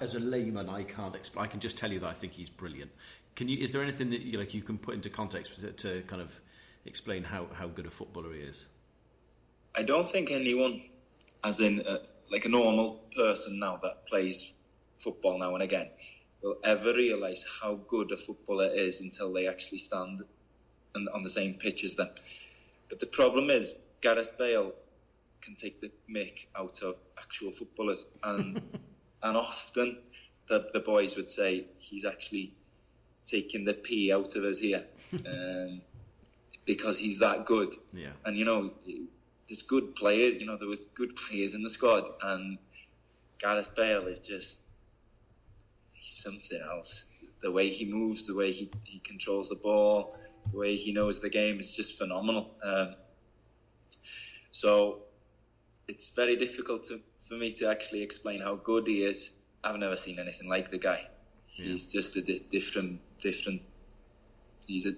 As 0.00 0.14
a 0.14 0.20
layman, 0.20 0.68
I 0.68 0.82
can't. 0.84 1.14
explain. 1.16 1.44
I 1.44 1.48
can 1.48 1.58
just 1.60 1.76
tell 1.76 1.90
you 1.90 1.98
that 2.00 2.08
I 2.08 2.12
think 2.12 2.34
he's 2.34 2.50
brilliant. 2.50 2.90
Can 3.34 3.48
you? 3.48 3.58
Is 3.58 3.72
there 3.72 3.82
anything 3.82 4.10
that 4.10 4.20
you 4.20 4.38
like 4.38 4.54
you 4.54 4.62
can 4.62 4.78
put 4.78 4.94
into 4.94 5.10
context 5.10 5.60
to, 5.60 5.72
to 5.72 6.02
kind 6.02 6.22
of 6.22 6.40
explain 6.84 7.24
how, 7.24 7.46
how 7.54 7.66
good 7.68 7.86
a 7.86 7.90
footballer 7.90 8.32
he 8.32 8.40
is? 8.40 8.66
I 9.74 9.82
don't 9.82 10.08
think 10.08 10.30
anyone, 10.30 10.82
as 11.42 11.60
in 11.60 11.80
uh, 11.82 11.98
like 12.30 12.44
a 12.44 12.48
normal 12.48 13.00
person 13.16 13.58
now 13.58 13.78
that 13.82 14.06
plays 14.06 14.52
football 14.98 15.38
now 15.38 15.54
and 15.54 15.62
again, 15.62 15.88
will 16.42 16.58
ever 16.64 16.92
realise 16.92 17.44
how 17.62 17.74
good 17.88 18.12
a 18.12 18.16
footballer 18.16 18.68
is 18.68 19.00
until 19.00 19.32
they 19.32 19.48
actually 19.48 19.78
stand 19.78 20.22
on, 20.94 21.08
on 21.14 21.22
the 21.22 21.30
same 21.30 21.54
pitch 21.54 21.84
as 21.84 21.94
them. 21.94 22.08
But 22.88 23.00
the 23.00 23.06
problem 23.06 23.50
is, 23.50 23.74
Gareth 24.00 24.36
Bale 24.36 24.72
can 25.40 25.54
take 25.54 25.80
the 25.80 25.90
mick 26.10 26.46
out 26.56 26.82
of 26.82 26.96
actual 27.18 27.52
footballers, 27.52 28.06
and 28.22 28.60
and 29.22 29.36
often 29.36 29.98
the, 30.48 30.68
the 30.72 30.80
boys 30.80 31.16
would 31.16 31.30
say 31.30 31.66
he's 31.78 32.04
actually 32.04 32.52
taking 33.24 33.64
the 33.64 33.74
pee 33.74 34.12
out 34.12 34.34
of 34.36 34.44
us 34.44 34.58
here 34.58 34.84
um, 35.26 35.80
because 36.64 36.98
he's 36.98 37.20
that 37.20 37.46
good. 37.46 37.74
Yeah. 37.92 38.10
And 38.24 38.36
you 38.36 38.44
know, 38.44 38.72
there's 39.48 39.62
good 39.62 39.94
players. 39.94 40.36
You 40.36 40.46
know, 40.46 40.56
there 40.56 40.68
was 40.68 40.86
good 40.88 41.14
players 41.14 41.54
in 41.54 41.62
the 41.62 41.70
squad, 41.70 42.04
and 42.22 42.58
Gareth 43.38 43.74
Bale 43.74 44.06
is 44.08 44.18
just 44.18 44.60
he's 46.02 46.14
something 46.14 46.60
else. 46.60 47.06
The 47.40 47.50
way 47.50 47.68
he 47.68 47.86
moves, 47.86 48.26
the 48.26 48.34
way 48.34 48.52
he, 48.52 48.70
he 48.84 48.98
controls 48.98 49.48
the 49.48 49.56
ball, 49.56 50.18
the 50.50 50.58
way 50.58 50.76
he 50.76 50.92
knows 50.92 51.20
the 51.20 51.30
game 51.30 51.60
is 51.60 51.74
just 51.74 51.96
phenomenal. 51.96 52.50
Um, 52.62 52.94
so 54.50 54.98
it's 55.88 56.10
very 56.10 56.36
difficult 56.36 56.84
to, 56.84 57.00
for 57.28 57.34
me 57.34 57.52
to 57.54 57.68
actually 57.68 58.02
explain 58.02 58.40
how 58.40 58.56
good 58.56 58.86
he 58.86 59.04
is. 59.04 59.30
I've 59.62 59.76
never 59.76 59.96
seen 59.96 60.18
anything 60.18 60.48
like 60.48 60.70
the 60.70 60.78
guy. 60.78 61.08
Yeah. 61.52 61.66
He's 61.66 61.86
just 61.86 62.16
a 62.16 62.22
di- 62.22 62.44
different, 62.50 63.00
different. 63.20 63.62
He's 64.66 64.86
a, 64.86 64.92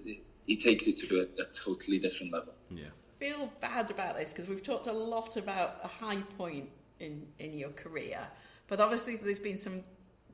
he 0.46 0.56
takes 0.56 0.86
it 0.86 0.98
to 0.98 1.20
a, 1.20 1.42
a 1.42 1.44
totally 1.46 1.98
different 1.98 2.32
level. 2.32 2.54
Yeah. 2.70 2.88
Feel 3.18 3.52
bad 3.60 3.90
about 3.90 4.16
this 4.16 4.30
because 4.30 4.48
we've 4.48 4.62
talked 4.62 4.86
a 4.86 4.92
lot 4.92 5.36
about 5.36 5.76
a 5.82 5.88
high 5.88 6.22
point 6.38 6.68
in 7.00 7.26
in 7.38 7.52
your 7.54 7.70
career, 7.70 8.20
but 8.68 8.80
obviously 8.80 9.16
there's 9.16 9.38
been 9.38 9.56
some 9.56 9.82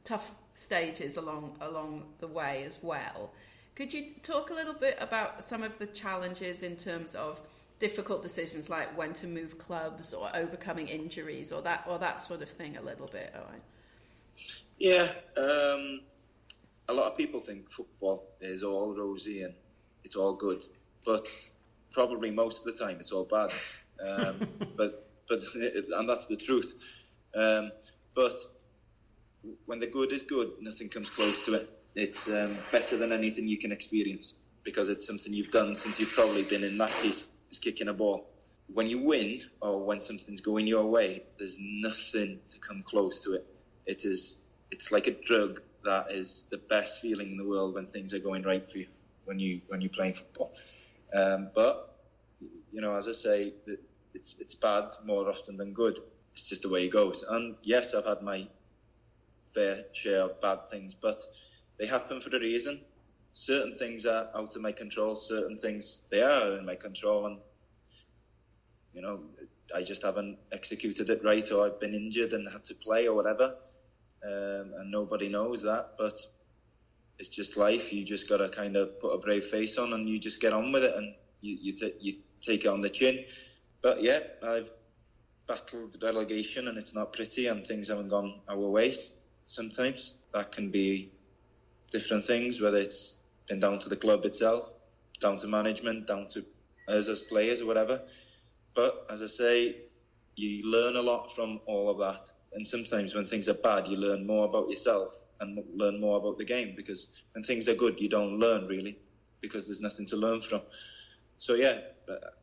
tough 0.03 0.35
stages 0.61 1.17
along 1.17 1.57
along 1.61 2.05
the 2.19 2.27
way 2.27 2.65
as 2.65 2.83
well. 2.83 3.33
Could 3.75 3.95
you 3.95 4.07
talk 4.23 4.51
a 4.51 4.55
little 4.55 4.75
bit 4.75 4.97
about 5.01 5.43
some 5.43 5.63
of 5.63 5.79
the 5.79 5.87
challenges 5.87 6.63
in 6.63 6.77
terms 6.77 7.15
of 7.15 7.41
difficult 7.79 8.23
decisions 8.23 8.69
like 8.69 8.97
when 8.97 9.15
to 9.15 9.27
move 9.27 9.57
clubs 9.57 10.13
or 10.13 10.29
overcoming 10.35 10.87
injuries 10.87 11.51
or 11.51 11.63
that 11.63 11.85
or 11.89 11.99
that 11.99 12.19
sort 12.19 12.43
of 12.43 12.51
thing 12.51 12.77
a 12.77 12.83
little 12.83 13.07
bit, 13.07 13.35
Owen? 13.35 13.61
Yeah, 14.79 15.13
um, 15.37 16.01
a 16.89 16.93
lot 16.93 17.11
of 17.11 17.17
people 17.17 17.41
think 17.41 17.71
football 17.71 18.29
is 18.41 18.63
all 18.63 18.95
rosy 18.95 19.43
and 19.43 19.55
it's 20.05 20.17
all 20.17 20.35
good, 20.35 20.67
but 21.07 21.27
probably 21.91 22.31
most 22.31 22.59
of 22.59 22.65
the 22.65 22.85
time 22.85 22.99
it's 23.01 23.13
all 23.13 23.25
bad. 23.25 23.53
Um, 24.07 24.41
but 24.77 25.09
but 25.27 25.41
and 25.55 26.07
that's 26.07 26.27
the 26.27 26.37
truth. 26.37 26.75
Um, 27.35 27.71
but 28.15 28.39
when 29.67 29.79
the 29.79 29.87
good 29.87 30.13
is 30.13 30.23
good, 30.23 30.53
nothing 30.61 30.89
comes 30.89 31.11
close 31.11 31.43
to 31.45 31.55
it. 31.55 31.71
It's 31.95 32.29
um, 32.29 32.57
better 32.71 32.97
than 32.97 33.13
anything 33.13 33.49
you 33.49 33.59
can 33.59 33.73
experience 33.73 34.35
because 34.65 34.89
it's 34.89 35.07
something 35.07 35.33
you've 35.33 35.51
done 35.51 35.75
since 35.75 35.99
you've 35.99 36.13
probably 36.13 36.45
been 36.45 36.63
in 36.63 36.79
that 36.79 36.93
piece, 37.03 37.27
is 37.51 37.59
kicking 37.59 37.89
a 37.89 37.95
ball. 37.95 38.29
When 38.73 38.87
you 38.87 39.01
win 39.01 39.43
or 39.61 39.85
when 39.85 39.99
something's 39.99 40.41
going 40.41 40.67
your 40.67 40.87
way, 40.87 41.25
there's 41.39 41.59
nothing 41.61 42.39
to 42.49 42.59
come 42.61 42.83
close 42.85 43.21
to 43.25 43.35
it. 43.35 43.47
It 43.87 44.05
is, 44.05 44.43
it's 44.71 44.93
like 44.93 45.07
a 45.07 45.13
drug 45.13 45.61
that 45.85 46.13
is 46.13 46.47
the 46.51 46.59
best 46.59 47.01
feeling 47.01 47.33
in 47.33 47.37
the 47.37 47.45
world 47.45 47.75
when 47.75 47.87
things 47.87 48.15
are 48.15 48.19
going 48.19 48.43
right 48.43 48.71
for 48.71 48.79
you 48.79 48.87
when 49.25 49.39
you 49.39 49.61
when 49.69 49.81
you're 49.81 49.91
playing 49.91 50.15
football. 50.15 50.53
Um, 51.15 51.51
but 51.55 51.97
you 52.73 52.81
know, 52.81 52.95
as 52.97 53.09
I 53.09 53.13
say, 53.13 53.55
it's 54.15 54.37
it's 54.39 54.55
bad 54.55 54.91
more 55.05 55.29
often 55.29 55.57
than 55.57 55.73
good. 55.73 55.99
It's 56.35 56.49
just 56.49 56.63
the 56.63 56.69
way 56.69 56.85
it 56.87 56.93
goes. 56.93 57.25
And 57.29 57.57
yes, 57.63 57.95
I've 57.95 58.07
had 58.07 58.23
my 58.23 58.49
fair 59.55 59.85
share 59.93 60.23
of 60.23 60.41
bad 60.41 60.69
things, 60.71 60.95
but 60.95 61.21
they 61.79 61.87
happen 61.87 62.21
for 62.21 62.35
a 62.35 62.41
reason. 62.41 62.81
Certain 63.33 63.75
things 63.75 64.07
are 64.07 64.29
out 64.35 64.55
of 64.57 64.63
my 64.63 64.73
control. 64.73 65.15
Certain 65.17 65.57
things 65.57 66.01
they 66.11 66.23
are 66.23 66.59
in 66.59 66.67
my 66.67 66.75
control, 66.75 67.27
and 67.27 67.39
you 68.93 69.03
know, 69.03 69.21
I 69.75 69.83
just 69.83 70.03
haven't 70.03 70.39
executed 70.53 71.11
it 71.11 71.23
right, 71.25 71.51
or 71.53 71.67
I've 71.67 71.81
been 71.81 71.95
injured 71.95 72.33
and 72.33 72.49
had 72.49 72.65
to 72.67 72.75
play, 72.75 73.07
or 73.07 73.15
whatever. 73.15 73.55
Um, 74.25 74.73
and 74.79 74.91
nobody 74.91 75.29
knows 75.29 75.63
that, 75.63 75.95
but 75.97 76.19
it's 77.19 77.29
just 77.29 77.57
life. 77.57 77.93
You 77.93 78.05
just 78.05 78.29
got 78.29 78.39
to 78.39 78.49
kind 78.49 78.77
of 78.77 78.99
put 79.01 79.13
a 79.13 79.19
brave 79.19 79.45
face 79.45 79.79
on, 79.79 79.93
and 79.93 80.09
you 80.09 80.19
just 80.19 80.41
get 80.41 80.53
on 80.53 80.73
with 80.73 80.85
it, 80.85 80.95
and 80.97 81.15
you 81.41 81.57
you, 81.61 81.73
t- 81.73 81.95
you 82.01 82.15
take 82.43 82.65
it 82.65 82.69
on 82.69 82.81
the 82.81 82.91
chin. 82.91 83.25
But 83.81 84.03
yeah, 84.03 84.21
I've 84.43 84.71
battled 85.47 85.97
relegation, 86.03 86.67
and 86.67 86.77
it's 86.77 86.95
not 86.95 87.13
pretty, 87.13 87.47
and 87.47 87.65
things 87.65 87.89
haven't 87.89 88.09
gone 88.09 88.41
our 88.49 88.69
ways 88.69 89.20
sometimes. 89.51 90.15
That 90.33 90.53
can 90.53 90.71
be 90.71 91.11
different 91.91 92.25
things, 92.25 92.61
whether 92.61 92.79
it's 92.79 93.19
been 93.49 93.61
down 93.61 93.81
to 93.81 93.89
the 93.89 93.97
club 93.97 94.25
itself, 94.25 94.71
down 95.21 95.39
to 95.39 95.49
management, 95.49 96.07
down 96.07 96.29
to 96.29 96.45
us 96.89 97.09
as 97.09 97.21
players 97.21 97.61
or 97.61 97.67
whatever. 97.67 98.03
But 98.75 99.07
as 99.11 99.23
I 99.23 99.27
say, 99.27 99.77
you 100.37 100.71
learn 100.71 100.97
a 100.97 101.03
lot 101.03 101.35
from 101.35 101.61
all 101.67 101.91
of 101.91 101.99
that. 101.99 102.33
And 102.53 102.67
sometimes 102.67 103.15
when 103.15 103.27
things 103.27 103.49
are 103.49 103.55
bad, 103.55 103.89
you 103.89 103.97
learn 103.97 104.27
more 104.27 104.47
about 104.47 104.71
yourself 104.71 105.11
and 105.41 105.63
learn 105.75 106.01
more 106.01 106.19
about 106.19 106.39
the 106.39 106.45
game 106.45 106.75
because 106.77 107.09
when 107.33 107.43
things 107.43 107.69
are 107.69 107.75
good, 107.75 108.01
you 108.01 108.09
don't 108.09 108.39
learn 108.39 108.67
really 108.67 108.99
because 109.41 109.67
there's 109.67 109.81
nothing 109.81 110.07
to 110.07 110.17
learn 110.17 110.41
from. 110.41 110.61
So 111.39 111.55
yeah, 111.55 111.79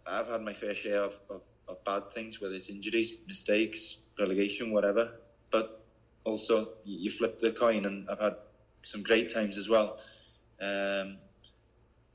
I've 0.05 0.27
had 0.27 0.41
my 0.41 0.53
fair 0.53 0.75
share 0.75 1.01
of, 1.03 1.17
of, 1.29 1.45
of 1.67 1.83
bad 1.83 2.11
things, 2.11 2.41
whether 2.41 2.55
it's 2.55 2.69
injuries, 2.69 3.13
mistakes, 3.27 3.97
relegation, 4.19 4.71
whatever. 4.71 5.11
But 5.51 5.76
also 6.27 6.69
you 6.83 7.09
flip 7.09 7.39
the 7.39 7.51
coin, 7.51 7.85
and 7.85 8.09
I've 8.09 8.19
had 8.19 8.35
some 8.83 9.01
great 9.01 9.33
times 9.33 9.57
as 9.57 9.69
well. 9.69 9.97
Um, 10.61 11.17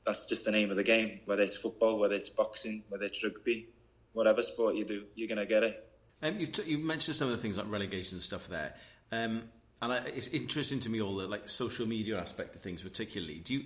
that's 0.05 0.25
just 0.25 0.45
the 0.45 0.51
name 0.51 0.69
of 0.69 0.77
the 0.77 0.83
game. 0.83 1.19
Whether 1.25 1.43
it's 1.43 1.57
football, 1.57 1.97
whether 1.97 2.15
it's 2.15 2.29
boxing, 2.29 2.83
whether 2.89 3.05
it's 3.05 3.23
rugby, 3.23 3.67
whatever 4.13 4.43
sport 4.43 4.75
you 4.75 4.85
do, 4.85 5.03
you're 5.15 5.27
gonna 5.27 5.45
get 5.45 5.63
it. 5.63 5.89
Um, 6.21 6.39
you, 6.39 6.47
t- 6.47 6.63
you 6.63 6.77
mentioned 6.77 7.17
some 7.17 7.27
of 7.27 7.35
the 7.35 7.41
things 7.41 7.57
like 7.57 7.69
relegation 7.69 8.17
and 8.17 8.23
stuff 8.23 8.47
there, 8.47 8.75
um, 9.11 9.43
and 9.81 9.93
I, 9.93 9.97
it's 10.05 10.27
interesting 10.29 10.79
to 10.81 10.89
me 10.89 11.01
all 11.01 11.15
the 11.15 11.27
like 11.27 11.49
social 11.49 11.87
media 11.87 12.19
aspect 12.19 12.55
of 12.55 12.61
things, 12.61 12.81
particularly. 12.81 13.39
Do 13.39 13.55
you 13.55 13.65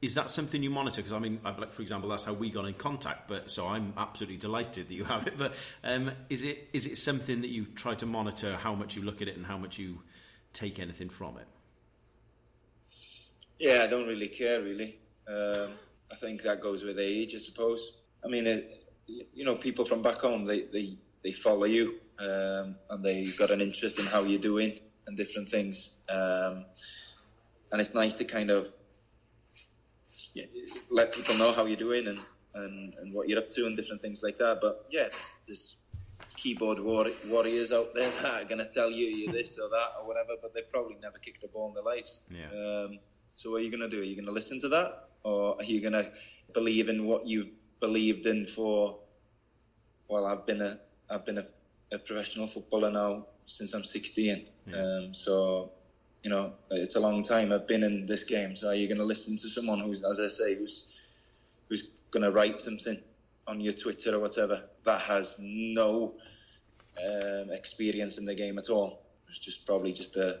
is 0.00 0.14
that 0.14 0.30
something 0.30 0.62
you 0.62 0.70
monitor? 0.70 0.96
Because 0.96 1.12
I 1.12 1.18
mean, 1.18 1.40
I've, 1.44 1.58
like 1.58 1.72
for 1.72 1.82
example, 1.82 2.08
that's 2.08 2.24
how 2.24 2.32
we 2.32 2.50
got 2.50 2.66
in 2.66 2.74
contact. 2.74 3.28
But 3.28 3.50
so 3.50 3.66
I'm 3.66 3.92
absolutely 3.96 4.36
delighted 4.36 4.88
that 4.88 4.94
you 4.94 5.04
have 5.04 5.26
it. 5.26 5.36
But 5.36 5.54
um, 5.82 6.12
is 6.30 6.44
it 6.44 6.68
is 6.72 6.86
it 6.86 6.98
something 6.98 7.40
that 7.40 7.48
you 7.48 7.66
try 7.66 7.94
to 7.96 8.06
monitor 8.06 8.56
how 8.56 8.74
much 8.74 8.96
you 8.96 9.02
look 9.02 9.20
at 9.22 9.28
it 9.28 9.36
and 9.36 9.46
how 9.46 9.58
much 9.58 9.78
you 9.78 10.02
take 10.52 10.78
anything 10.78 11.08
from 11.08 11.36
it? 11.38 11.46
Yeah, 13.58 13.82
I 13.82 13.88
don't 13.88 14.06
really 14.06 14.28
care 14.28 14.60
really. 14.60 14.98
Um, 15.26 15.70
I 16.10 16.14
think 16.14 16.42
that 16.42 16.62
goes 16.62 16.84
with 16.84 16.98
age, 16.98 17.34
I 17.34 17.38
suppose. 17.38 17.92
I 18.24 18.28
mean, 18.28 18.46
it, 18.46 18.86
you 19.06 19.44
know, 19.44 19.56
people 19.56 19.84
from 19.84 20.02
back 20.02 20.18
home 20.18 20.44
they 20.44 20.62
they, 20.62 20.96
they 21.24 21.32
follow 21.32 21.64
you 21.64 21.94
um, 22.20 22.76
and 22.90 23.04
they 23.04 23.26
got 23.36 23.50
an 23.50 23.60
interest 23.60 23.98
in 23.98 24.06
how 24.06 24.22
you're 24.22 24.40
doing 24.40 24.78
and 25.06 25.16
different 25.16 25.48
things. 25.48 25.96
Um, 26.08 26.66
and 27.72 27.80
it's 27.80 27.94
nice 27.94 28.14
to 28.16 28.24
kind 28.24 28.50
of 28.50 28.72
yeah, 30.34 30.44
let 30.90 31.12
people 31.12 31.34
know 31.36 31.52
how 31.52 31.64
you're 31.64 31.76
doing 31.76 32.06
and, 32.06 32.20
and, 32.54 32.94
and 32.94 33.14
what 33.14 33.28
you're 33.28 33.38
up 33.38 33.50
to 33.50 33.66
and 33.66 33.76
different 33.76 34.02
things 34.02 34.22
like 34.22 34.38
that. 34.38 34.58
But 34.60 34.86
yeah, 34.90 35.08
there's, 35.10 35.36
there's 35.46 35.76
keyboard 36.36 36.80
war- 36.80 37.06
warriors 37.26 37.72
out 37.72 37.94
there 37.94 38.10
that 38.22 38.42
are 38.42 38.44
going 38.44 38.58
to 38.58 38.68
tell 38.68 38.90
you 38.90 39.06
you're 39.06 39.32
this 39.32 39.58
or 39.58 39.68
that 39.68 39.94
or 40.00 40.06
whatever, 40.06 40.32
but 40.40 40.54
they've 40.54 40.70
probably 40.70 40.96
never 41.02 41.18
kicked 41.18 41.44
a 41.44 41.48
ball 41.48 41.68
in 41.68 41.74
their 41.74 41.84
lives. 41.84 42.22
Yeah. 42.30 42.46
Um, 42.46 42.98
so 43.34 43.50
what 43.50 43.60
are 43.60 43.64
you 43.64 43.70
going 43.70 43.88
to 43.88 43.88
do? 43.88 44.00
Are 44.00 44.04
you 44.04 44.14
going 44.16 44.26
to 44.26 44.32
listen 44.32 44.60
to 44.60 44.68
that, 44.70 45.08
or 45.22 45.56
are 45.56 45.64
you 45.64 45.80
going 45.80 45.92
to 45.92 46.10
believe 46.52 46.88
in 46.88 47.06
what 47.06 47.26
you 47.26 47.50
believed 47.80 48.26
in 48.26 48.46
for? 48.46 48.98
Well, 50.08 50.26
I've 50.26 50.46
been 50.46 50.60
a 50.62 50.80
I've 51.08 51.24
been 51.24 51.38
a, 51.38 51.46
a 51.92 51.98
professional 51.98 52.48
footballer 52.48 52.90
now 52.90 53.26
since 53.46 53.74
I'm 53.74 53.84
16. 53.84 54.48
Yeah. 54.66 54.76
Um, 54.76 55.14
so 55.14 55.72
you 56.22 56.30
know, 56.30 56.52
it's 56.70 56.96
a 56.96 57.00
long 57.00 57.22
time 57.22 57.52
I've 57.52 57.66
been 57.66 57.84
in 57.84 58.06
this 58.06 58.24
game. 58.24 58.56
So 58.56 58.68
are 58.68 58.74
you 58.74 58.88
going 58.88 58.98
to 58.98 59.04
listen 59.04 59.36
to 59.38 59.48
someone 59.48 59.80
who's, 59.80 60.02
as 60.02 60.20
I 60.20 60.26
say, 60.26 60.56
who's 60.56 60.86
who's 61.68 61.88
going 62.10 62.22
to 62.22 62.30
write 62.30 62.58
something 62.58 62.98
on 63.46 63.60
your 63.60 63.72
Twitter 63.72 64.14
or 64.14 64.20
whatever 64.20 64.64
that 64.84 65.00
has 65.02 65.36
no 65.38 66.14
um, 67.02 67.50
experience 67.50 68.18
in 68.18 68.24
the 68.24 68.34
game 68.34 68.58
at 68.58 68.68
all? 68.68 69.02
It's 69.28 69.38
just 69.38 69.66
probably 69.66 69.92
just 69.92 70.16
a 70.16 70.40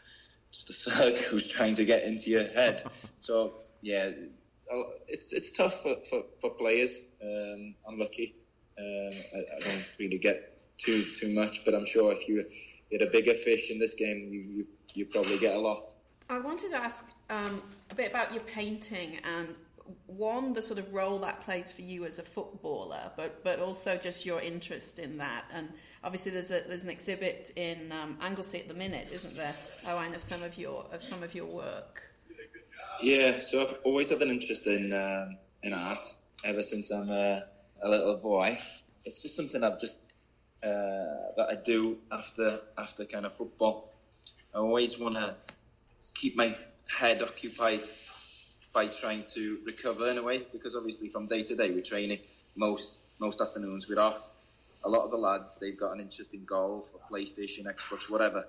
just 0.52 0.70
a 0.70 0.72
thug 0.72 1.14
who's 1.30 1.48
trying 1.48 1.74
to 1.74 1.84
get 1.84 2.04
into 2.04 2.30
your 2.30 2.46
head. 2.46 2.84
so 3.20 3.54
yeah, 3.82 4.10
it's 5.06 5.32
it's 5.32 5.52
tough 5.52 5.82
for, 5.82 5.96
for, 6.08 6.24
for 6.40 6.50
players. 6.50 7.00
Um, 7.22 7.74
unlucky. 7.86 8.34
Um, 8.78 9.10
I, 9.34 9.38
I 9.38 9.58
don't 9.60 9.94
really 9.98 10.18
get 10.18 10.58
too 10.78 11.02
too 11.02 11.34
much, 11.34 11.64
but 11.64 11.74
I'm 11.74 11.86
sure 11.86 12.12
if 12.12 12.28
you 12.28 12.46
you're 12.90 13.02
a 13.02 13.10
bigger 13.10 13.34
fish 13.34 13.70
in 13.70 13.78
this 13.78 13.94
game, 13.94 14.28
you, 14.30 14.40
you 14.40 14.66
you 14.94 15.06
probably 15.06 15.38
get 15.38 15.54
a 15.54 15.58
lot. 15.58 15.94
I 16.30 16.38
wanted 16.38 16.70
to 16.70 16.76
ask 16.76 17.06
um, 17.30 17.62
a 17.90 17.94
bit 17.94 18.10
about 18.10 18.32
your 18.32 18.42
painting 18.44 19.18
and 19.24 19.54
one 20.06 20.52
the 20.52 20.60
sort 20.60 20.78
of 20.78 20.92
role 20.92 21.18
that 21.20 21.40
plays 21.40 21.72
for 21.72 21.82
you 21.82 22.04
as 22.04 22.18
a 22.18 22.22
footballer, 22.22 23.10
but 23.16 23.42
but 23.44 23.58
also 23.60 23.96
just 23.96 24.26
your 24.26 24.40
interest 24.40 24.98
in 24.98 25.18
that. 25.18 25.44
And 25.52 25.68
obviously, 26.04 26.32
there's 26.32 26.50
a 26.50 26.62
there's 26.66 26.84
an 26.84 26.90
exhibit 26.90 27.52
in 27.56 27.92
um, 27.92 28.18
Anglesey 28.20 28.58
at 28.60 28.68
the 28.68 28.74
minute, 28.74 29.08
isn't 29.12 29.36
there? 29.36 29.54
Owain 29.86 30.14
of 30.14 30.22
some 30.22 30.42
of 30.42 30.58
your 30.58 30.84
of 30.92 31.02
some 31.02 31.22
of 31.22 31.34
your 31.34 31.46
work. 31.46 32.02
Yeah, 33.02 33.38
so 33.40 33.62
I've 33.62 33.78
always 33.84 34.10
had 34.10 34.20
an 34.22 34.30
interest 34.30 34.66
in 34.66 34.92
um, 34.92 35.38
in 35.62 35.72
art 35.72 36.04
ever 36.44 36.62
since 36.62 36.90
I'm 36.90 37.10
a, 37.10 37.44
a 37.82 37.88
little 37.88 38.16
boy. 38.16 38.58
It's 39.04 39.22
just 39.22 39.36
something 39.36 39.64
I've 39.64 39.80
just 39.80 40.00
uh, 40.62 40.66
that 41.36 41.46
I 41.50 41.54
do 41.54 41.98
after 42.10 42.60
after 42.76 43.04
kind 43.04 43.26
of 43.26 43.34
football. 43.34 43.92
I 44.54 44.58
always 44.58 44.98
want 44.98 45.14
to 45.14 45.34
keep 46.14 46.36
my 46.36 46.54
head 46.88 47.22
occupied 47.22 47.80
by 48.72 48.86
trying 48.86 49.24
to 49.34 49.58
recover 49.64 50.08
in 50.08 50.18
a 50.18 50.22
way 50.22 50.42
because 50.52 50.74
obviously 50.74 51.08
from 51.08 51.26
day 51.26 51.42
to 51.42 51.54
day 51.54 51.70
we're 51.70 51.82
training 51.82 52.18
most 52.56 53.00
most 53.20 53.40
afternoons 53.40 53.88
we're 53.88 54.00
off. 54.00 54.18
A 54.84 54.88
lot 54.88 55.04
of 55.04 55.10
the 55.10 55.16
lads 55.16 55.56
they've 55.60 55.78
got 55.78 55.92
an 55.92 56.00
interest 56.00 56.34
in 56.34 56.44
golf 56.44 56.92
or 56.94 57.00
PlayStation 57.10 57.64
Xbox 57.64 58.10
whatever. 58.10 58.46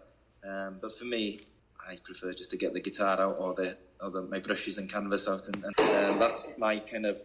Um, 0.48 0.80
but 0.82 0.92
for 0.92 1.06
me 1.06 1.42
I 1.88 1.98
prefer 2.04 2.34
just 2.34 2.52
to 2.52 2.58
get 2.58 2.74
the 2.74 2.80
guitar 2.80 3.20
out 3.20 3.38
or 3.40 3.54
the 3.54 3.78
or 4.02 4.10
the, 4.10 4.22
my 4.24 4.40
brushes 4.40 4.78
and 4.78 4.90
canvas 4.90 5.28
out 5.28 5.48
and, 5.48 5.64
and 5.64 5.80
um, 5.80 6.20
that's 6.20 6.58
my 6.58 6.80
kind 6.80 7.06
of 7.06 7.22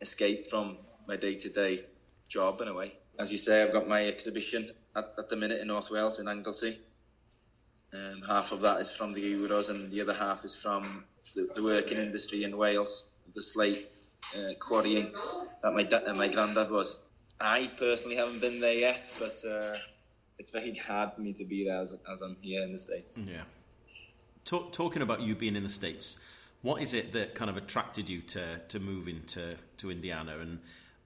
escape 0.00 0.48
from 0.48 0.76
my 1.08 1.16
day 1.16 1.34
to 1.34 1.48
day 1.48 1.80
job 2.28 2.60
in 2.60 2.68
a 2.68 2.74
way 2.74 2.92
as 3.18 3.32
you 3.32 3.38
say 3.38 3.62
I've 3.62 3.72
got 3.72 3.88
my 3.88 4.06
exhibition 4.06 4.70
at, 4.96 5.14
at 5.18 5.28
the 5.28 5.36
minute 5.36 5.60
in 5.60 5.68
North 5.68 5.90
Wales 5.90 6.18
in 6.20 6.28
Anglesey 6.28 6.78
um, 7.94 8.22
half 8.22 8.50
of 8.52 8.60
that 8.62 8.80
is 8.80 8.90
from 8.90 9.12
the 9.12 9.22
Euros, 9.22 9.70
and 9.70 9.90
the 9.90 10.00
other 10.00 10.14
half 10.14 10.44
is 10.44 10.54
from 10.54 11.04
the, 11.34 11.48
the 11.54 11.62
working 11.62 11.98
industry 11.98 12.42
in 12.42 12.56
Wales, 12.56 13.04
the 13.34 13.42
slate 13.42 13.88
uh, 14.36 14.54
quarrying 14.58 15.12
that 15.62 15.72
my 15.72 15.84
da- 15.84 16.12
my 16.14 16.28
granddad 16.28 16.70
was. 16.70 16.98
I 17.40 17.70
personally 17.76 18.16
haven't 18.16 18.40
been 18.40 18.60
there 18.60 18.74
yet, 18.74 19.12
but 19.18 19.44
uh, 19.44 19.76
it's 20.38 20.50
very 20.50 20.74
hard 20.74 21.12
for 21.14 21.20
me 21.20 21.32
to 21.34 21.44
be 21.44 21.64
there 21.64 21.80
as, 21.80 21.96
as 22.10 22.20
I'm 22.20 22.36
here 22.40 22.62
in 22.62 22.72
the 22.72 22.78
States. 22.78 23.18
Yeah. 23.18 23.42
Talk, 24.44 24.72
talking 24.72 25.02
about 25.02 25.20
you 25.20 25.34
being 25.34 25.56
in 25.56 25.62
the 25.62 25.68
States, 25.68 26.18
what 26.62 26.82
is 26.82 26.94
it 26.94 27.12
that 27.12 27.34
kind 27.34 27.50
of 27.50 27.56
attracted 27.56 28.08
you 28.08 28.20
to, 28.22 28.58
to 28.68 28.80
moving 28.80 29.22
to, 29.28 29.56
to 29.78 29.90
Indiana? 29.90 30.38
And 30.38 30.60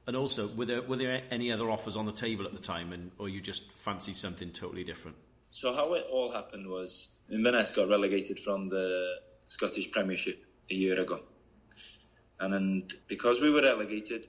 and 0.08 0.16
also, 0.16 0.48
were 0.48 0.64
there, 0.64 0.80
were 0.80 0.96
there 0.96 1.22
any 1.30 1.52
other 1.52 1.70
offers 1.70 1.94
on 1.94 2.06
the 2.06 2.12
table 2.12 2.46
at 2.46 2.54
the 2.54 2.58
time, 2.58 2.94
and 2.94 3.10
or 3.18 3.28
you 3.28 3.42
just 3.42 3.70
fancy 3.72 4.14
something 4.14 4.52
totally 4.52 4.82
different? 4.82 5.18
So 5.50 5.74
how 5.74 5.92
it 5.92 6.06
all 6.10 6.32
happened 6.32 6.66
was 6.66 7.10
Inverness 7.30 7.72
got 7.72 7.90
relegated 7.90 8.40
from 8.40 8.68
the 8.68 9.18
Scottish 9.48 9.90
Premiership 9.90 10.42
a 10.70 10.74
year 10.74 10.98
ago, 10.98 11.20
and, 12.40 12.54
and 12.54 12.94
because 13.06 13.42
we 13.42 13.50
were 13.50 13.60
relegated 13.60 14.26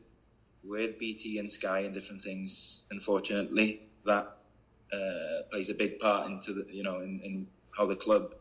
with 0.66 1.00
BT 1.00 1.40
and 1.40 1.50
Sky 1.50 1.80
and 1.80 1.94
different 1.94 2.24
things, 2.24 2.84
unfortunately, 2.92 3.82
that 4.06 4.36
uh, 4.92 5.44
plays 5.50 5.70
a 5.70 5.76
big 5.76 5.98
part 5.98 6.30
into 6.30 6.56
the 6.56 6.66
you 6.70 6.84
know 6.84 7.00
in, 7.00 7.22
in 7.24 7.48
how 7.72 7.86
the 7.86 7.96
club 7.96 8.36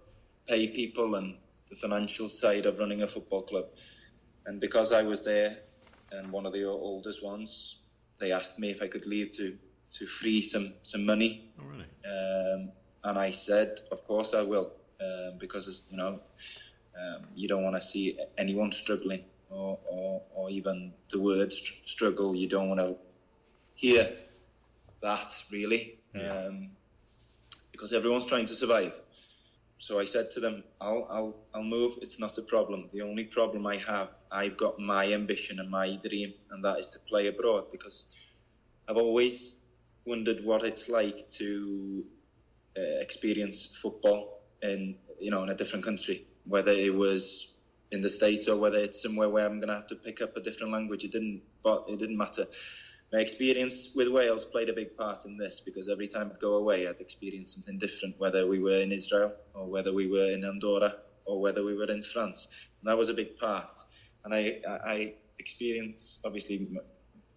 pay 0.48 0.66
people 0.66 1.14
and 1.14 1.36
the 1.68 1.76
financial 1.76 2.28
side 2.28 2.66
of 2.66 2.80
running 2.80 3.02
a 3.02 3.06
football 3.06 3.42
club. 3.42 3.66
And 4.44 4.58
because 4.60 4.92
I 4.92 5.02
was 5.02 5.22
there 5.22 5.58
and 6.12 6.30
one 6.32 6.46
of 6.46 6.52
the 6.52 6.64
oldest 6.64 7.22
ones, 7.22 7.78
they 8.18 8.32
asked 8.32 8.58
me 8.58 8.70
if 8.70 8.82
I 8.82 8.88
could 8.88 9.06
leave 9.06 9.30
to 9.36 9.56
to 9.90 10.06
free 10.06 10.42
some 10.42 10.74
some 10.82 11.04
money. 11.06 11.50
Oh, 11.60 11.64
really? 11.64 11.86
Um, 12.04 12.70
and 13.04 13.18
I 13.18 13.30
said, 13.30 13.80
of 13.90 14.04
course 14.04 14.34
I 14.34 14.42
will, 14.42 14.72
um, 15.00 15.38
because 15.38 15.82
you 15.90 15.96
know 15.96 16.20
um, 16.98 17.26
you 17.34 17.48
don't 17.48 17.62
want 17.62 17.76
to 17.76 17.82
see 17.82 18.18
anyone 18.36 18.72
struggling 18.72 19.24
or, 19.50 19.78
or, 19.88 20.22
or 20.34 20.50
even 20.50 20.92
the 21.10 21.20
word 21.20 21.52
str- 21.52 21.74
struggle. 21.86 22.34
You 22.34 22.48
don't 22.48 22.68
want 22.68 22.80
to 22.80 22.96
hear 23.74 24.14
that 25.00 25.32
really, 25.50 25.98
Yeah. 26.14 26.38
um, 26.46 26.70
because 27.72 27.92
everyone's 27.92 28.24
trying 28.26 28.46
to 28.46 28.54
survive. 28.54 28.92
So 29.78 30.00
I 30.00 30.04
said 30.04 30.30
to 30.32 30.40
them, 30.40 30.64
I'll, 30.80 31.06
I'll, 31.10 31.36
I'll 31.54 31.62
move. 31.64 31.94
It's 32.02 32.18
not 32.20 32.38
a 32.38 32.42
problem. 32.42 32.88
The 32.92 33.02
only 33.02 33.24
problem 33.24 33.66
I 33.66 33.76
have, 33.78 34.08
I've 34.30 34.56
got 34.56 34.78
my 34.78 35.12
ambition 35.12 35.60
and 35.60 35.70
my 35.70 35.96
dream, 36.08 36.34
and 36.50 36.64
that 36.64 36.78
is 36.78 36.88
to 36.90 37.00
play 37.08 37.28
abroad 37.28 37.64
because 37.70 38.04
I've 38.88 38.96
always 38.96 39.56
wondered 40.06 40.44
what 40.44 40.64
it's 40.64 40.88
like 40.88 41.28
to 41.38 42.04
uh, 42.76 43.00
experience 43.00 43.68
football 43.82 44.42
in 44.62 44.96
you 45.20 45.30
know 45.30 45.42
in 45.42 45.50
a 45.50 45.54
different 45.54 45.84
country, 45.84 46.24
whether 46.44 46.72
it 46.72 46.94
was 46.94 47.54
in 47.90 48.00
the 48.00 48.10
states 48.10 48.48
or 48.48 48.56
whether 48.56 48.78
it's 48.78 49.02
somewhere 49.02 49.28
where 49.28 49.46
I'm 49.46 49.60
going 49.60 49.68
to 49.68 49.74
have 49.74 49.86
to 49.88 49.96
pick 49.96 50.20
up 50.22 50.36
a 50.36 50.40
different 50.40 50.72
language. 50.72 51.04
It 51.04 51.12
didn't, 51.12 51.42
but 51.62 51.84
it 51.88 51.98
didn't 51.98 52.18
matter. 52.18 52.46
My 53.12 53.20
experience 53.20 53.92
with 53.94 54.08
Wales 54.08 54.44
played 54.44 54.68
a 54.68 54.74
big 54.74 54.96
part 54.96 55.24
in 55.24 55.38
this 55.38 55.60
because 55.60 55.88
every 55.88 56.06
time 56.06 56.30
I'd 56.30 56.40
go 56.40 56.54
away, 56.56 56.86
I'd 56.86 57.00
experience 57.00 57.54
something 57.54 57.78
different, 57.78 58.18
whether 58.18 58.46
we 58.46 58.58
were 58.58 58.76
in 58.76 58.92
Israel 58.92 59.32
or 59.54 59.66
whether 59.66 59.94
we 59.94 60.08
were 60.08 60.30
in 60.30 60.44
Andorra 60.44 60.94
or 61.24 61.40
whether 61.40 61.64
we 61.64 61.74
were 61.74 61.90
in 61.90 62.02
France. 62.02 62.48
And 62.80 62.90
that 62.90 62.98
was 62.98 63.08
a 63.08 63.14
big 63.14 63.38
part. 63.38 63.80
And 64.24 64.34
I, 64.34 64.60
I 64.66 65.14
experienced 65.38 66.20
obviously 66.24 66.68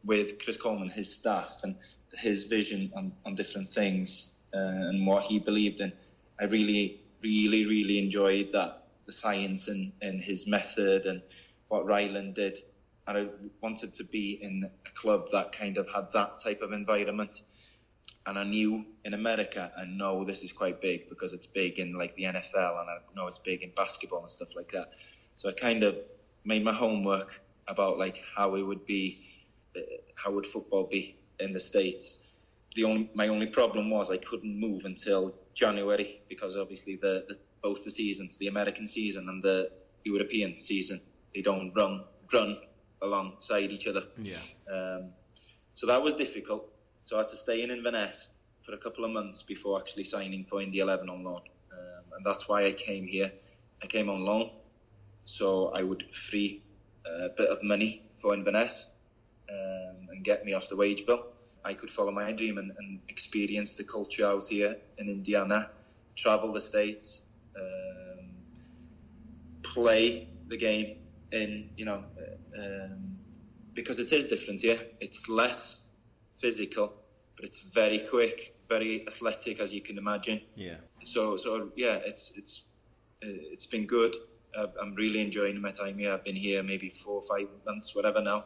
with 0.04 0.44
Chris 0.44 0.58
Coleman, 0.58 0.90
his 0.90 1.14
staff, 1.14 1.62
and 1.64 1.76
his 2.14 2.46
vision 2.46 2.92
on, 2.96 3.14
on 3.26 3.36
different 3.36 3.70
things 3.70 4.34
uh, 4.54 4.58
and 4.58 5.08
what 5.08 5.24
he 5.24 5.40
believed 5.40 5.80
in. 5.80 5.94
I 6.40 6.46
really, 6.46 7.00
really, 7.22 7.66
really 7.66 8.00
enjoyed 8.00 8.52
that 8.52 8.84
the 9.06 9.14
science 9.14 9.70
and, 9.70 9.94
and 10.02 10.20
his 10.20 10.48
method 10.48 11.06
and 11.06 11.22
what 11.70 11.86
Ryland 11.86 12.36
did. 12.36 12.60
And 13.12 13.28
I 13.28 13.32
wanted 13.60 13.94
to 13.96 14.06
be 14.06 14.40
in 14.42 14.64
a 14.64 14.90
club 14.92 15.32
that 15.34 15.52
kind 15.52 15.78
of 15.78 15.90
had 15.90 16.14
that 16.14 16.40
type 16.40 16.62
of 16.62 16.72
environment. 16.72 17.42
And 18.26 18.40
I 18.40 18.46
knew 18.46 18.86
in 19.04 19.14
America, 19.14 19.70
I 19.78 19.84
know 19.84 20.24
this 20.24 20.44
is 20.44 20.54
quite 20.54 20.80
big 20.80 21.10
because 21.10 21.34
it's 21.34 21.46
big 21.46 21.78
in 21.78 21.94
like 21.94 22.16
the 22.16 22.24
NFL 22.24 22.80
and 22.80 22.90
I 22.90 22.98
know 23.14 23.28
it's 23.28 23.40
big 23.40 23.64
in 23.64 23.72
basketball 23.76 24.22
and 24.22 24.32
stuff 24.32 24.56
like 24.56 24.72
that. 24.72 24.92
So 25.36 25.50
I 25.50 25.52
kind 25.52 25.84
of 25.84 25.98
made 26.46 26.64
my 26.64 26.72
homework 26.72 27.42
about 27.68 27.98
like 27.98 28.18
how 28.34 28.56
it 28.56 28.62
would 28.62 28.86
be, 28.86 29.18
uh, 29.76 29.82
how 30.16 30.32
would 30.32 30.46
football 30.46 30.86
be 30.86 31.18
in 31.38 31.52
the 31.52 31.60
States. 31.60 32.34
The 32.76 32.86
only, 32.86 33.10
my 33.14 33.28
only 33.28 33.48
problem 33.48 33.90
was 33.90 34.10
I 34.10 34.18
couldn't 34.18 34.58
move 34.58 34.86
until 34.86 35.36
January 35.54 36.22
because 36.30 36.56
obviously 36.56 36.96
the, 36.96 37.26
the 37.28 37.36
both 37.62 37.84
the 37.84 37.92
seasons, 37.92 38.38
the 38.38 38.48
American 38.48 38.88
season 38.88 39.28
and 39.28 39.44
the 39.44 39.70
European 40.06 40.58
season. 40.58 41.02
They 41.36 41.42
don't 41.42 41.74
run 41.76 42.06
run 42.34 42.58
alongside 43.02 43.72
each 43.72 43.88
other. 43.88 44.04
Yeah. 44.18 44.38
Um, 44.72 45.10
so 45.76 45.88
that 45.88 46.02
was 46.02 46.16
difficult. 46.16 46.68
So 47.04 47.16
I 47.16 47.20
had 47.20 47.30
to 47.30 47.38
stay 47.38 47.64
in 47.64 47.72
Inverness 47.72 48.30
for 48.62 48.74
a 48.74 48.78
couple 48.78 49.06
of 49.06 49.12
months 49.12 49.44
before 49.44 49.80
actually 49.80 50.04
signing 50.04 50.46
for 50.46 50.62
Indy 50.62 50.80
11 50.80 51.10
on 51.10 51.24
loan. 51.24 51.42
Um, 51.72 52.04
and 52.16 52.26
that's 52.26 52.48
why 52.48 52.66
I 52.66 52.72
came 52.72 53.08
here. 53.08 53.32
I 53.82 53.88
came 53.88 54.10
on 54.10 54.24
loan 54.24 54.52
so 55.26 55.70
I 55.70 55.84
would 55.84 56.14
free 56.14 56.62
a 57.06 57.30
bit 57.30 57.50
of 57.50 57.64
money 57.64 58.04
for 58.20 58.34
Inverness 58.34 58.88
um, 59.50 60.10
and 60.10 60.24
get 60.24 60.46
me 60.46 60.54
off 60.54 60.70
the 60.70 60.76
wage 60.76 61.06
bill. 61.06 61.26
I 61.64 61.74
could 61.74 61.92
follow 61.92 62.12
my 62.12 62.32
dream 62.32 62.58
and, 62.58 62.72
and 62.78 63.00
experience 63.08 63.76
the 63.76 63.84
culture 63.84 64.26
out 64.26 64.48
here 64.48 64.78
in 64.98 65.08
Indiana, 65.10 65.70
travel 66.16 66.52
the 66.52 66.62
states, 66.62 67.24
um, 67.56 68.30
play 69.62 70.28
the 70.48 70.58
game 70.58 70.98
in, 71.32 71.70
you 71.78 71.86
know, 71.86 72.04
um, 72.58 73.18
because 73.74 74.00
it 74.00 74.12
is 74.12 74.28
different 74.28 74.62
here. 74.62 74.80
It's 75.00 75.30
less 75.30 75.84
physical, 76.38 76.94
but 77.36 77.46
it's 77.46 77.60
very 77.60 78.00
quick, 78.00 78.56
very 78.70 79.08
athletic, 79.08 79.60
as 79.60 79.74
you 79.74 79.82
can 79.82 79.98
imagine. 79.98 80.42
Yeah. 80.56 80.76
So, 81.04 81.38
so 81.38 81.70
yeah, 81.76 82.00
it's 82.04 82.34
it's 82.36 82.64
uh, 83.24 83.28
it's 83.28 83.68
been 83.68 83.86
good. 83.86 84.16
I'm 84.54 84.96
really 84.96 85.22
enjoying 85.22 85.62
my 85.62 85.72
time 85.72 85.98
here. 85.98 86.14
I've 86.14 86.24
been 86.24 86.36
here 86.36 86.62
maybe 86.62 86.90
four 86.90 87.22
or 87.22 87.24
five 87.24 87.48
months, 87.66 87.96
whatever 87.96 88.22
now. 88.22 88.46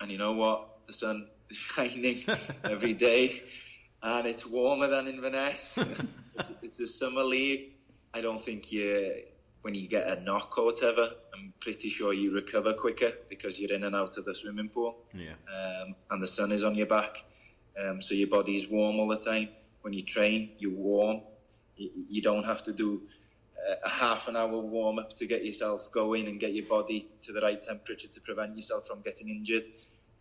And 0.00 0.10
you 0.10 0.18
know 0.18 0.32
what? 0.32 0.86
The 0.86 0.92
sun 0.92 1.28
is 1.48 1.56
shining 1.56 2.24
every 2.64 2.94
day, 2.94 3.30
and 4.02 4.26
it's 4.26 4.44
warmer 4.44 4.88
than 4.88 5.06
Inverness. 5.06 5.78
it's, 6.34 6.52
it's 6.62 6.80
a 6.80 6.86
summer 6.86 7.22
league. 7.22 7.72
I 8.12 8.22
don't 8.22 8.42
think 8.42 8.72
you, 8.72 9.22
when 9.62 9.74
you 9.74 9.86
get 9.86 10.08
a 10.08 10.20
knock 10.20 10.58
or 10.58 10.64
whatever, 10.64 11.10
I'm 11.34 11.52
pretty 11.60 11.88
sure 11.88 12.12
you 12.12 12.34
recover 12.34 12.74
quicker 12.74 13.12
because 13.28 13.60
you're 13.60 13.72
in 13.72 13.84
and 13.84 13.94
out 13.94 14.18
of 14.18 14.24
the 14.24 14.34
swimming 14.34 14.68
pool. 14.68 14.96
Yeah. 15.14 15.32
Um, 15.54 15.94
and 16.10 16.20
the 16.20 16.28
sun 16.28 16.52
is 16.52 16.64
on 16.64 16.74
your 16.74 16.86
back, 16.86 17.24
um, 17.80 18.02
so 18.02 18.14
your 18.14 18.28
body's 18.28 18.68
warm 18.68 18.98
all 19.00 19.08
the 19.08 19.16
time. 19.16 19.48
When 19.82 19.92
you 19.92 20.02
train, 20.02 20.50
you're 20.58 20.72
warm. 20.72 21.22
You, 21.76 21.90
you 22.08 22.22
don't 22.22 22.44
have 22.44 22.62
to 22.64 22.72
do 22.72 23.02
a 23.84 23.88
half 23.88 24.28
an 24.28 24.36
hour 24.36 24.58
warm 24.58 24.98
up 24.98 25.12
to 25.14 25.26
get 25.26 25.44
yourself 25.44 25.90
going 25.92 26.26
and 26.26 26.40
get 26.40 26.54
your 26.54 26.66
body 26.66 27.08
to 27.22 27.32
the 27.32 27.40
right 27.40 27.60
temperature 27.60 28.08
to 28.08 28.20
prevent 28.20 28.56
yourself 28.56 28.86
from 28.86 29.00
getting 29.02 29.28
injured. 29.28 29.66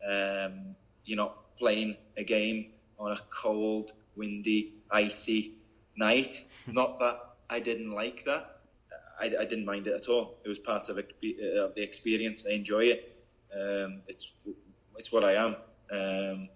Um, 0.07 0.76
you're 1.05 1.18
not 1.18 1.57
playing 1.57 1.97
a 2.18 2.24
game 2.24 2.72
on 2.97 3.12
a 3.12 3.20
cold, 3.30 3.93
windy, 4.16 4.74
icy 4.91 5.53
night. 5.95 6.43
not 6.68 6.99
that 6.99 7.20
I 7.49 7.60
didn't 7.60 7.91
like 7.91 8.26
that. 8.26 8.59
I, 9.20 9.26
I, 9.26 9.45
didn't 9.45 9.65
mind 9.65 9.88
it 9.88 9.93
at 9.93 10.07
all. 10.07 10.38
It 10.43 10.49
was 10.49 10.59
part 10.59 10.89
of, 10.89 10.97
it, 10.97 11.13
of 11.57 11.76
the 11.76 11.84
experience. 11.84 12.45
I 12.49 12.53
enjoy 12.53 12.86
it. 12.86 13.15
Um, 13.53 14.01
it's 14.07 14.32
it's 14.97 15.11
what 15.11 15.24
I 15.24 15.34
am. 15.34 15.55
Um, 15.91 16.49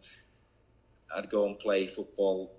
I'd 1.16 1.30
go 1.30 1.46
and 1.46 1.58
play 1.58 1.88
football 1.88 2.52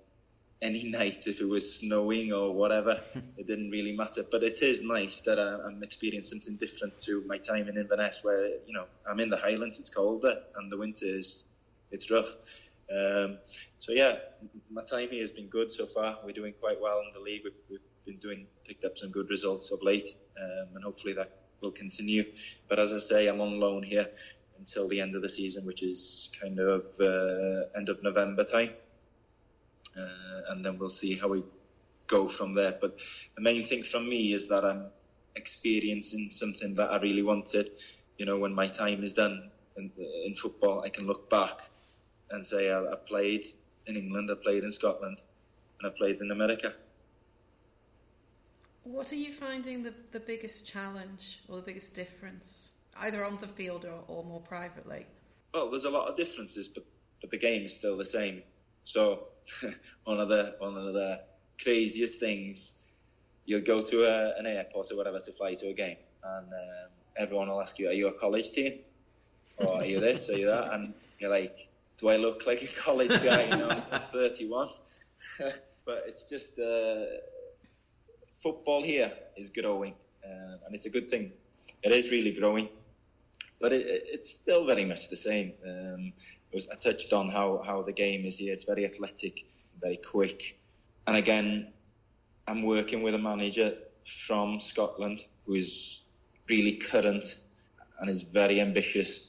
any 0.61 0.83
night 0.89 1.27
if 1.27 1.41
it 1.41 1.45
was 1.45 1.79
snowing 1.79 2.33
or 2.33 2.53
whatever. 2.53 3.01
it 3.37 3.47
didn't 3.47 3.69
really 3.69 3.95
matter. 3.95 4.23
But 4.29 4.43
it 4.43 4.61
is 4.61 4.83
nice 4.83 5.21
that 5.21 5.39
I, 5.39 5.67
am 5.67 5.83
experiencing 5.83 6.41
something 6.41 6.57
different 6.57 6.99
to 6.99 7.23
my 7.25 7.37
time 7.37 7.67
in 7.69 7.77
Inverness, 7.77 8.23
where 8.23 8.47
you 8.47 8.73
know 8.73 8.85
I'm 9.09 9.19
in 9.19 9.29
the 9.29 9.37
Highlands, 9.37 9.79
it's 9.79 9.89
colder, 9.89 10.37
and 10.55 10.71
the 10.71 10.77
winter 10.77 11.05
is 11.05 11.45
it's 11.91 12.11
rough. 12.11 12.35
Um, 12.91 13.37
so 13.79 13.91
yeah, 13.91 14.17
my 14.69 14.83
time 14.83 15.09
here 15.09 15.21
has 15.21 15.31
been 15.31 15.47
good 15.47 15.71
so 15.71 15.85
far. 15.85 16.17
We're 16.23 16.33
doing 16.33 16.53
quite 16.59 16.79
well 16.81 16.99
in 16.99 17.09
the 17.13 17.19
league. 17.19 17.41
We've, 17.43 17.53
we've 17.69 17.79
been 18.05 18.17
doing 18.17 18.47
picked 18.65 18.85
up 18.85 18.97
some 18.97 19.11
good 19.11 19.29
results 19.29 19.71
of 19.71 19.81
late, 19.81 20.09
um, 20.39 20.67
and 20.75 20.83
hopefully 20.83 21.13
that 21.13 21.31
will 21.61 21.71
continue. 21.71 22.23
But 22.67 22.79
as 22.79 22.93
I 22.93 22.99
say, 22.99 23.27
I'm 23.27 23.41
on 23.41 23.59
loan 23.59 23.83
here 23.83 24.07
until 24.59 24.87
the 24.87 25.01
end 25.01 25.15
of 25.15 25.21
the 25.21 25.29
season, 25.29 25.65
which 25.65 25.83
is 25.83 26.31
kind 26.41 26.59
of 26.59 26.83
uh, 26.99 27.67
end 27.75 27.89
of 27.89 28.01
November 28.03 28.43
time 28.43 28.71
uh, 29.97 30.41
and 30.49 30.63
then 30.63 30.77
we'll 30.77 30.89
see 30.89 31.15
how 31.15 31.29
we 31.29 31.43
go 32.07 32.27
from 32.27 32.53
there. 32.55 32.77
But 32.79 32.97
the 33.35 33.41
main 33.41 33.65
thing 33.65 33.83
from 33.83 34.07
me 34.07 34.33
is 34.33 34.49
that 34.49 34.65
I'm 34.65 34.87
experiencing 35.35 36.31
something 36.31 36.75
that 36.75 36.91
I 36.91 36.97
really 36.99 37.23
wanted. 37.23 37.71
You 38.17 38.25
know, 38.25 38.37
when 38.37 38.53
my 38.53 38.67
time 38.67 39.03
is 39.03 39.13
done 39.13 39.51
in, 39.77 39.91
in 40.25 40.35
football, 40.35 40.81
I 40.81 40.89
can 40.89 41.07
look 41.07 41.29
back 41.29 41.57
and 42.29 42.43
say 42.43 42.71
I, 42.71 42.81
I 42.81 42.95
played 43.07 43.47
in 43.87 43.95
England, 43.97 44.29
I 44.31 44.35
played 44.35 44.63
in 44.63 44.71
Scotland, 44.71 45.21
and 45.79 45.91
I 45.91 45.95
played 45.97 46.21
in 46.21 46.31
America. 46.31 46.73
What 48.85 49.11
are 49.11 49.15
you 49.15 49.33
finding 49.33 49.81
the, 49.81 49.95
the 50.11 50.19
biggest 50.19 50.67
challenge 50.67 51.39
or 51.49 51.55
the 51.55 51.63
biggest 51.63 51.95
difference, 51.95 52.71
either 52.97 53.25
on 53.25 53.39
the 53.41 53.47
field 53.47 53.83
or, 53.83 54.03
or 54.07 54.23
more 54.23 54.41
privately? 54.41 55.07
Well, 55.55 55.71
there's 55.71 55.85
a 55.85 55.89
lot 55.89 56.07
of 56.07 56.15
differences, 56.15 56.67
but, 56.67 56.85
but 57.19 57.31
the 57.31 57.37
game 57.37 57.63
is 57.63 57.75
still 57.75 57.97
the 57.97 58.05
same. 58.05 58.43
So 58.83 59.23
one 60.03 60.19
of 60.19 60.29
the 60.29 60.55
one 60.59 60.77
of 60.77 60.93
the 60.93 61.21
craziest 61.61 62.19
things. 62.19 62.75
You'll 63.45 63.61
go 63.61 63.81
to 63.81 64.03
a, 64.03 64.37
an 64.37 64.45
airport 64.45 64.91
or 64.91 64.97
whatever 64.97 65.19
to 65.19 65.31
fly 65.31 65.55
to 65.55 65.69
a 65.69 65.73
game, 65.73 65.97
and 66.23 66.47
um, 66.47 66.89
everyone 67.17 67.49
will 67.49 67.61
ask 67.61 67.79
you, 67.79 67.89
"Are 67.89 67.93
you 67.93 68.07
a 68.07 68.13
college 68.13 68.51
team? 68.51 68.79
Or 69.57 69.77
are 69.77 69.85
you 69.85 69.99
this? 69.99 70.29
Are 70.29 70.37
you 70.37 70.45
that?" 70.47 70.73
And 70.73 70.93
you're 71.19 71.31
like, 71.31 71.57
"Do 71.97 72.09
I 72.09 72.17
look 72.17 72.45
like 72.45 72.61
a 72.61 72.67
college 72.67 73.09
guy? 73.23 73.45
You 73.49 73.57
know, 73.57 73.83
I'm 73.91 74.01
31." 74.13 74.69
but 75.85 76.03
it's 76.07 76.29
just 76.29 76.59
uh, 76.59 77.05
football 78.41 78.81
here 78.81 79.11
is 79.37 79.49
growing, 79.49 79.93
uh, 80.23 80.57
and 80.65 80.75
it's 80.75 80.85
a 80.85 80.89
good 80.89 81.09
thing. 81.09 81.31
It 81.83 81.91
is 81.91 82.11
really 82.11 82.31
growing, 82.31 82.69
but 83.59 83.71
it, 83.71 83.85
it's 83.87 84.29
still 84.29 84.65
very 84.65 84.85
much 84.85 85.09
the 85.09 85.17
same. 85.17 85.53
Um, 85.67 86.13
was, 86.55 86.69
I 86.69 86.75
touched 86.75 87.13
on 87.13 87.29
how, 87.29 87.61
how 87.63 87.83
the 87.83 87.91
game 87.91 88.25
is 88.25 88.37
here. 88.37 88.53
It's 88.53 88.63
very 88.63 88.85
athletic, 88.85 89.45
very 89.79 89.97
quick. 89.97 90.57
And 91.05 91.15
again, 91.15 91.67
I'm 92.47 92.63
working 92.63 93.03
with 93.03 93.13
a 93.13 93.19
manager 93.19 93.75
from 94.05 94.59
Scotland 94.59 95.25
who 95.45 95.55
is 95.55 96.01
really 96.49 96.73
current 96.73 97.39
and 97.99 98.09
is 98.09 98.23
very 98.23 98.61
ambitious. 98.61 99.27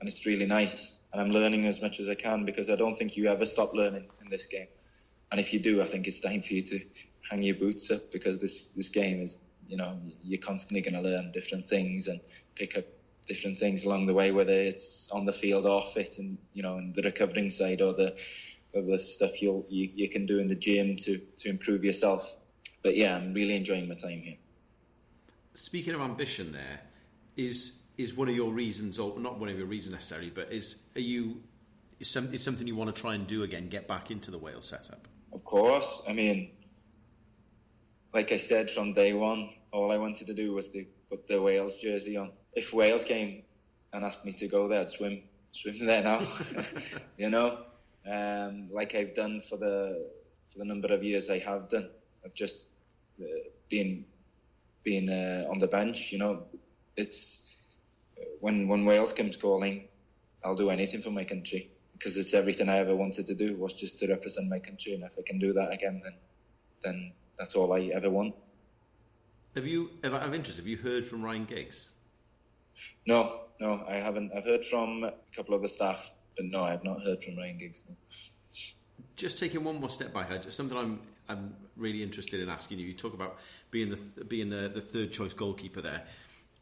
And 0.00 0.08
it's 0.08 0.26
really 0.26 0.46
nice. 0.46 0.98
And 1.12 1.22
I'm 1.22 1.30
learning 1.30 1.66
as 1.66 1.80
much 1.80 2.00
as 2.00 2.10
I 2.10 2.14
can 2.14 2.44
because 2.44 2.68
I 2.68 2.76
don't 2.76 2.94
think 2.94 3.16
you 3.16 3.28
ever 3.28 3.46
stop 3.46 3.72
learning 3.72 4.06
in 4.22 4.28
this 4.28 4.48
game. 4.48 4.66
And 5.30 5.40
if 5.40 5.54
you 5.54 5.60
do, 5.60 5.80
I 5.80 5.84
think 5.84 6.06
it's 6.06 6.20
time 6.20 6.42
for 6.42 6.54
you 6.54 6.62
to 6.62 6.80
hang 7.30 7.42
your 7.42 7.56
boots 7.56 7.90
up 7.90 8.12
because 8.12 8.38
this, 8.38 8.68
this 8.68 8.88
game 8.88 9.22
is, 9.22 9.42
you 9.68 9.76
know, 9.76 9.98
you're 10.22 10.40
constantly 10.40 10.80
going 10.82 11.02
to 11.02 11.08
learn 11.08 11.32
different 11.32 11.66
things 11.66 12.08
and 12.08 12.20
pick 12.54 12.76
up 12.76 12.84
different 13.26 13.58
things 13.58 13.84
along 13.84 14.06
the 14.06 14.14
way, 14.14 14.30
whether 14.30 14.52
it's 14.52 15.10
on 15.10 15.24
the 15.24 15.32
field 15.32 15.66
or 15.66 15.82
fit, 15.82 16.18
and 16.18 16.38
you 16.52 16.62
know, 16.62 16.76
and 16.76 16.94
the 16.94 17.02
recovering 17.02 17.50
side 17.50 17.80
or 17.80 17.94
the 17.94 18.16
of 18.74 18.86
the 18.86 18.98
stuff 18.98 19.40
you 19.40 19.64
you 19.68 19.90
you 19.94 20.08
can 20.08 20.26
do 20.26 20.38
in 20.38 20.48
the 20.48 20.54
gym 20.54 20.96
to 20.96 21.18
to 21.36 21.48
improve 21.48 21.84
yourself. 21.84 22.36
But 22.82 22.96
yeah, 22.96 23.16
I'm 23.16 23.32
really 23.32 23.56
enjoying 23.56 23.88
my 23.88 23.94
time 23.94 24.20
here. 24.20 24.36
Speaking 25.54 25.94
of 25.94 26.00
ambition, 26.00 26.52
there 26.52 26.80
is 27.36 27.72
is 27.96 28.12
one 28.12 28.28
of 28.28 28.34
your 28.34 28.52
reasons, 28.52 28.98
or 28.98 29.18
not 29.18 29.38
one 29.38 29.48
of 29.48 29.56
your 29.56 29.66
reasons 29.66 29.92
necessarily, 29.92 30.30
but 30.30 30.52
is 30.52 30.82
are 30.96 31.00
you 31.00 31.42
is, 32.00 32.10
some, 32.10 32.34
is 32.34 32.42
something 32.42 32.66
you 32.66 32.74
want 32.74 32.94
to 32.94 33.00
try 33.00 33.14
and 33.14 33.26
do 33.26 33.44
again, 33.44 33.68
get 33.68 33.86
back 33.86 34.10
into 34.10 34.30
the 34.30 34.38
Wales 34.38 34.66
setup? 34.66 35.06
Of 35.32 35.44
course, 35.44 36.02
I 36.08 36.12
mean, 36.12 36.50
like 38.14 38.32
I 38.32 38.36
said 38.36 38.70
from 38.70 38.92
day 38.92 39.12
one, 39.12 39.50
all 39.72 39.90
I 39.92 39.98
wanted 39.98 40.28
to 40.28 40.34
do 40.34 40.54
was 40.54 40.68
to 40.70 40.86
put 41.10 41.26
the 41.26 41.42
Wales 41.42 41.74
jersey 41.82 42.16
on 42.16 42.30
if 42.54 42.72
Wales 42.72 43.04
came 43.04 43.42
and 43.92 44.04
asked 44.04 44.24
me 44.24 44.32
to 44.32 44.48
go 44.48 44.68
there, 44.68 44.80
I'd 44.80 44.90
swim, 44.90 45.22
swim 45.52 45.84
there 45.86 46.02
now. 46.02 46.22
you 47.18 47.30
know, 47.30 47.58
um, 48.10 48.68
like 48.72 48.94
I've 48.94 49.14
done 49.14 49.40
for 49.40 49.56
the 49.56 50.08
for 50.50 50.58
the 50.58 50.64
number 50.64 50.92
of 50.92 51.02
years 51.02 51.30
I 51.30 51.38
have 51.40 51.68
done. 51.68 51.90
I've 52.24 52.34
just 52.34 52.62
uh, 53.20 53.24
been 53.68 54.06
been 54.82 55.08
uh, 55.08 55.50
on 55.50 55.58
the 55.58 55.66
bench. 55.66 56.12
You 56.12 56.18
know, 56.18 56.44
it's 56.96 57.50
when 58.40 58.68
when 58.68 58.84
Wales 58.84 59.12
comes 59.12 59.36
calling, 59.36 59.88
I'll 60.44 60.54
do 60.56 60.70
anything 60.70 61.02
for 61.02 61.10
my 61.10 61.24
country 61.24 61.70
because 61.92 62.16
it's 62.16 62.34
everything 62.34 62.68
I 62.68 62.78
ever 62.78 62.94
wanted 62.94 63.26
to 63.26 63.34
do 63.34 63.56
was 63.56 63.72
just 63.72 63.98
to 63.98 64.08
represent 64.08 64.48
my 64.48 64.58
country, 64.58 64.94
and 64.94 65.02
if 65.04 65.14
I 65.18 65.22
can 65.22 65.38
do 65.38 65.54
that 65.54 65.72
again, 65.72 66.02
then 66.04 66.14
then 66.82 67.12
that's 67.38 67.54
all 67.54 67.72
I 67.72 67.90
ever 67.94 68.10
want. 68.10 68.34
Have 69.54 69.66
you, 69.66 69.90
I'm 70.02 70.34
interested, 70.34 70.62
have 70.62 70.66
you 70.66 70.76
heard 70.76 71.04
from 71.04 71.22
Ryan 71.22 71.44
Giggs? 71.44 71.88
No, 73.06 73.40
no, 73.60 73.84
I 73.88 73.94
haven't. 73.94 74.32
I've 74.36 74.44
heard 74.44 74.64
from 74.64 75.04
a 75.04 75.14
couple 75.34 75.54
of 75.54 75.62
the 75.62 75.68
staff, 75.68 76.12
but 76.36 76.46
no, 76.46 76.64
I 76.64 76.70
have 76.70 76.82
not 76.82 77.02
heard 77.02 77.22
from 77.22 77.36
Ryan 77.36 77.58
Giggs. 77.58 77.84
No. 77.88 77.94
Just 79.16 79.38
taking 79.38 79.62
one 79.62 79.78
more 79.78 79.88
step 79.88 80.12
back, 80.12 80.30
something 80.50 80.76
I'm 80.76 81.00
I'm 81.28 81.54
really 81.76 82.02
interested 82.02 82.40
in 82.40 82.48
asking 82.48 82.78
you. 82.78 82.86
You 82.86 82.94
talk 82.94 83.14
about 83.14 83.38
being 83.70 83.90
the 83.90 84.24
being 84.24 84.50
the, 84.50 84.70
the 84.74 84.80
third 84.80 85.12
choice 85.12 85.32
goalkeeper 85.32 85.80
there. 85.80 86.02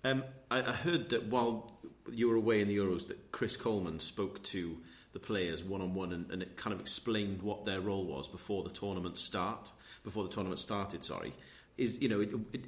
Um, 0.05 0.25
I, 0.51 0.59
I, 0.59 0.73
heard 0.73 1.11
that 1.11 1.27
while 1.27 1.73
you 2.11 2.29
were 2.29 2.35
away 2.35 2.61
in 2.61 2.67
the 2.67 2.77
Euros, 2.77 3.07
that 3.07 3.31
Chris 3.31 3.57
Coleman 3.57 4.01
spoke 4.01 4.43
to 4.45 4.77
the 5.13 5.21
players 5.21 5.63
one 5.63 5.81
on 5.81 5.95
one, 5.95 6.13
and 6.13 6.43
it 6.43 6.57
kind 6.57 6.75
of 6.75 6.81
explained 6.81 7.41
what 7.43 7.65
their 7.65 7.81
role 7.81 8.05
was 8.05 8.29
before 8.29 8.65
the 8.65 8.71
tournament 8.71 9.17
start. 9.17 9.71
Before 10.05 10.25
the 10.25 10.31
tournament 10.31 10.59
started, 10.59 11.05
sorry. 11.05 11.33
is 11.79 12.01
you 12.01 12.09
know 12.09 12.21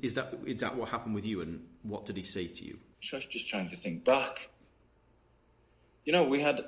is 0.03 0.15
that 0.15 0.35
is 0.47 0.61
that 0.61 0.77
what 0.77 0.89
happened 0.89 1.15
with 1.15 1.27
you, 1.27 1.41
and 1.41 1.65
what 1.83 2.07
did 2.07 2.17
he 2.17 2.23
say 2.25 2.47
to 2.47 2.65
you? 2.65 2.79
Just 3.01 3.49
trying 3.49 3.67
to 3.67 3.77
think 3.77 4.05
back. 4.05 4.49
You 6.05 6.13
know, 6.13 6.25
we 6.25 6.41
had 6.41 6.65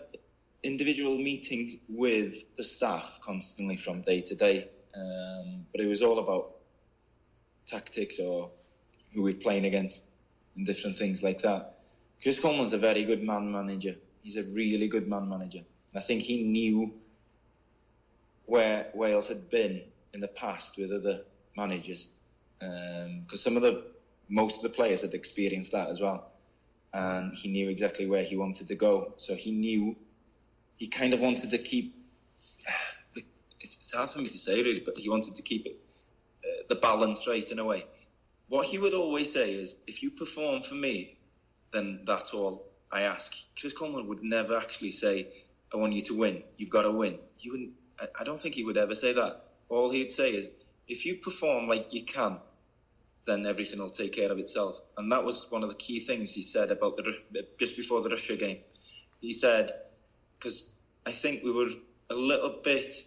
individual 0.63 1.17
meetings 1.17 1.77
with 1.89 2.57
the 2.57 2.65
staff 2.65 3.21
constantly 3.23 3.77
from 3.77 4.03
day 4.03 4.21
to 4.23 4.35
day, 4.35 4.69
um, 4.95 5.67
but 5.73 5.81
it 5.81 5.87
was 5.87 6.03
all 6.03 6.19
about 6.19 6.57
tactics 7.67 8.19
or 8.19 8.51
who 9.15 9.23
we're 9.23 9.35
playing 9.35 9.65
against 9.65 10.05
and 10.57 10.67
different 10.67 10.97
things 10.97 11.23
like 11.23 11.43
that. 11.43 11.79
Chris 12.23 12.41
Coleman's 12.41 12.73
a 12.73 12.79
very 12.79 13.05
good 13.05 13.23
man 13.23 13.53
manager. 13.53 13.97
He's 14.23 14.37
a 14.37 14.43
really 14.43 14.89
good 14.89 15.09
man 15.09 15.29
manager. 15.29 15.61
I 15.95 16.01
think 16.01 16.23
he 16.23 16.43
knew 16.43 16.95
where 18.47 18.89
Wales 18.95 19.29
had 19.29 19.51
been 19.51 19.83
in 20.17 20.21
the 20.23 20.29
past 20.29 20.79
with 20.79 20.91
other 20.91 21.21
managers, 21.57 22.09
because 22.59 23.07
um, 23.07 23.37
some 23.37 23.55
of 23.57 23.63
the 23.63 23.85
most 24.29 24.57
of 24.57 24.63
the 24.63 24.71
players 24.71 25.03
had 25.03 25.13
experienced 25.13 25.73
that 25.73 25.89
as 25.91 26.01
well, 26.01 26.33
and 26.93 27.37
he 27.37 27.51
knew 27.51 27.69
exactly 27.69 28.07
where 28.07 28.23
he 28.23 28.35
wanted 28.35 28.67
to 28.69 28.75
go. 28.75 29.13
So 29.19 29.35
he 29.35 29.53
knew 29.53 29.95
he 30.79 30.87
kind 30.89 31.13
of 31.15 31.21
wanted 31.21 31.51
to 31.51 31.59
keep. 31.59 31.95
It's, 33.59 33.79
it's 33.81 33.95
hard 33.95 34.11
for 34.11 34.21
me 34.21 34.27
to 34.27 34.39
say 34.39 34.63
really, 34.63 34.79
but 34.79 34.97
he 34.97 35.09
wanted 35.09 35.35
to 35.35 35.43
keep 35.43 35.67
it 35.67 35.77
uh, 36.45 36.63
the 36.69 36.77
balance 36.77 37.27
right 37.27 37.51
in 37.51 37.59
a 37.59 37.65
way. 37.65 37.85
What 38.49 38.67
he 38.67 38.79
would 38.79 38.95
always 38.95 39.33
say 39.33 39.55
is, 39.55 39.75
if 39.89 40.05
you 40.05 40.11
perform 40.11 40.63
for 40.63 40.77
me, 40.77 41.17
then 41.73 42.03
that's 42.05 42.33
all 42.33 42.69
I 42.93 43.03
ask. 43.03 43.35
Chris 43.59 43.73
Coleman 43.73 44.07
would 44.07 44.23
never 44.23 44.57
actually 44.57 44.93
say, 44.93 45.29
I 45.75 45.79
want 45.79 45.95
you 45.95 46.03
to 46.03 46.15
win. 46.15 46.45
You've 46.59 46.71
got 46.71 46.83
to 46.83 46.93
win. 46.93 47.19
He 47.39 47.51
wouldn't. 47.51 47.73
I, 47.99 48.07
I 48.21 48.25
don't 48.25 48.39
think 48.39 48.55
he 48.55 48.63
would 48.63 48.77
ever 48.77 48.95
say 48.95 49.13
that. 49.15 49.46
All 49.69 49.91
he'd 49.91 50.13
say 50.13 50.31
is, 50.31 50.51
if 50.89 51.05
you 51.07 51.17
perform 51.17 51.69
like 51.69 51.89
you 51.91 52.05
can, 52.05 52.39
then 53.27 53.45
everything 53.45 53.81
will 53.81 53.89
take 53.89 54.13
care 54.13 54.31
of 54.31 54.39
itself. 54.39 54.81
And 54.97 55.11
that 55.11 55.25
was 55.25 55.51
one 55.51 55.63
of 55.63 55.69
the 55.69 55.75
key 55.75 56.01
things 56.01 56.33
he 56.33 56.43
said 56.43 56.71
about 56.71 56.97
the 56.97 57.03
uh, 57.03 57.43
just 57.59 57.77
before 57.77 58.01
the 58.01 58.09
Russia 58.09 58.37
game. 58.37 58.59
He 59.21 59.33
said, 59.33 59.73
because 60.39 60.71
I 61.05 61.13
think 61.13 61.43
we 61.43 61.51
were 61.51 61.71
a 62.11 62.15
little 62.15 62.61
bit 62.63 63.05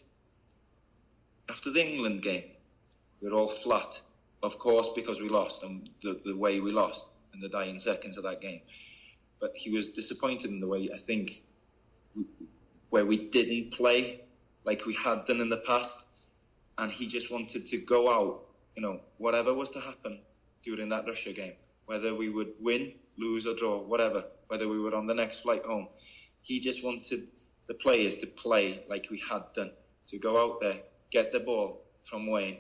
after 1.50 1.72
the 1.72 1.86
England 1.86 2.22
game, 2.22 2.44
we 3.22 3.30
were 3.30 3.38
all 3.38 3.48
flat, 3.48 4.00
of 4.44 4.60
course, 4.60 4.90
because 4.96 5.20
we 5.22 5.30
lost 5.30 5.64
and 5.64 5.90
the, 6.02 6.20
the 6.26 6.36
way 6.36 6.60
we 6.60 6.72
lost 6.72 7.08
in 7.34 7.40
the 7.40 7.50
dying 7.50 7.80
seconds 7.80 8.18
of 8.18 8.24
that 8.24 8.42
game. 8.42 8.62
But 9.40 9.54
he 9.56 9.70
was 9.70 9.90
disappointed 9.90 10.52
in 10.52 10.60
the 10.60 10.68
way 10.68 10.90
I 10.94 10.98
think 10.98 11.44
where 12.90 13.06
we 13.06 13.18
didn't 13.18 13.72
play 13.72 14.22
like 14.66 14.86
we 14.86 14.94
had 14.94 15.26
done 15.26 15.42
in 15.42 15.50
the 15.50 15.58
past, 15.58 16.06
and 16.80 16.92
he 16.92 17.08
just 17.08 17.30
wanted 17.30 17.66
to 17.68 17.78
go 17.78 18.10
out, 18.10 18.46
you 18.76 18.82
know, 18.82 19.02
whatever 19.18 19.54
was 19.54 19.70
to 19.72 19.80
happen 19.82 20.20
during 20.64 20.90
that 20.90 21.06
Russia 21.06 21.34
game, 21.34 21.54
whether 21.86 22.16
we 22.16 22.30
would 22.30 22.54
win, 22.60 22.94
lose, 23.18 23.46
or 23.46 23.54
draw, 23.54 23.80
whatever, 23.80 24.24
whether 24.48 24.68
we 24.68 24.80
were 24.80 24.96
on 24.96 25.06
the 25.06 25.14
next 25.14 25.42
flight 25.42 25.66
home, 25.66 25.88
he 26.42 26.62
just 26.62 26.84
wanted 26.84 27.28
the 27.68 27.74
players 27.74 28.16
to 28.16 28.28
play 28.28 28.82
like 28.88 29.08
we 29.12 29.22
had 29.30 29.44
done, 29.54 29.72
to 30.08 30.18
go 30.18 30.42
out 30.42 30.62
there, 30.62 30.80
get 31.12 31.34
the 31.34 31.40
ball 31.42 31.84
from 32.04 32.28
Wayne, 32.28 32.60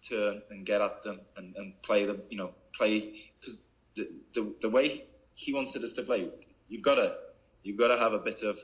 turn 0.00 0.40
and 0.50 0.64
get 0.64 0.80
at 0.80 1.02
them 1.02 1.20
and, 1.36 1.54
and 1.56 1.80
play 1.82 2.06
them, 2.06 2.22
you 2.30 2.38
know, 2.38 2.52
play 2.74 3.14
because 3.38 3.60
the, 3.94 4.08
the 4.34 4.54
the 4.62 4.70
way 4.70 5.04
he 5.34 5.52
wanted 5.52 5.84
us 5.84 5.92
to 5.92 6.02
play, 6.02 6.28
you've 6.68 6.82
got 6.82 6.94
to 6.94 7.14
you've 7.62 7.76
got 7.76 7.88
to 7.88 7.98
have 7.98 8.14
a 8.14 8.18
bit 8.18 8.42
of 8.42 8.58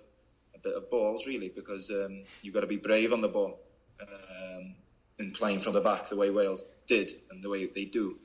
a 0.54 0.58
bit 0.58 0.74
of 0.74 0.90
balls 0.90 1.26
really 1.26 1.50
because 1.50 1.90
um, 1.90 2.24
you've 2.42 2.54
got 2.54 2.60
to 2.60 2.66
be 2.66 2.78
brave 2.78 3.12
on 3.12 3.20
the 3.20 3.28
ball 3.28 3.60
um, 4.00 4.74
and 5.18 5.34
playing 5.34 5.60
from 5.60 5.72
the 5.72 5.80
back 5.80 6.08
the 6.08 6.16
way 6.16 6.30
Wales 6.30 6.68
did 6.86 7.16
and 7.30 7.42
the 7.42 7.48
way 7.48 7.66
they 7.66 7.84
do, 7.84 8.18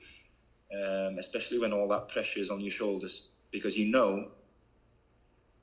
um, 0.74 1.18
especially 1.20 1.60
when 1.60 1.74
all 1.74 1.88
that 1.88 2.10
pressure 2.10 2.40
is 2.40 2.52
on 2.52 2.60
your 2.60 2.72
shoulders 2.72 3.30
because 3.52 3.78
you 3.78 3.90
know 3.90 4.30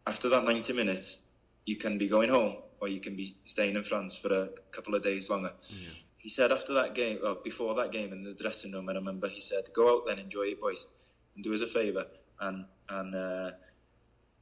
after 0.06 0.28
that 0.28 0.44
90 0.44 0.72
minutes 0.72 1.18
you 1.66 1.76
can 1.76 1.98
be 1.98 2.08
going 2.08 2.30
home 2.30 2.56
or 2.80 2.88
you 2.88 3.00
can 3.00 3.14
be 3.16 3.36
staying 3.44 3.76
in 3.76 3.84
France 3.84 4.16
for 4.16 4.32
a 4.32 4.48
couple 4.70 4.94
of 4.94 5.02
days 5.02 5.28
longer. 5.28 5.52
Yeah. 5.68 5.88
He 6.16 6.28
said 6.28 6.52
after 6.52 6.74
that 6.74 6.94
game, 6.94 7.18
well, 7.22 7.38
before 7.42 7.74
that 7.76 7.92
game 7.92 8.12
in 8.12 8.22
the 8.22 8.34
dressing 8.34 8.72
room, 8.72 8.88
I 8.88 8.92
remember 8.92 9.28
he 9.28 9.40
said, 9.40 9.64
"Go 9.74 9.96
out 9.96 10.06
then, 10.06 10.18
enjoy 10.18 10.42
it, 10.52 10.60
boys, 10.60 10.86
and 11.34 11.44
do 11.44 11.52
us 11.54 11.60
a 11.62 11.66
favour 11.66 12.06
and 12.40 12.64
and 12.88 13.14
uh, 13.14 13.50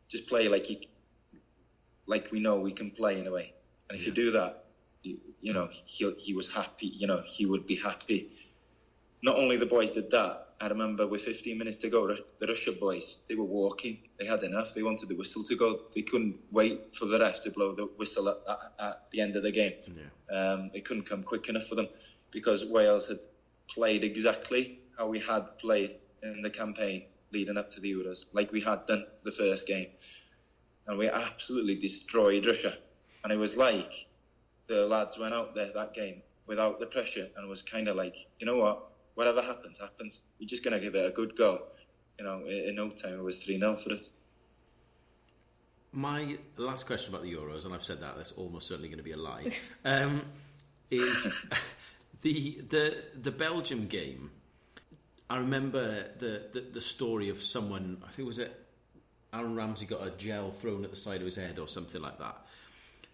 just 0.08 0.26
play 0.26 0.48
like 0.48 0.70
you, 0.70 0.76
like 2.06 2.30
we 2.32 2.40
know 2.40 2.60
we 2.60 2.72
can 2.72 2.90
play 2.90 3.18
in 3.18 3.26
a 3.26 3.32
way. 3.32 3.52
And 3.88 3.98
if 3.98 4.04
yeah. 4.04 4.08
you 4.08 4.14
do 4.14 4.30
that, 4.32 4.64
you, 5.40 5.52
know, 5.52 5.68
he 5.70 6.12
he 6.18 6.34
was 6.34 6.52
happy. 6.52 6.88
You 6.88 7.06
know, 7.06 7.22
he 7.24 7.46
would 7.46 7.66
be 7.66 7.76
happy. 7.76 8.30
Not 9.22 9.36
only 9.36 9.56
the 9.56 9.66
boys 9.66 9.92
did 9.92 10.10
that, 10.10 10.48
I 10.60 10.66
remember 10.68 11.06
with 11.06 11.22
15 11.22 11.56
minutes 11.56 11.76
to 11.78 11.88
go, 11.88 12.14
the 12.38 12.46
Russia 12.46 12.72
boys, 12.72 13.22
they 13.28 13.34
were 13.34 13.44
walking. 13.44 13.98
They 14.18 14.26
had 14.26 14.42
enough. 14.42 14.74
They 14.74 14.82
wanted 14.82 15.08
the 15.08 15.16
whistle 15.16 15.44
to 15.44 15.56
go. 15.56 15.80
They 15.94 16.02
couldn't 16.02 16.36
wait 16.50 16.96
for 16.96 17.06
the 17.06 17.18
ref 17.18 17.40
to 17.42 17.50
blow 17.50 17.72
the 17.72 17.86
whistle 17.96 18.28
at, 18.28 18.38
at, 18.48 18.72
at 18.78 19.10
the 19.10 19.20
end 19.20 19.36
of 19.36 19.44
the 19.44 19.52
game. 19.52 19.74
Yeah. 19.86 20.36
Um, 20.36 20.70
it 20.74 20.84
couldn't 20.84 21.04
come 21.04 21.22
quick 21.22 21.48
enough 21.48 21.64
for 21.64 21.76
them 21.76 21.88
because 22.32 22.64
Wales 22.64 23.08
had 23.08 23.18
played 23.68 24.02
exactly 24.02 24.80
how 24.96 25.06
we 25.06 25.20
had 25.20 25.58
played 25.58 25.96
in 26.22 26.42
the 26.42 26.50
campaign 26.50 27.04
leading 27.32 27.56
up 27.56 27.70
to 27.70 27.80
the 27.80 27.92
Euros, 27.92 28.26
like 28.32 28.50
we 28.52 28.60
had 28.60 28.84
done 28.86 29.04
the 29.22 29.32
first 29.32 29.66
game. 29.66 29.88
And 30.86 30.98
we 30.98 31.08
absolutely 31.08 31.76
destroyed 31.76 32.46
Russia. 32.46 32.74
And 33.22 33.32
it 33.32 33.36
was 33.36 33.56
like 33.56 34.06
the 34.68 34.86
lads 34.86 35.18
went 35.18 35.34
out 35.34 35.54
there 35.54 35.72
that 35.74 35.94
game 35.94 36.22
without 36.46 36.78
the 36.78 36.86
pressure 36.86 37.28
and 37.36 37.48
was 37.48 37.62
kind 37.62 37.88
of 37.88 37.96
like, 37.96 38.16
you 38.38 38.46
know 38.46 38.56
what? 38.56 38.88
whatever 39.18 39.42
happens, 39.42 39.78
happens. 39.78 40.20
We're 40.38 40.46
just 40.46 40.62
going 40.62 40.74
to 40.74 40.80
give 40.80 40.94
it 40.94 41.04
a 41.04 41.10
good 41.10 41.36
go. 41.36 41.62
You 42.20 42.24
know, 42.24 42.46
in, 42.46 42.76
no 42.76 42.90
time 42.90 43.14
it 43.14 43.22
was 43.22 43.44
3 43.44 43.58
0 43.58 43.74
for 43.74 43.94
us. 43.94 44.12
My 45.90 46.38
last 46.56 46.86
question 46.86 47.12
about 47.12 47.24
the 47.24 47.34
Euros, 47.34 47.64
and 47.64 47.74
I've 47.74 47.82
said 47.82 48.00
that, 48.00 48.16
that's 48.16 48.30
almost 48.32 48.68
certainly 48.68 48.88
going 48.88 48.98
to 48.98 49.04
be 49.04 49.10
a 49.10 49.16
lie, 49.16 49.50
um, 49.84 50.22
is 50.88 51.42
the, 52.22 52.60
the, 52.68 52.96
the 53.20 53.32
Belgium 53.32 53.88
game. 53.88 54.30
I 55.28 55.38
remember 55.38 56.04
the, 56.20 56.44
the, 56.52 56.60
the 56.74 56.80
story 56.80 57.28
of 57.28 57.42
someone, 57.42 58.00
I 58.04 58.10
think 58.10 58.20
it 58.20 58.26
was 58.26 58.38
it 58.38 58.66
Aaron 59.32 59.56
Ramsey 59.56 59.84
got 59.84 60.06
a 60.06 60.10
gel 60.12 60.52
thrown 60.52 60.84
at 60.84 60.90
the 60.90 60.96
side 60.96 61.20
of 61.20 61.26
his 61.26 61.36
head 61.36 61.58
or 61.58 61.66
something 61.66 62.00
like 62.00 62.20
that. 62.20 62.36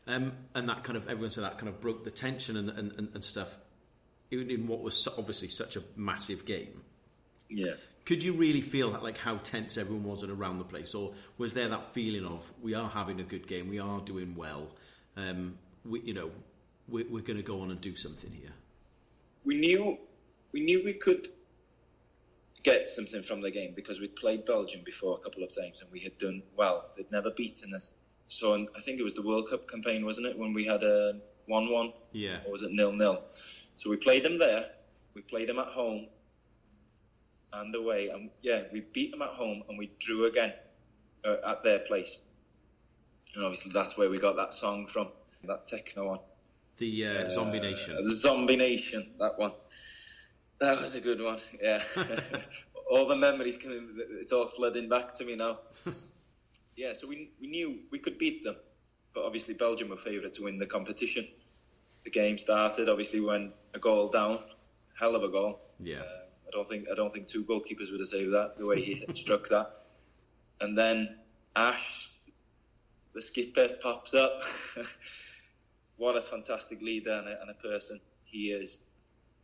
Um, 0.07 0.33
and 0.55 0.69
that 0.69 0.85
kind 0.85 0.97
of, 0.97 1.09
everyone 1.09 1.31
said 1.31 1.45
that 1.45 1.59
kind 1.59 1.69
of 1.69 1.81
broke 1.81 2.05
the 2.05 2.11
tension 2.11 2.57
and, 2.57 2.71
and, 2.71 3.09
and 3.15 3.25
stuff 3.25 3.57
in 4.31 4.67
what 4.67 4.81
was 4.81 5.09
obviously 5.17 5.49
such 5.49 5.77
a 5.77 5.83
massive 5.97 6.45
game. 6.45 6.83
Yeah. 7.49 7.75
Could 8.05 8.23
you 8.23 8.35
really 8.35 8.61
feel 8.61 8.93
that, 8.93 9.03
like 9.03 9.17
how 9.17 9.37
tense 9.39 9.79
everyone 9.79 10.05
was 10.05 10.23
and 10.23 10.31
around 10.31 10.59
the 10.59 10.65
place, 10.65 10.95
or 10.95 11.15
was 11.39 11.55
there 11.55 11.69
that 11.69 11.93
feeling 11.95 12.27
of 12.27 12.53
we 12.61 12.75
are 12.75 12.89
having 12.89 13.21
a 13.21 13.23
good 13.23 13.47
game, 13.47 13.69
we 13.71 13.79
are 13.79 14.01
doing 14.01 14.35
well, 14.35 14.69
um, 15.17 15.57
we, 15.87 16.01
you 16.01 16.13
know, 16.13 16.31
we, 16.87 17.05
we're 17.05 17.23
going 17.23 17.39
to 17.39 17.43
go 17.43 17.61
on 17.61 17.71
and 17.71 17.81
do 17.81 17.97
something 17.97 18.31
here? 18.31 18.53
We 19.45 19.59
knew, 19.59 19.97
we 20.53 20.61
knew 20.61 20.83
we 20.85 20.95
could 20.95 21.29
get 22.63 22.89
something 22.89 23.23
from 23.23 23.41
the 23.41 23.51
game 23.51 23.73
because 23.75 24.01
we'd 24.01 24.17
played 24.17 24.45
Belgium 24.45 24.83
before 24.85 25.17
a 25.19 25.23
couple 25.23 25.43
of 25.43 25.55
times 25.55 25.81
and 25.81 25.91
we 25.91 26.01
had 26.01 26.19
done 26.19 26.43
well. 26.57 26.87
They'd 26.97 27.11
never 27.11 27.31
beaten 27.31 27.75
us. 27.75 27.93
So 28.29 28.55
I 28.55 28.81
think 28.81 29.01
it 29.01 29.03
was 29.03 29.15
the 29.15 29.23
World 29.23 29.49
Cup 29.49 29.69
campaign, 29.69 30.05
wasn't 30.05 30.27
it, 30.27 30.39
when 30.39 30.53
we 30.53 30.65
had 30.65 30.83
a 30.83 31.21
one-one? 31.47 31.93
Yeah. 32.13 32.39
Or 32.47 32.53
was 32.53 32.63
it 32.63 32.73
nil-nil? 32.73 33.23
So 33.77 33.91
we 33.91 33.97
played 33.97 34.25
them 34.25 34.39
there. 34.39 34.71
We 35.15 35.23
played 35.23 35.49
them 35.49 35.59
at 35.59 35.69
home 35.69 36.07
and 37.53 37.75
away, 37.75 38.09
and 38.09 38.31
yeah, 38.43 38.63
we 38.73 38.81
beat 38.81 39.13
them 39.13 39.23
at 39.23 39.31
home 39.31 39.63
and 39.69 39.79
we 39.79 39.93
drew 40.01 40.25
again 40.25 40.53
uh, 41.25 41.37
at 41.47 41.63
their 41.63 41.81
place. 41.81 42.19
And 43.35 43.45
obviously, 43.45 43.73
that's 43.73 43.97
where 43.97 44.11
we 44.11 44.19
got 44.19 44.37
that 44.37 44.55
song 44.55 44.87
from, 44.87 45.09
that 45.45 45.67
techno 45.67 46.09
one. 46.09 46.19
The 46.79 47.07
uh, 47.07 47.25
uh, 47.25 47.29
Zombie 47.29 47.61
Nation. 47.61 47.97
The 48.03 48.11
Zombie 48.11 48.57
Nation, 48.57 49.11
that 49.19 49.39
one. 49.39 49.53
That 50.59 50.81
was 50.81 50.95
a 50.95 51.01
good 51.01 51.21
one. 51.21 51.39
Yeah, 51.63 51.83
all 52.91 53.07
the 53.07 53.17
memories 53.17 53.57
coming. 53.57 53.89
It's 54.21 54.33
all 54.33 54.47
flooding 54.47 54.89
back 54.89 55.15
to 55.15 55.25
me 55.25 55.37
now. 55.37 55.59
yeah, 56.77 56.93
so 56.93 57.07
we 57.09 57.31
we 57.41 57.47
knew 57.47 57.81
we 57.91 57.99
could 57.99 58.19
beat 58.19 58.45
them, 58.45 58.57
but 59.15 59.25
obviously 59.25 59.55
Belgium 59.55 59.89
were 59.89 59.97
favourite 59.97 60.35
to 60.35 60.45
win 60.45 60.59
the 60.59 60.67
competition 60.67 61.27
the 62.05 62.11
game 62.11 62.39
started. 62.39 62.89
Obviously, 62.89 63.21
went 63.21 63.53
a 63.73 63.79
goal 63.79 64.09
down, 64.09 64.39
hell 64.99 65.17
of 65.17 65.23
a 65.23 65.29
goal. 65.29 65.61
Yeah. 65.81 66.01
Uh, 66.01 66.25
I 66.47 66.51
don't 66.53 66.69
think 66.69 66.87
I 66.91 66.95
don't 66.95 67.11
think 67.11 67.27
two 67.27 67.45
goalkeepers 67.45 67.91
would 67.91 68.01
have 68.01 68.09
saved 68.09 68.33
that 68.33 68.57
the 68.59 68.67
way 68.67 68.81
he 68.83 69.05
struck 69.15 69.49
that. 69.49 69.71
And 70.61 70.79
then 70.79 71.17
Ash, 71.57 72.11
the 73.15 73.23
skipper, 73.23 73.71
pops 73.83 74.15
up. 74.15 74.43
what 75.97 76.17
a 76.17 76.23
fantastic 76.23 76.81
leader 76.81 77.13
and 77.13 77.29
a, 77.29 77.41
and 77.41 77.51
a, 77.51 77.55
person 77.55 78.01
he 78.25 78.51
is. 78.51 78.81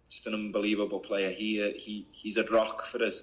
Just 0.09 0.27
an 0.27 0.35
unbelievable 0.35 1.01
player. 1.01 1.31
He 1.31 1.63
uh, 1.63 1.73
he 1.77 2.07
he's 2.13 2.37
a 2.37 2.45
rock 2.45 2.85
for 2.85 3.03
us. 3.03 3.23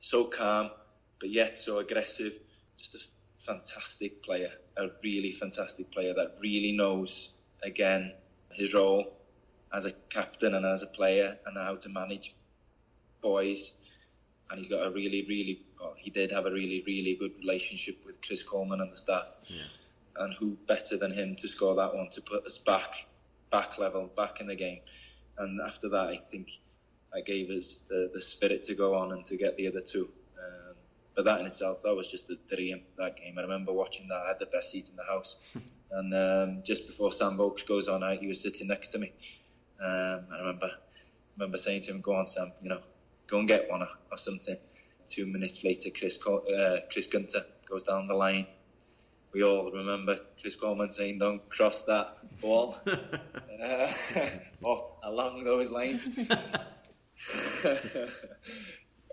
So 0.00 0.24
calm, 0.24 0.70
but 1.18 1.28
yet 1.28 1.58
so 1.58 1.78
aggressive. 1.78 2.32
Just 2.78 2.94
a 2.94 2.98
fantastic 3.40 4.22
player. 4.22 4.50
A 4.76 4.88
really 5.02 5.30
fantastic 5.30 5.90
player 5.90 6.14
that 6.14 6.36
really 6.40 6.72
knows 6.72 7.32
again 7.62 8.12
his 8.52 8.74
role 8.74 9.12
as 9.72 9.86
a 9.86 9.92
captain 10.08 10.54
and 10.54 10.66
as 10.66 10.82
a 10.82 10.86
player 10.86 11.38
and 11.46 11.56
how 11.56 11.76
to 11.76 11.88
manage 11.88 12.34
boys. 13.22 13.74
And 14.50 14.58
he's 14.58 14.68
got 14.68 14.84
a 14.84 14.90
really, 14.90 15.24
really, 15.28 15.62
well, 15.80 15.94
he 15.96 16.10
did 16.10 16.32
have 16.32 16.46
a 16.46 16.50
really, 16.50 16.82
really 16.86 17.14
good 17.14 17.32
relationship 17.38 18.04
with 18.04 18.20
Chris 18.20 18.42
Coleman 18.42 18.80
and 18.80 18.92
the 18.92 18.96
staff. 18.96 19.26
Yeah. 19.44 19.62
And 20.16 20.34
who 20.34 20.56
better 20.66 20.96
than 20.96 21.12
him 21.12 21.36
to 21.36 21.48
score 21.48 21.76
that 21.76 21.94
one 21.94 22.08
to 22.10 22.20
put 22.20 22.44
us 22.44 22.58
back, 22.58 23.06
back 23.50 23.78
level, 23.78 24.10
back 24.16 24.40
in 24.40 24.48
the 24.48 24.56
game. 24.56 24.80
And 25.38 25.60
after 25.60 25.88
that, 25.90 26.08
I 26.08 26.16
think 26.16 26.50
that 27.12 27.24
gave 27.24 27.48
us 27.50 27.78
the, 27.88 28.10
the 28.12 28.20
spirit 28.20 28.64
to 28.64 28.74
go 28.74 28.96
on 28.96 29.12
and 29.12 29.24
to 29.26 29.36
get 29.36 29.56
the 29.56 29.68
other 29.68 29.80
two. 29.80 30.10
But 31.20 31.32
that 31.32 31.40
in 31.40 31.46
itself, 31.48 31.82
that 31.82 31.94
was 31.94 32.10
just 32.10 32.30
a 32.30 32.36
dream. 32.48 32.80
That 32.96 33.18
game, 33.18 33.34
I 33.36 33.42
remember 33.42 33.74
watching 33.74 34.08
that. 34.08 34.22
I 34.24 34.28
had 34.28 34.38
the 34.38 34.46
best 34.46 34.70
seat 34.70 34.88
in 34.88 34.96
the 34.96 35.04
house, 35.04 35.36
and 35.90 36.14
um, 36.14 36.62
just 36.64 36.86
before 36.86 37.12
Sam 37.12 37.36
Vokes 37.36 37.62
goes 37.62 37.88
on 37.88 38.02
out, 38.02 38.20
he 38.20 38.26
was 38.26 38.40
sitting 38.40 38.68
next 38.68 38.88
to 38.92 38.98
me. 38.98 39.12
Um, 39.78 40.24
I 40.32 40.38
remember, 40.38 40.70
remember 41.36 41.58
saying 41.58 41.82
to 41.82 41.90
him, 41.90 42.00
"Go 42.00 42.14
on, 42.14 42.24
Sam, 42.24 42.52
you 42.62 42.70
know, 42.70 42.80
go 43.26 43.38
and 43.38 43.46
get 43.46 43.70
one 43.70 43.82
or, 43.82 43.90
or 44.10 44.16
something." 44.16 44.56
Two 45.04 45.26
minutes 45.26 45.62
later, 45.62 45.90
Chris 45.90 46.18
uh, 46.26 46.76
Chris 46.90 47.08
Gunter 47.08 47.44
goes 47.68 47.84
down 47.84 48.08
the 48.08 48.14
line. 48.14 48.46
We 49.34 49.42
all 49.42 49.70
remember 49.70 50.20
Chris 50.40 50.56
Coleman 50.56 50.88
saying, 50.88 51.18
"Don't 51.18 51.46
cross 51.50 51.82
that 51.82 52.16
ball," 52.40 52.78
uh, 52.86 53.92
or 54.62 54.92
along 55.02 55.44
those 55.44 55.70
lines. 55.70 56.08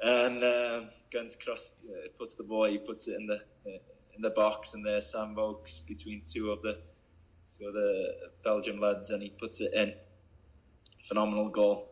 And 0.02 0.43
um, 0.43 0.89
Guns 1.12 1.36
cross 1.36 1.74
uh, 1.89 2.08
puts 2.18 2.36
the 2.36 2.43
ball, 2.43 2.66
he 2.66 2.78
puts 2.78 3.08
it 3.08 3.16
in 3.20 3.28
the 3.28 3.36
uh, 3.36 3.78
in 4.16 4.22
the 4.22 4.30
box, 4.30 4.74
and 4.74 4.86
there's 4.86 5.06
Sam 5.06 5.36
Vokes 5.36 5.80
between 5.80 6.24
two 6.26 6.52
of 6.52 6.62
the 6.62 6.80
two 7.58 7.68
of 7.68 7.74
the 7.74 8.30
Belgium 8.43 8.80
lads, 8.80 9.10
and 9.12 9.22
he 9.22 9.30
puts 9.30 9.62
it 9.62 9.74
in. 9.74 9.93
Phenomenal 11.04 11.50
goal, 11.50 11.89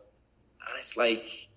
and 0.60 0.78
it's 0.78 0.96
like 0.96 1.48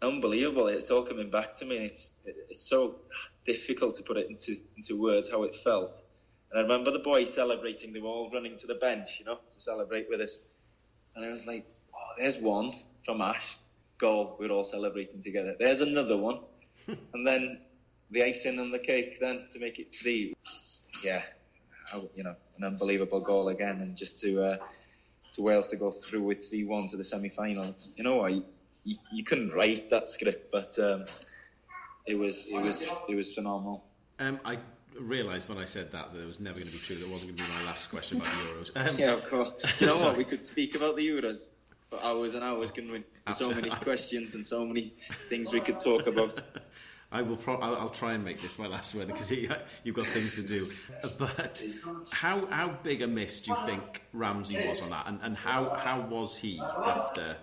unbelievable. 0.00 0.66
It's 0.66 0.90
all 0.90 1.04
coming 1.04 1.30
back 1.30 1.54
to 1.56 1.64
me, 1.64 1.76
and 1.76 1.86
it's 1.86 2.16
it's 2.24 2.68
so 2.68 2.96
difficult 3.44 3.96
to 3.96 4.02
put 4.02 4.16
it 4.16 4.28
into 4.28 4.56
into 4.76 5.00
words 5.00 5.30
how 5.30 5.44
it 5.44 5.54
felt. 5.54 6.02
And 6.50 6.58
I 6.58 6.62
remember 6.62 6.90
the 6.90 6.98
boys 6.98 7.32
celebrating; 7.32 7.92
they 7.92 8.00
were 8.00 8.08
all 8.08 8.30
running 8.30 8.56
to 8.58 8.66
the 8.66 8.74
bench, 8.74 9.20
you 9.20 9.26
know, 9.26 9.38
to 9.52 9.60
celebrate 9.60 10.08
with 10.08 10.20
us. 10.20 10.38
And 11.14 11.24
I 11.24 11.30
was 11.30 11.46
like, 11.46 11.64
"Oh, 11.94 12.12
there's 12.18 12.38
one 12.38 12.72
from 13.04 13.20
Ash, 13.20 13.56
goal. 14.02 14.36
We're 14.38 14.50
all 14.50 14.64
celebrating 14.64 15.22
together. 15.22 15.54
There's 15.58 15.80
another 15.80 16.18
one, 16.18 16.40
and 17.14 17.26
then 17.26 17.60
the 18.10 18.24
icing 18.24 18.58
on 18.58 18.70
the 18.70 18.78
cake 18.78 19.18
then 19.20 19.46
to 19.50 19.58
make 19.58 19.78
it 19.78 19.94
three. 19.94 20.34
Yeah, 21.02 21.22
you 22.14 22.24
know, 22.24 22.34
an 22.58 22.64
unbelievable 22.64 23.20
goal 23.20 23.48
again, 23.48 23.80
and 23.80 23.96
just 23.96 24.20
to 24.20 24.44
uh, 24.44 24.56
to 25.32 25.42
Wales 25.42 25.68
to 25.68 25.76
go 25.76 25.90
through 25.90 26.24
with 26.24 26.48
three 26.48 26.64
one 26.64 26.88
to 26.88 26.96
the 26.96 27.04
semi 27.04 27.30
final. 27.30 27.74
You 27.96 28.04
know 28.04 28.16
what? 28.16 28.32
You, 28.32 28.44
you, 28.84 28.96
you, 29.12 29.24
couldn't 29.24 29.52
write 29.52 29.90
that 29.90 30.08
script, 30.08 30.52
but 30.52 30.78
um, 30.78 31.06
it 32.04 32.16
was 32.16 32.46
it 32.48 32.60
was 32.60 32.86
it 33.08 33.14
was 33.14 33.34
phenomenal. 33.34 33.82
Um, 34.18 34.40
I 34.44 34.58
realised 35.00 35.48
when 35.48 35.58
I 35.58 35.64
said 35.64 35.92
that 35.92 36.12
that 36.12 36.20
it 36.20 36.26
was 36.26 36.40
never 36.40 36.58
going 36.58 36.66
to 36.66 36.72
be 36.72 36.78
true. 36.78 36.96
That 36.96 37.08
wasn't 37.08 37.36
going 37.36 37.38
to 37.38 37.44
be 37.44 37.58
my 37.60 37.70
last 37.70 37.88
question 37.88 38.18
about 38.18 38.32
the 38.32 38.38
Euros. 38.38 38.70
Um, 38.76 38.96
yeah, 38.98 39.12
of 39.12 39.28
course. 39.30 39.52
you 39.80 39.86
know 39.86 39.96
what? 39.96 40.16
We 40.16 40.24
could 40.24 40.42
speak 40.42 40.74
about 40.74 40.96
the 40.96 41.06
Euros 41.08 41.50
for 41.92 42.02
hours 42.02 42.34
and 42.34 42.42
hours, 42.42 42.72
can 42.72 42.90
we? 42.90 43.04
So 43.30 43.50
many 43.50 43.68
questions 43.82 44.34
and 44.34 44.44
so 44.44 44.64
many 44.64 44.92
things 45.28 45.52
we 45.52 45.60
could 45.60 45.78
talk 45.78 46.06
about. 46.06 46.40
I 47.12 47.20
will. 47.20 47.36
Pro- 47.36 47.58
I'll, 47.58 47.76
I'll, 47.76 47.90
try 47.90 48.14
and 48.14 48.24
make 48.24 48.40
this 48.40 48.58
my 48.58 48.66
last 48.66 48.94
word 48.94 49.08
because 49.08 49.30
you've 49.84 49.94
got 49.94 50.06
things 50.06 50.34
to 50.36 50.42
do. 50.42 50.66
But 51.18 51.62
how 52.10 52.46
how 52.46 52.78
big 52.82 53.02
a 53.02 53.06
miss 53.06 53.42
do 53.42 53.50
you 53.50 53.66
think 53.66 54.02
Ramsey 54.14 54.56
was 54.66 54.80
on 54.80 54.88
that, 54.90 55.06
and, 55.06 55.20
and 55.22 55.36
how 55.36 55.74
how 55.74 56.00
was 56.00 56.34
he 56.34 56.58
after 56.58 57.36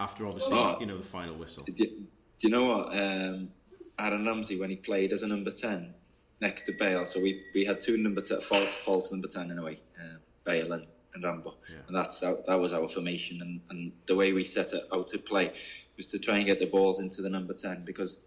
after 0.00 0.26
obviously 0.26 0.58
oh, 0.58 0.76
you 0.80 0.86
know 0.86 0.98
the 0.98 1.04
final 1.04 1.36
whistle? 1.36 1.62
Do, 1.62 1.72
do 1.72 2.08
you 2.40 2.50
know 2.50 2.64
what 2.64 2.98
um, 2.98 3.50
Aaron 3.96 4.26
Ramsey 4.26 4.58
when 4.58 4.70
he 4.70 4.76
played 4.76 5.12
as 5.12 5.22
a 5.22 5.28
number 5.28 5.52
ten 5.52 5.94
next 6.40 6.64
to 6.64 6.72
Bale? 6.72 7.06
So 7.06 7.20
we 7.20 7.44
we 7.54 7.64
had 7.64 7.80
two 7.80 7.96
number 7.96 8.22
ten, 8.22 8.40
false 8.40 9.12
number 9.12 9.28
ten 9.28 9.52
in 9.52 9.58
a 9.60 9.62
way, 9.62 9.76
uh, 10.00 10.16
Bale 10.42 10.72
and 10.72 10.86
and 11.14 11.24
Rambo, 11.24 11.54
yeah. 11.70 11.76
and 11.86 11.96
that's 11.96 12.20
that, 12.20 12.46
that 12.46 12.60
was 12.60 12.72
our 12.72 12.88
formation, 12.88 13.40
and, 13.42 13.60
and 13.70 13.92
the 14.06 14.14
way 14.14 14.32
we 14.32 14.44
set 14.44 14.72
it 14.72 14.84
out 14.92 15.08
to 15.08 15.18
play 15.18 15.52
was 15.96 16.08
to 16.08 16.18
try 16.18 16.36
and 16.36 16.46
get 16.46 16.58
the 16.58 16.66
balls 16.66 17.00
into 17.00 17.22
the 17.22 17.30
number 17.30 17.54
ten 17.54 17.84
because 17.84 18.18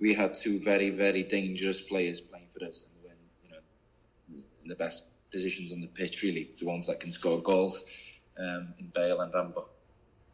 we 0.00 0.14
had 0.14 0.34
two 0.34 0.58
very 0.58 0.90
very 0.90 1.22
dangerous 1.22 1.80
players 1.80 2.20
playing 2.20 2.48
for 2.56 2.64
us, 2.66 2.84
and 2.84 3.04
when 3.04 3.16
you 3.42 3.50
know 3.50 4.42
in 4.62 4.68
the 4.68 4.76
best 4.76 5.06
positions 5.32 5.72
on 5.72 5.80
the 5.80 5.88
pitch, 5.88 6.22
really 6.22 6.50
the 6.56 6.66
ones 6.66 6.86
that 6.86 7.00
can 7.00 7.10
score 7.10 7.40
goals 7.40 7.90
um, 8.38 8.74
in 8.78 8.86
Bale 8.94 9.20
and 9.20 9.34
Rambo. 9.34 9.68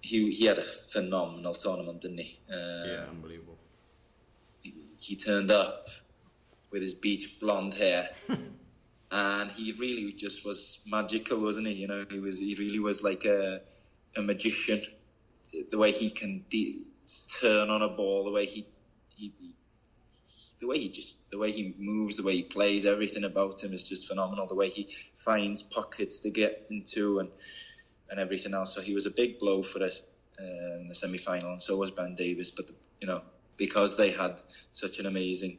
He 0.03 0.31
he 0.31 0.47
had 0.47 0.59
a 0.59 0.63
phenomenal 0.63 1.55
tournament, 1.55 2.03
didn't 2.03 2.19
he? 2.19 2.39
Um, 2.53 2.91
yeah, 2.91 3.05
unbelievable. 3.09 3.59
He, 4.63 4.75
he 4.99 5.17
turned 5.17 5.51
up 5.51 5.89
with 6.71 6.83
his 6.83 6.95
beach 6.95 7.39
blonde 7.41 7.75
hair. 7.75 8.11
and 9.11 9.51
he 9.51 9.73
really 9.73 10.13
just 10.13 10.45
was 10.45 10.81
magical, 10.87 11.41
wasn't 11.41 11.67
he? 11.67 11.75
You 11.75 11.89
know, 11.89 12.05
he 12.11 12.21
was 12.21 12.39
he 12.39 12.55
really 12.55 12.79
was 12.79 13.03
like 13.03 13.25
a 13.25 13.61
a 14.17 14.23
magician. 14.23 14.83
The 15.71 15.79
way 15.79 15.91
he 15.91 16.11
can 16.11 16.45
de- 16.49 16.87
turn 17.41 17.71
on 17.71 17.83
a 17.83 17.89
ball, 17.89 18.25
the 18.25 18.31
way 18.31 18.47
he, 18.47 18.67
he 19.17 19.33
the 20.61 20.67
way 20.67 20.79
he 20.79 20.89
just 20.91 21.17
the 21.31 21.39
way 21.39 21.51
he 21.51 21.75
moves, 21.79 22.19
the 22.19 22.23
way 22.23 22.35
he 22.37 22.43
plays, 22.43 22.87
everything 22.87 23.25
about 23.25 23.63
him 23.63 23.73
is 23.73 23.89
just 23.89 24.07
phenomenal. 24.07 24.47
The 24.47 24.55
way 24.55 24.69
he 24.69 24.89
finds 25.17 25.63
pockets 25.63 26.21
to 26.21 26.31
get 26.31 26.67
into 26.71 27.19
and 27.19 27.31
and 28.11 28.21
everything 28.21 28.55
else. 28.55 28.75
So 28.75 28.81
he 28.81 28.95
was 28.95 29.07
a 29.07 29.11
big 29.11 29.39
blow 29.39 29.63
for 29.63 29.83
us 29.83 30.03
uh, 30.41 30.81
in 30.81 30.89
the 30.89 30.95
semi 30.95 31.19
final, 31.19 31.53
and 31.53 31.63
so 31.63 31.77
was 31.77 31.91
Ben 31.91 32.15
Davies. 32.15 32.53
But 32.53 32.69
the, 32.69 32.75
you 33.01 33.09
know, 33.09 33.23
because 33.57 33.97
they 33.97 34.13
had 34.13 34.41
such 34.73 35.01
an 35.01 35.07
amazing 35.07 35.59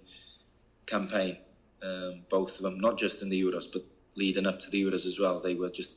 campaign 0.86 1.38
um, 1.84 2.24
both 2.30 2.58
of 2.58 2.64
them, 2.64 2.80
not 2.80 2.98
just 2.98 3.22
in 3.22 3.30
the 3.30 3.42
Euros, 3.42 3.66
but 3.72 3.84
leading 4.16 4.48
up 4.48 4.60
to 4.60 4.70
the 4.70 4.84
Euros 4.84 5.06
as 5.06 5.20
well. 5.20 5.40
They 5.40 5.56
were 5.56 5.70
just 5.70 5.96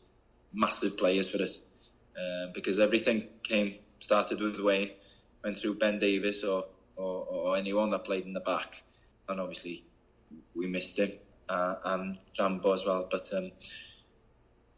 massive 0.53 0.97
players 0.97 1.31
for 1.31 1.43
us 1.43 1.59
uh, 2.19 2.47
because 2.55 2.81
everything 2.81 3.29
came 3.43 3.77
started 4.01 4.41
with 4.41 4.61
Wayne, 4.61 4.91
went 5.43 5.57
through 5.57 5.75
Ben 5.77 5.99
Davies 5.99 6.45
or, 6.45 6.67
or, 6.97 7.25
or 7.25 7.57
anyone 7.57 7.91
that 7.91 8.05
played 8.05 8.25
in 8.25 8.33
the 8.33 8.41
back, 8.41 8.85
and 9.29 9.41
obviously 9.41 9.85
we 10.55 10.67
missed 10.67 10.99
him 10.99 11.13
uh, 11.49 11.77
and 11.85 12.19
Rambo 12.39 12.73
as 12.73 12.85
well. 12.85 13.09
But 13.11 13.33
um, 13.33 13.51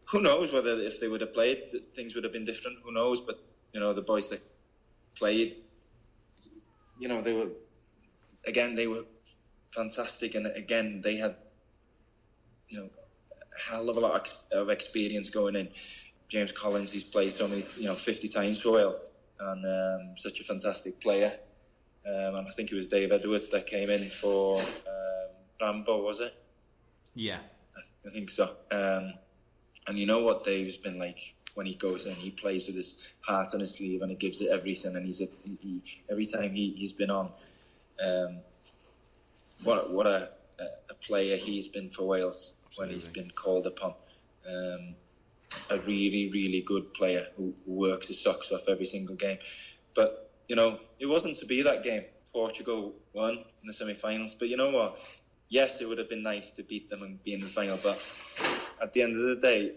who 0.04 0.20
knows 0.20 0.52
whether 0.52 0.80
if 0.80 1.00
they 1.00 1.08
would 1.08 1.20
have 1.20 1.32
played, 1.32 1.72
things 1.94 2.14
would 2.14 2.24
have 2.24 2.32
been 2.32 2.44
different. 2.44 2.78
Who 2.84 2.92
knows? 2.92 3.20
But 3.20 3.40
you 3.72 3.80
know 3.80 3.92
the 3.92 4.02
boys 4.02 4.30
that 4.30 4.42
played, 5.14 5.56
you 6.98 7.08
know 7.08 7.20
they 7.20 7.32
were 7.32 7.50
again 8.46 8.74
they 8.74 8.86
were 8.86 9.04
fantastic. 9.76 10.34
And 10.34 10.46
again, 10.46 11.00
they 11.02 11.16
had, 11.16 11.36
you 12.68 12.78
know, 12.78 12.88
a 13.30 13.70
hell 13.70 13.88
of 13.88 13.96
a 13.96 14.00
lot 14.00 14.32
of 14.50 14.70
experience 14.70 15.30
going 15.30 15.54
in. 15.54 15.68
James 16.28 16.52
Collins, 16.52 16.90
he's 16.90 17.04
played 17.04 17.32
so 17.32 17.46
many, 17.46 17.62
you 17.78 17.84
know, 17.84 17.94
50 17.94 18.28
times 18.28 18.60
for 18.60 18.72
Wales, 18.72 19.10
and 19.38 19.64
um, 19.64 20.16
such 20.16 20.40
a 20.40 20.44
fantastic 20.44 21.00
player. 21.00 21.38
Um, 22.04 22.36
and 22.36 22.48
I 22.48 22.50
think 22.50 22.72
it 22.72 22.74
was 22.74 22.88
Dave 22.88 23.12
Edwards 23.12 23.48
that 23.50 23.66
came 23.66 23.90
in 23.90 24.08
for 24.08 24.58
um, 24.58 25.30
Rambo, 25.60 26.02
was 26.02 26.20
it? 26.20 26.34
Yeah, 27.14 27.38
I, 27.76 27.80
th- 27.80 27.92
I 28.06 28.10
think 28.10 28.30
so. 28.30 28.56
Um, 28.72 29.14
and 29.86 29.98
you 29.98 30.06
know 30.06 30.22
what 30.22 30.44
Dave's 30.44 30.76
been 30.76 30.98
like 30.98 31.34
when 31.54 31.66
he 31.66 31.74
goes 31.74 32.06
in, 32.06 32.14
he 32.16 32.30
plays 32.30 32.66
with 32.66 32.76
his 32.76 33.14
heart 33.20 33.54
on 33.54 33.60
his 33.60 33.76
sleeve 33.76 34.02
and 34.02 34.10
he 34.10 34.16
gives 34.16 34.40
it 34.40 34.50
everything. 34.50 34.94
And 34.94 35.06
he's 35.06 35.22
a, 35.22 35.28
he, 35.62 35.80
every 36.10 36.26
time 36.26 36.52
he, 36.52 36.74
he's 36.76 36.92
been 36.92 37.10
on, 37.10 37.30
um, 38.04 38.40
what 39.62 39.90
what 39.92 40.06
a, 40.06 40.30
a 40.58 40.94
player 40.94 41.36
he's 41.36 41.68
been 41.68 41.90
for 41.90 42.04
Wales 42.04 42.54
Absolutely. 42.66 42.86
when 42.86 42.94
he's 42.94 43.06
been 43.06 43.30
called 43.30 43.66
upon. 43.66 43.94
Um, 44.48 44.94
a 45.70 45.78
really, 45.78 46.30
really 46.32 46.60
good 46.60 46.92
player 46.92 47.26
who, 47.36 47.54
who 47.64 47.72
works 47.72 48.08
his 48.08 48.20
socks 48.20 48.52
off 48.52 48.68
every 48.68 48.84
single 48.84 49.16
game. 49.16 49.38
But, 49.94 50.30
you 50.48 50.56
know, 50.56 50.78
it 50.98 51.06
wasn't 51.06 51.36
to 51.36 51.46
be 51.46 51.62
that 51.62 51.82
game. 51.82 52.04
Portugal 52.32 52.94
won 53.12 53.34
in 53.38 53.66
the 53.66 53.72
semi-finals. 53.72 54.34
But 54.34 54.48
you 54.48 54.56
know 54.56 54.70
what? 54.70 54.98
Yes, 55.48 55.80
it 55.80 55.88
would 55.88 55.98
have 55.98 56.08
been 56.08 56.22
nice 56.22 56.50
to 56.52 56.62
beat 56.62 56.90
them 56.90 57.02
and 57.02 57.22
be 57.22 57.32
in 57.32 57.40
the 57.40 57.46
final. 57.46 57.78
But 57.82 57.98
at 58.82 58.92
the 58.92 59.02
end 59.02 59.16
of 59.16 59.22
the 59.22 59.36
day, 59.36 59.72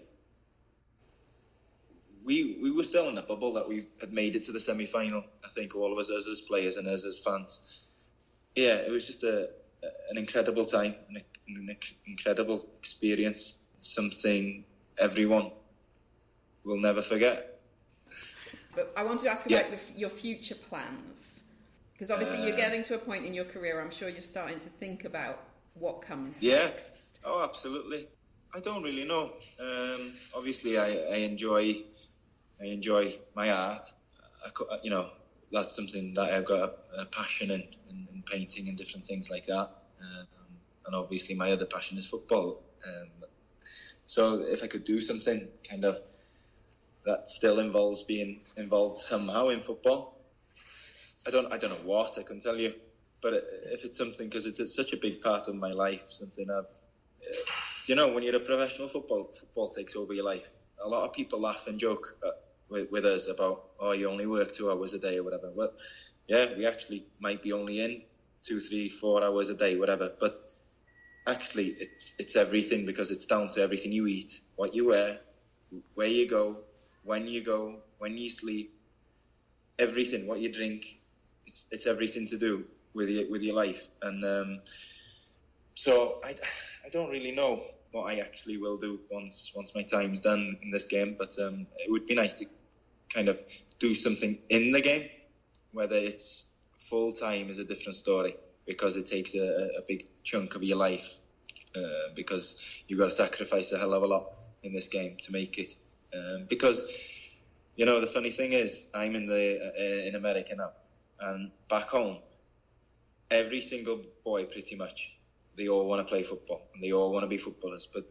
we 2.23 2.59
we 2.61 2.69
were 2.71 2.83
still 2.83 3.07
in 3.07 3.17
a 3.17 3.21
bubble 3.21 3.53
that 3.53 3.67
we 3.67 3.85
had 4.01 4.11
made 4.11 4.35
it 4.35 4.43
to 4.43 4.51
the 4.51 4.59
semi-final. 4.59 5.23
I 5.45 5.49
think 5.49 5.75
all 5.75 5.91
of 5.91 5.97
us 5.97 6.11
as, 6.11 6.27
as 6.27 6.41
players 6.41 6.77
and 6.77 6.87
as 6.87 7.05
as 7.05 7.19
fans. 7.19 7.97
Yeah, 8.55 8.75
it 8.75 8.91
was 8.91 9.07
just 9.07 9.23
a, 9.23 9.49
an 10.09 10.17
incredible 10.17 10.65
time, 10.65 10.95
an, 11.09 11.21
an 11.47 11.77
incredible 12.05 12.67
experience, 12.79 13.55
something 13.79 14.63
everyone 14.97 15.51
will 16.63 16.79
never 16.79 17.01
forget. 17.01 17.59
But 18.75 18.93
I 18.95 19.03
want 19.03 19.21
to 19.21 19.29
ask 19.29 19.45
about 19.45 19.69
yeah. 19.69 19.69
your, 19.69 19.79
your, 19.95 20.09
future 20.09 20.55
plans. 20.55 21.43
Because 21.93 22.11
obviously 22.11 22.43
uh, 22.43 22.47
you're 22.47 22.57
getting 22.57 22.83
to 22.83 22.95
a 22.95 22.97
point 22.97 23.25
in 23.25 23.33
your 23.33 23.45
career, 23.45 23.81
I'm 23.81 23.91
sure 23.91 24.09
you're 24.09 24.21
starting 24.21 24.59
to 24.59 24.69
think 24.79 25.05
about 25.05 25.43
what 25.73 26.01
comes 26.01 26.41
yeah. 26.41 26.65
next. 26.65 27.19
Oh, 27.23 27.43
absolutely. 27.43 28.07
I 28.53 28.59
don't 28.59 28.83
really 28.83 29.05
know. 29.05 29.33
Um, 29.59 30.13
obviously, 30.35 30.77
I, 30.79 30.87
I, 30.87 31.15
enjoy 31.17 31.83
I 32.59 32.65
enjoy 32.65 33.15
my 33.35 33.51
art. 33.51 33.85
I, 34.43 34.49
you 34.81 34.89
know, 34.89 35.09
that's 35.51 35.75
something 35.75 36.13
that 36.15 36.33
I've 36.33 36.45
got 36.45 36.59
a, 36.95 37.01
a 37.01 37.05
passion 37.05 37.51
in, 37.51 37.63
in, 37.89 38.07
in, 38.13 38.18
painting 38.29 38.67
and 38.67 38.77
different 38.77 39.05
things 39.05 39.29
like 39.29 39.45
that. 39.47 39.69
Um, 40.01 40.27
and 40.85 40.95
obviously, 40.95 41.35
my 41.35 41.51
other 41.51 41.65
passion 41.65 41.97
is 41.97 42.07
football. 42.07 42.61
Um, 42.87 43.09
so 44.05 44.41
if 44.41 44.63
I 44.63 44.67
could 44.67 44.85
do 44.85 45.01
something 45.01 45.47
kind 45.69 45.85
of 45.85 46.01
that 47.05 47.29
still 47.29 47.59
involves 47.59 48.03
being 48.03 48.41
involved 48.57 48.97
somehow 48.97 49.49
in 49.49 49.61
football, 49.61 50.19
I 51.27 51.29
don't 51.29 51.53
I 51.53 51.57
don't 51.57 51.69
know 51.69 51.87
what 51.87 52.17
I 52.17 52.23
can 52.23 52.39
tell 52.39 52.57
you, 52.57 52.73
but 53.21 53.33
if 53.65 53.83
it's 53.85 53.97
something 53.97 54.27
because 54.27 54.45
it's 54.47 54.75
such 54.75 54.93
a 54.93 54.97
big 54.97 55.21
part 55.21 55.47
of 55.47 55.55
my 55.55 55.71
life, 55.71 56.05
something 56.07 56.49
I've. 56.49 56.65
Uh, 56.65 57.37
you 57.85 57.95
know 57.95 58.07
when 58.07 58.23
you're 58.23 58.35
a 58.35 58.39
professional 58.39 58.87
football, 58.87 59.31
football 59.39 59.69
takes 59.69 59.95
over 59.95 60.13
your 60.13 60.25
life. 60.25 60.49
A 60.83 60.87
lot 60.87 61.05
of 61.05 61.13
people 61.13 61.39
laugh 61.41 61.67
and 61.67 61.79
joke 61.79 62.15
uh, 62.25 62.31
with, 62.69 62.89
with 62.91 63.05
us 63.05 63.27
about 63.27 63.69
oh 63.79 63.91
you 63.91 64.09
only 64.09 64.25
work 64.25 64.53
two 64.53 64.71
hours 64.71 64.93
a 64.93 64.99
day 64.99 65.17
or 65.17 65.23
whatever. 65.23 65.51
Well, 65.53 65.73
yeah, 66.27 66.55
we 66.57 66.65
actually 66.65 67.05
might 67.19 67.43
be 67.43 67.51
only 67.53 67.81
in 67.81 68.01
two, 68.43 68.59
three, 68.59 68.89
four 68.89 69.23
hours 69.23 69.49
a 69.49 69.55
day, 69.55 69.75
whatever. 69.75 70.11
But 70.19 70.51
actually, 71.27 71.75
it's 71.79 72.15
it's 72.19 72.35
everything 72.35 72.85
because 72.85 73.11
it's 73.11 73.25
down 73.25 73.49
to 73.49 73.61
everything 73.61 73.91
you 73.91 74.07
eat, 74.07 74.39
what 74.55 74.73
you 74.73 74.87
wear, 74.87 75.19
where 75.95 76.07
you 76.07 76.27
go, 76.27 76.57
when 77.03 77.27
you 77.27 77.43
go, 77.43 77.77
when 77.97 78.17
you 78.17 78.29
sleep, 78.29 78.73
everything, 79.77 80.27
what 80.27 80.39
you 80.39 80.51
drink. 80.51 80.99
It's 81.47 81.65
it's 81.71 81.87
everything 81.87 82.27
to 82.27 82.37
do 82.37 82.65
with 82.93 83.09
your 83.09 83.29
with 83.29 83.41
your 83.41 83.55
life, 83.55 83.87
and 84.01 84.23
um, 84.25 84.59
so 85.75 86.19
I 86.23 86.35
I 86.85 86.89
don't 86.89 87.09
really 87.09 87.31
know 87.31 87.63
what 87.91 88.03
I 88.03 88.19
actually 88.19 88.57
will 88.57 88.77
do 88.77 88.99
once 89.09 89.51
once 89.55 89.73
my 89.73 89.83
time's 89.83 90.21
done 90.21 90.57
in 90.61 90.71
this 90.71 90.85
game, 90.85 91.15
but 91.17 91.37
um, 91.39 91.67
it 91.77 91.91
would 91.91 92.05
be 92.05 92.15
nice 92.15 92.33
to 92.35 92.45
kind 93.13 93.29
of 93.29 93.39
do 93.79 93.93
something 93.93 94.37
in 94.49 94.71
the 94.71 94.81
game, 94.81 95.09
whether 95.71 95.95
it's 95.95 96.48
full 96.79 97.11
time 97.11 97.49
is 97.49 97.59
a 97.59 97.63
different 97.63 97.95
story 97.95 98.35
because 98.65 98.97
it 98.97 99.05
takes 99.05 99.35
a, 99.35 99.69
a 99.77 99.81
big 99.87 100.05
chunk 100.23 100.55
of 100.55 100.63
your 100.63 100.77
life 100.77 101.15
uh, 101.75 102.13
because 102.15 102.83
you've 102.87 102.99
got 102.99 103.05
to 103.05 103.11
sacrifice 103.11 103.71
a 103.71 103.77
hell 103.77 103.93
of 103.93 104.03
a 104.03 104.07
lot 104.07 104.25
in 104.63 104.73
this 104.73 104.87
game 104.87 105.17
to 105.21 105.31
make 105.31 105.57
it. 105.57 105.75
Um, 106.13 106.45
because 106.49 106.89
you 107.75 107.85
know 107.85 108.01
the 108.01 108.07
funny 108.07 108.31
thing 108.31 108.53
is, 108.53 108.89
I'm 108.93 109.15
in 109.15 109.27
the 109.27 109.71
uh, 109.79 110.07
in 110.07 110.15
America 110.15 110.55
now, 110.55 110.71
and 111.19 111.51
back 111.69 111.89
home, 111.89 112.17
every 113.29 113.61
single 113.61 114.01
boy 114.23 114.45
pretty 114.45 114.75
much 114.75 115.13
they 115.55 115.67
all 115.67 115.85
want 115.85 116.05
to 116.05 116.09
play 116.09 116.23
football 116.23 116.61
and 116.73 116.83
they 116.83 116.91
all 116.91 117.11
want 117.11 117.23
to 117.23 117.27
be 117.27 117.37
footballers, 117.37 117.87
but 117.91 118.05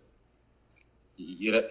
you 1.16 1.52
know, 1.52 1.62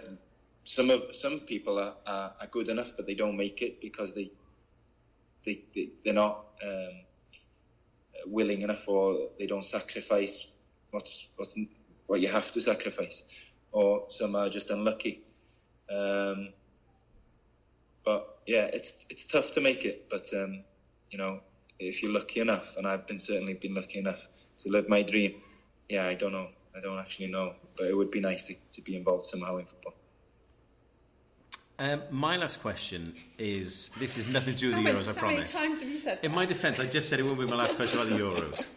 some 0.63 0.89
of 0.89 1.15
some 1.15 1.39
people 1.41 1.79
are, 1.79 1.93
are, 2.05 2.33
are, 2.41 2.47
good 2.47 2.67
enough, 2.67 2.91
but 2.97 3.05
they 3.05 3.13
don't 3.13 3.37
make 3.37 3.61
it 3.61 3.79
because 3.79 4.13
they 4.13 4.31
they, 5.47 5.61
they 5.73 5.89
they're 6.03 6.13
not 6.13 6.45
um, 6.61 7.01
willing 8.27 8.61
enough, 8.61 8.87
or 8.87 9.29
they 9.39 9.47
don't 9.47 9.65
sacrifice 9.65 10.51
what's 10.91 11.29
what's 11.37 11.57
what 12.05 12.21
you 12.21 12.27
have 12.27 12.51
to 12.51 12.61
sacrifice, 12.61 13.23
or 13.71 14.05
some 14.09 14.35
are 14.35 14.49
just 14.49 14.69
unlucky. 14.69 15.21
Um, 15.89 16.49
but 18.03 18.39
yeah, 18.45 18.65
it's 18.73 19.05
it's 19.09 19.25
tough 19.25 19.51
to 19.53 19.61
make 19.61 19.85
it, 19.85 20.07
but 20.09 20.29
um, 20.33 20.63
you 21.11 21.17
know, 21.17 21.39
if 21.79 22.03
you're 22.03 22.11
lucky 22.11 22.41
enough, 22.41 22.75
and 22.77 22.85
I've 22.85 23.07
been 23.07 23.19
certainly 23.19 23.53
been 23.53 23.73
lucky 23.73 23.99
enough 23.99 24.27
to 24.59 24.69
live 24.69 24.89
my 24.89 25.01
dream. 25.01 25.41
Yeah, 25.89 26.05
I 26.05 26.15
don't 26.15 26.33
know. 26.33 26.49
I 26.75 26.81
don't 26.81 26.99
actually 26.99 27.27
know, 27.27 27.53
but 27.77 27.87
it 27.87 27.95
would 27.97 28.11
be 28.11 28.19
nice 28.19 28.43
to, 28.47 28.55
to 28.73 28.81
be 28.81 28.95
involved 28.95 29.25
somehow 29.25 29.57
in 29.57 29.65
football. 29.65 29.95
Um, 31.79 32.01
my 32.09 32.37
last 32.37 32.61
question 32.61 33.13
is 33.37 33.89
this 33.99 34.17
is 34.17 34.33
nothing 34.33 34.55
to 34.55 34.59
do 34.59 34.75
with 34.75 34.83
the 34.83 34.91
Euros, 34.91 35.07
I 35.07 35.13
promise. 35.13 35.53
How 35.53 35.59
many 35.61 35.69
times 35.69 35.81
have 35.81 35.89
you 35.89 35.97
said 35.97 36.19
In 36.23 36.31
that? 36.31 36.35
my 36.35 36.45
defence, 36.45 36.79
I 36.79 36.87
just 36.87 37.07
said 37.07 37.19
it 37.19 37.23
won't 37.23 37.39
be 37.39 37.45
my 37.45 37.55
last 37.55 37.75
question 37.75 37.99
about 37.99 38.17
the 38.17 38.23
Euros. 38.23 38.67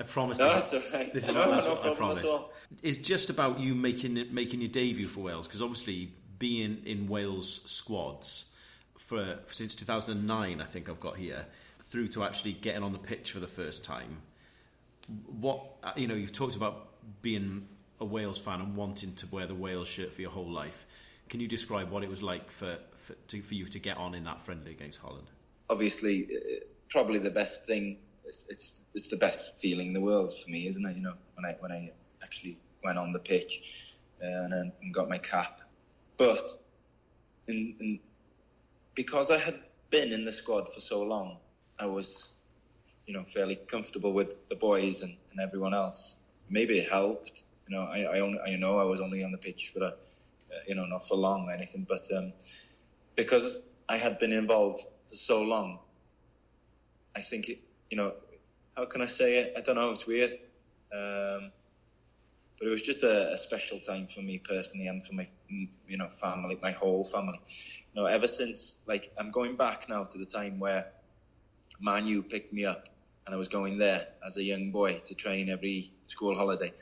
I 0.00 0.04
promise. 0.04 0.38
No, 0.38 0.48
that's 0.48 0.72
okay. 0.72 1.10
This 1.12 1.24
is 1.28 1.34
no, 1.34 1.40
my 1.40 1.46
last 1.46 1.66
no 1.66 1.74
one, 1.74 1.88
I 1.88 1.94
promise. 1.94 2.24
All. 2.24 2.50
It's 2.82 2.96
just 2.96 3.28
about 3.28 3.60
you 3.60 3.74
making 3.74 4.28
making 4.32 4.60
your 4.60 4.70
debut 4.70 5.08
for 5.08 5.20
Wales 5.20 5.46
because 5.46 5.60
obviously 5.60 6.12
being 6.38 6.82
in 6.86 7.06
Wales 7.06 7.60
squads 7.66 8.48
for 8.96 9.38
since 9.48 9.74
2009, 9.74 10.60
I 10.60 10.64
think 10.64 10.88
I've 10.88 11.00
got 11.00 11.18
here, 11.18 11.44
through 11.80 12.08
to 12.08 12.24
actually 12.24 12.54
getting 12.54 12.82
on 12.82 12.92
the 12.92 12.98
pitch 12.98 13.32
for 13.32 13.40
the 13.40 13.46
first 13.46 13.84
time. 13.84 14.22
What 15.26 15.64
you 15.96 16.06
know, 16.06 16.14
you've 16.14 16.32
talked 16.32 16.56
about 16.56 16.88
being 17.20 17.68
a 18.00 18.06
Wales 18.06 18.38
fan 18.38 18.62
and 18.62 18.74
wanting 18.74 19.14
to 19.16 19.26
wear 19.26 19.46
the 19.46 19.54
Wales 19.54 19.86
shirt 19.86 20.14
for 20.14 20.22
your 20.22 20.30
whole 20.30 20.50
life. 20.50 20.86
Can 21.32 21.40
you 21.40 21.48
describe 21.48 21.90
what 21.90 22.04
it 22.04 22.10
was 22.10 22.22
like 22.22 22.50
for 22.50 22.76
for, 22.96 23.14
to, 23.28 23.40
for 23.40 23.54
you 23.54 23.64
to 23.64 23.78
get 23.78 23.96
on 23.96 24.14
in 24.14 24.24
that 24.24 24.42
friendly 24.42 24.70
against 24.70 24.98
Holland? 24.98 25.28
Obviously, 25.70 26.26
uh, 26.26 26.64
probably 26.90 27.20
the 27.20 27.30
best 27.30 27.64
thing. 27.64 27.96
It's, 28.26 28.44
it's, 28.50 28.84
it's 28.92 29.08
the 29.08 29.16
best 29.16 29.58
feeling 29.58 29.86
in 29.86 29.92
the 29.94 30.02
world 30.02 30.30
for 30.38 30.50
me, 30.50 30.66
isn't 30.66 30.84
it? 30.84 30.94
You 30.94 31.02
know, 31.02 31.14
when 31.34 31.46
I 31.46 31.56
when 31.60 31.72
I 31.72 31.92
actually 32.22 32.58
went 32.84 32.98
on 32.98 33.12
the 33.12 33.18
pitch 33.18 33.94
uh, 34.22 34.26
and, 34.26 34.72
and 34.82 34.92
got 34.92 35.08
my 35.08 35.16
cap, 35.16 35.62
but 36.18 36.46
in, 37.48 37.76
in, 37.80 38.00
because 38.94 39.30
I 39.30 39.38
had 39.38 39.58
been 39.88 40.12
in 40.12 40.26
the 40.26 40.32
squad 40.32 40.70
for 40.70 40.80
so 40.80 41.02
long, 41.02 41.38
I 41.80 41.86
was, 41.86 42.34
you 43.06 43.14
know, 43.14 43.24
fairly 43.24 43.56
comfortable 43.56 44.12
with 44.12 44.48
the 44.48 44.56
boys 44.56 45.00
and, 45.00 45.16
and 45.30 45.40
everyone 45.40 45.72
else. 45.72 46.18
Maybe 46.50 46.78
it 46.78 46.90
helped. 46.90 47.44
You 47.66 47.78
know, 47.78 47.84
I 47.84 48.00
I, 48.02 48.20
only, 48.20 48.38
I 48.38 48.56
know 48.56 48.78
I 48.78 48.84
was 48.84 49.00
only 49.00 49.24
on 49.24 49.30
the 49.32 49.38
pitch 49.38 49.70
for 49.72 49.82
a 49.82 49.94
you 50.66 50.74
know, 50.74 50.84
not 50.86 51.06
for 51.06 51.16
long 51.16 51.48
or 51.48 51.52
anything, 51.52 51.86
but 51.88 52.06
um, 52.16 52.32
because 53.16 53.60
I 53.88 53.96
had 53.96 54.18
been 54.18 54.32
involved 54.32 54.82
for 55.08 55.14
so 55.14 55.42
long, 55.42 55.78
I 57.14 57.20
think, 57.20 57.48
it, 57.48 57.60
you 57.90 57.96
know, 57.96 58.14
how 58.76 58.86
can 58.86 59.02
I 59.02 59.06
say 59.06 59.38
it? 59.38 59.54
I 59.56 59.60
don't 59.60 59.76
know, 59.76 59.90
it's 59.90 60.06
weird. 60.06 60.32
Um, 60.94 61.52
but 62.58 62.68
it 62.68 62.70
was 62.70 62.82
just 62.82 63.02
a, 63.02 63.32
a, 63.32 63.38
special 63.38 63.78
time 63.80 64.06
for 64.06 64.20
me 64.20 64.38
personally 64.38 64.86
and 64.86 65.04
for 65.04 65.14
my, 65.14 65.26
you 65.48 65.98
know, 65.98 66.08
family, 66.08 66.58
my 66.62 66.70
whole 66.70 67.02
family. 67.02 67.40
You 67.92 68.02
know, 68.02 68.06
ever 68.06 68.28
since, 68.28 68.82
like, 68.86 69.12
I'm 69.18 69.30
going 69.30 69.56
back 69.56 69.88
now 69.88 70.04
to 70.04 70.18
the 70.18 70.26
time 70.26 70.58
where 70.58 70.92
Man 71.80 72.06
U 72.06 72.22
picked 72.22 72.52
me 72.52 72.64
up 72.64 72.88
and 73.26 73.34
I 73.34 73.38
was 73.38 73.48
going 73.48 73.78
there 73.78 74.06
as 74.24 74.36
a 74.36 74.42
young 74.42 74.70
boy 74.70 75.00
to 75.06 75.14
train 75.14 75.48
every 75.48 75.92
school 76.06 76.36
holiday. 76.36 76.72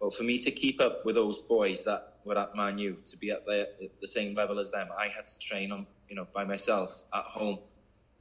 Well, 0.00 0.10
for 0.10 0.22
me 0.22 0.38
to 0.40 0.50
keep 0.50 0.80
up 0.80 1.04
with 1.04 1.14
those 1.14 1.38
boys 1.38 1.84
that 1.84 2.15
were 2.26 2.38
at 2.38 2.54
Man 2.54 2.78
U 2.78 2.96
to 3.06 3.16
be 3.16 3.30
at 3.30 3.46
the, 3.46 3.68
the 4.00 4.06
same 4.06 4.34
level 4.34 4.58
as 4.58 4.70
them. 4.70 4.88
I 4.96 5.08
had 5.08 5.26
to 5.28 5.38
train 5.38 5.72
on, 5.72 5.86
you 6.08 6.16
know, 6.16 6.26
by 6.34 6.44
myself 6.44 7.02
at 7.14 7.24
home 7.24 7.58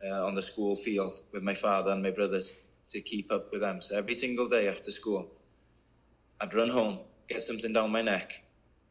uh, 0.06 0.26
on 0.26 0.36
the 0.36 0.42
school 0.42 0.76
field 0.76 1.14
with 1.34 1.44
my 1.44 1.56
father 1.56 1.92
and 1.92 2.04
my 2.04 2.12
brothers 2.12 2.54
to 2.90 3.02
keep 3.02 3.32
up 3.32 3.52
with 3.52 3.62
them. 3.62 3.82
So 3.82 3.98
every 3.98 4.16
single 4.16 4.48
day 4.48 4.70
after 4.70 4.92
school, 4.92 5.28
I'd 6.40 6.54
run 6.54 6.70
home, 6.70 7.00
get 7.28 7.42
something 7.42 7.74
down 7.74 7.92
my 7.92 8.02
neck, 8.02 8.44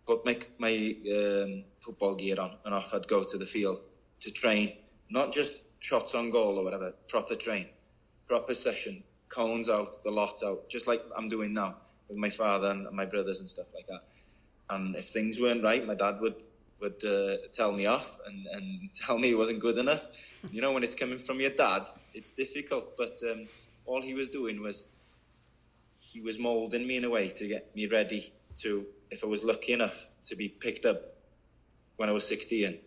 put 0.06 0.24
my, 0.24 0.38
my 0.58 0.96
um, 1.14 1.64
football 1.80 2.16
gear 2.16 2.40
on, 2.40 2.56
and 2.64 2.74
off 2.74 2.92
I'd 2.92 3.06
go 3.06 3.22
to 3.24 3.38
the 3.38 3.46
field 3.46 3.80
to 4.20 4.30
train. 4.30 4.72
Not 5.10 5.32
just 5.32 5.56
shots 5.80 6.14
on 6.14 6.30
goal 6.30 6.58
or 6.58 6.64
whatever, 6.64 6.92
proper 7.08 7.36
train, 7.36 7.66
proper 8.26 8.54
session, 8.54 9.04
cones 9.28 9.68
out, 9.68 10.02
the 10.02 10.10
lot 10.10 10.42
out, 10.42 10.68
just 10.68 10.86
like 10.86 11.02
I'm 11.16 11.28
doing 11.28 11.52
now 11.52 11.76
with 12.08 12.18
my 12.18 12.30
father 12.30 12.70
and 12.70 12.90
my 12.92 13.04
brothers 13.04 13.40
and 13.40 13.48
stuff 13.48 13.66
like 13.74 13.86
that. 13.88 14.02
And 14.70 14.96
if 14.96 15.08
things 15.08 15.40
weren't 15.40 15.62
right, 15.62 15.86
my 15.86 15.94
dad 15.94 16.20
would 16.20 16.36
would 16.80 17.04
uh, 17.04 17.36
tell 17.52 17.72
me 17.72 17.86
off 17.86 18.18
and, 18.26 18.46
and 18.46 18.94
tell 18.94 19.18
me 19.18 19.30
it 19.30 19.38
wasn't 19.38 19.60
good 19.60 19.78
enough. 19.78 20.06
You 20.50 20.60
know, 20.60 20.72
when 20.72 20.82
it's 20.82 20.94
coming 20.94 21.18
from 21.18 21.40
your 21.40 21.50
dad, 21.50 21.86
it's 22.12 22.30
difficult. 22.30 22.96
But 22.96 23.18
um, 23.30 23.46
all 23.86 24.02
he 24.02 24.14
was 24.14 24.28
doing 24.28 24.60
was 24.60 24.84
he 25.98 26.20
was 26.20 26.38
moulding 26.38 26.86
me 26.86 26.96
in 26.96 27.04
a 27.04 27.10
way 27.10 27.28
to 27.28 27.48
get 27.48 27.74
me 27.74 27.86
ready 27.86 28.32
to, 28.56 28.84
if 29.10 29.24
I 29.24 29.26
was 29.26 29.42
lucky 29.42 29.72
enough 29.72 30.06
to 30.24 30.36
be 30.36 30.48
picked 30.48 30.84
up 30.84 31.00
when 31.96 32.08
I 32.08 32.12
was 32.12 32.26
16 32.26 32.78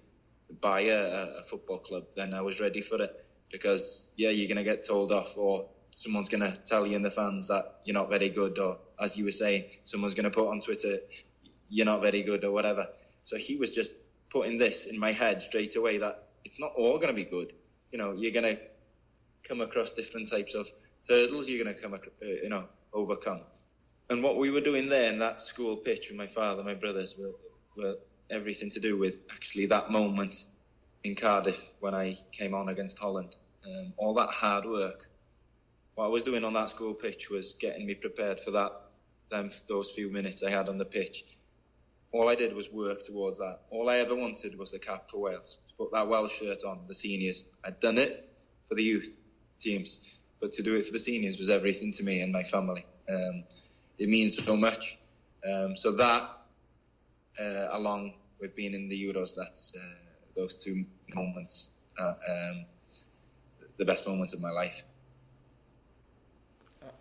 by 0.62 0.82
a, 0.82 1.40
a 1.40 1.44
football 1.44 1.80
club, 1.80 2.06
then 2.16 2.34
I 2.34 2.42
was 2.42 2.62
ready 2.62 2.82
for 2.82 3.02
it. 3.02 3.26
Because, 3.50 4.12
yeah, 4.18 4.30
you're 4.30 4.48
going 4.48 4.58
to 4.58 4.64
get 4.64 4.86
told 4.86 5.12
off 5.12 5.38
or 5.38 5.68
someone's 5.96 6.30
going 6.30 6.42
to 6.42 6.56
tell 6.66 6.86
you 6.86 6.96
in 6.96 7.02
the 7.02 7.10
fans 7.10 7.48
that 7.48 7.80
you're 7.86 7.94
not 7.94 8.10
very 8.10 8.30
good 8.30 8.60
or, 8.60 8.78
as 9.00 9.18
you 9.18 9.26
were 9.26 9.32
saying, 9.32 9.66
someone's 9.84 10.14
going 10.14 10.26
to 10.26 10.30
put 10.30 10.50
on 10.50 10.62
Twitter, 10.62 11.00
you're 11.70 11.86
not 11.86 12.02
very 12.02 12.24
good 12.24 12.44
or 12.44 12.52
whatever. 12.52 12.88
So 13.24 13.38
he 13.38 13.58
was 13.58 13.72
just 13.72 13.94
putting 14.30 14.58
this 14.58 14.86
in 14.86 15.00
my 15.00 15.12
head 15.12 15.42
straight 15.42 15.76
away 15.76 16.00
that 16.00 16.24
it's 16.46 16.60
not 16.60 16.74
all 16.76 16.98
going 16.98 17.10
to 17.10 17.14
be 17.14 17.26
good. 17.26 17.54
You 17.92 17.98
know, 17.98 18.14
you're 18.14 18.32
going 18.32 18.56
to 18.56 18.62
come 19.48 19.62
across 19.62 19.94
different 19.94 20.30
types 20.30 20.56
of 20.56 20.70
hurdles 21.10 21.50
you're 21.50 21.64
going 21.64 21.76
to 21.76 21.82
come, 21.82 21.94
uh, 21.94 21.98
you 22.22 22.50
know, 22.50 22.66
overcome. 22.94 23.42
And 24.10 24.24
what 24.24 24.38
we 24.38 24.52
were 24.52 24.62
doing 24.62 24.90
there 24.90 25.12
in 25.12 25.20
that 25.20 25.42
school 25.42 25.76
pitch 25.76 26.10
with 26.10 26.18
my 26.18 26.28
father, 26.28 26.64
my 26.64 26.74
brothers, 26.74 27.16
were, 27.18 27.32
were 27.76 27.96
everything 28.30 28.70
to 28.72 28.80
do 28.80 28.98
with 28.98 29.22
actually 29.32 29.68
that 29.68 29.92
moment 29.92 30.46
in 31.04 31.16
Cardiff 31.16 31.64
when 31.80 31.94
I 31.94 32.16
came 32.32 32.54
on 32.54 32.70
against 32.70 33.00
Holland. 33.00 33.36
Um, 33.66 33.94
all 33.98 34.14
that 34.16 34.30
hard 34.30 34.66
work. 34.66 35.10
What 35.96 36.06
I 36.06 36.08
was 36.10 36.24
doing 36.24 36.44
on 36.44 36.54
that 36.54 36.70
school 36.70 36.94
pitch 36.94 37.30
was 37.30 37.54
getting 37.54 37.86
me 37.86 37.96
prepared 37.96 38.40
for 38.40 38.52
that, 38.52 38.72
them, 39.30 39.50
those 39.68 39.92
few 39.92 40.10
minutes 40.10 40.44
I 40.44 40.52
had 40.52 40.70
on 40.70 40.78
the 40.78 40.86
pitch 40.86 41.24
all 42.18 42.30
I 42.30 42.36
did 42.36 42.56
was 42.56 42.72
work 42.72 43.04
towards 43.04 43.38
that. 43.38 43.60
All 43.70 43.90
I 43.90 43.98
ever 43.98 44.16
wanted 44.16 44.58
was 44.58 44.74
a 44.74 44.80
cap 44.80 45.10
for 45.12 45.20
Wales, 45.20 45.60
to 45.68 45.74
put 45.76 45.92
that 45.92 46.08
Welsh 46.08 46.40
shirt 46.40 46.64
on, 46.64 46.80
the 46.88 46.96
seniors. 46.96 47.46
I'd 47.64 47.80
done 47.80 48.00
it 48.00 48.28
for 48.68 48.76
the 48.76 48.84
youth 48.84 49.20
teams, 49.60 50.20
but 50.40 50.52
to 50.54 50.64
do 50.64 50.76
it 50.78 50.86
for 50.88 50.94
the 50.94 51.00
seniors 51.00 51.38
was 51.38 51.52
everything 51.52 51.92
to 51.94 52.04
me 52.04 52.22
and 52.22 52.32
my 52.34 52.44
family. 52.44 52.86
Um, 53.08 53.44
it 54.00 54.10
means 54.10 54.44
so 54.44 54.58
much. 54.58 54.98
Um, 55.48 55.76
so 55.76 55.92
that, 55.94 56.38
uh, 57.40 57.68
along 57.72 58.14
with 58.40 58.56
being 58.56 58.74
in 58.74 58.88
the 58.88 59.00
Euros, 59.00 59.36
that's 59.36 59.76
uh, 59.76 59.96
those 60.36 60.58
two 60.58 60.86
moments, 61.14 61.70
uh, 62.00 62.14
um, 62.28 62.66
the 63.78 63.86
best 63.86 64.08
moments 64.08 64.34
of 64.34 64.42
my 64.42 64.52
life. 64.52 64.82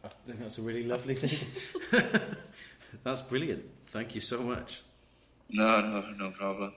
I 0.05 0.09
think 0.27 0.41
that's 0.41 0.59
a 0.59 0.63
really 0.63 0.85
lovely 0.85 1.15
thing. 1.15 1.39
that's 3.03 3.23
brilliant. 3.23 3.65
Thank 3.87 4.15
you 4.15 4.21
so 4.21 4.43
much. 4.43 4.83
No, 5.49 5.81
no, 5.81 6.01
no 6.19 6.31
problem. 6.31 6.73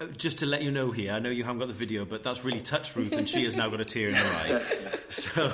Uh, 0.00 0.06
Just 0.16 0.38
to 0.38 0.46
let 0.46 0.62
you 0.62 0.70
know 0.70 0.90
here, 0.90 1.12
I 1.12 1.18
know 1.18 1.30
you 1.30 1.44
haven't 1.44 1.58
got 1.58 1.68
the 1.68 1.74
video, 1.74 2.04
but 2.06 2.22
that's 2.22 2.44
really 2.44 2.60
touched 2.60 2.96
Ruth, 2.96 3.12
and 3.12 3.28
she 3.28 3.44
has 3.44 3.54
now 3.54 3.68
got 3.68 3.80
a 3.80 3.84
tear 3.84 4.08
in 4.08 4.14
her 4.14 4.20
eye. 4.20 4.60
So 5.10 5.48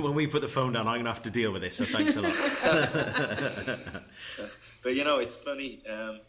when 0.00 0.14
we 0.14 0.26
put 0.26 0.42
the 0.42 0.48
phone 0.48 0.72
down, 0.72 0.88
I'm 0.88 0.94
going 0.94 1.04
to 1.04 1.12
have 1.12 1.22
to 1.22 1.30
deal 1.30 1.52
with 1.52 1.62
this. 1.62 1.76
So 1.76 1.84
thanks 1.84 2.16
a 2.16 2.22
lot. 2.22 2.34
But 4.82 4.94
you 4.94 5.04
know, 5.04 5.18
it's 5.18 5.36
funny. 5.36 5.80
Um, 5.88 6.20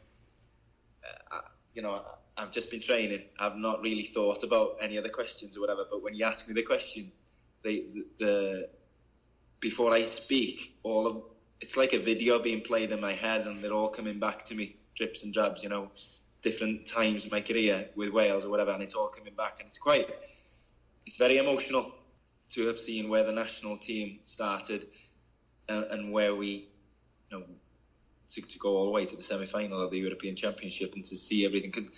I, 1.32 1.42
you 1.74 1.82
know, 1.82 2.02
I've 2.38 2.52
just 2.52 2.70
been 2.72 2.82
training. 2.82 3.24
I've 3.40 3.56
not 3.56 3.82
really 3.82 4.04
thought 4.04 4.44
about 4.44 4.78
any 4.80 4.98
other 4.98 5.10
questions 5.10 5.58
or 5.58 5.62
whatever. 5.62 5.86
But 5.90 6.04
when 6.04 6.14
you 6.14 6.26
ask 6.26 6.48
me 6.48 6.54
the 6.54 6.64
questions, 6.64 7.12
they, 7.64 7.82
the, 7.82 8.06
the 8.20 8.70
before 9.60 9.92
I 9.92 10.04
speak, 10.04 10.78
all 10.84 11.08
of 11.08 11.24
it's 11.60 11.76
like 11.76 11.94
a 11.94 12.00
video 12.00 12.40
being 12.40 12.62
played 12.62 12.92
in 12.92 13.02
my 13.02 13.14
head, 13.14 13.48
and 13.48 13.58
they're 13.58 13.74
all 13.74 13.90
coming 13.90 14.20
back 14.20 14.46
to 14.46 14.56
me, 14.56 14.76
drips 14.98 15.24
and 15.24 15.34
drabs. 15.34 15.64
You 15.64 15.70
know, 15.70 15.92
different 16.42 16.86
times 16.86 17.26
in 17.26 17.32
my 17.32 17.42
career 17.42 17.90
with 17.96 18.10
Wales 18.10 18.44
or 18.44 18.50
whatever, 18.50 18.72
and 18.72 18.84
it's 18.84 18.96
all 18.96 19.08
coming 19.08 19.34
back, 19.34 19.60
and 19.60 19.70
it's 19.70 19.80
quite. 19.80 20.10
It's 21.06 21.18
very 21.18 21.38
emotional 21.38 21.94
to 22.50 22.68
have 22.68 22.78
seen 22.78 23.10
where 23.10 23.24
the 23.24 23.32
national 23.32 23.78
team 23.78 24.20
started 24.24 24.88
uh, 25.70 25.84
and 25.92 26.12
where 26.12 26.36
we, 26.36 26.68
you 27.30 27.40
know, 27.40 27.46
to, 28.30 28.42
to 28.42 28.60
go 28.60 28.78
all 28.78 28.86
the 28.86 28.92
way 28.92 29.06
to 29.06 29.16
the 29.16 29.24
semi-final 29.24 29.82
of 29.82 29.92
the 29.92 30.00
European 30.00 30.36
Championship 30.36 30.96
and 30.96 31.06
to 31.06 31.16
see 31.16 31.46
everything. 31.46 31.72
Because 31.72 31.92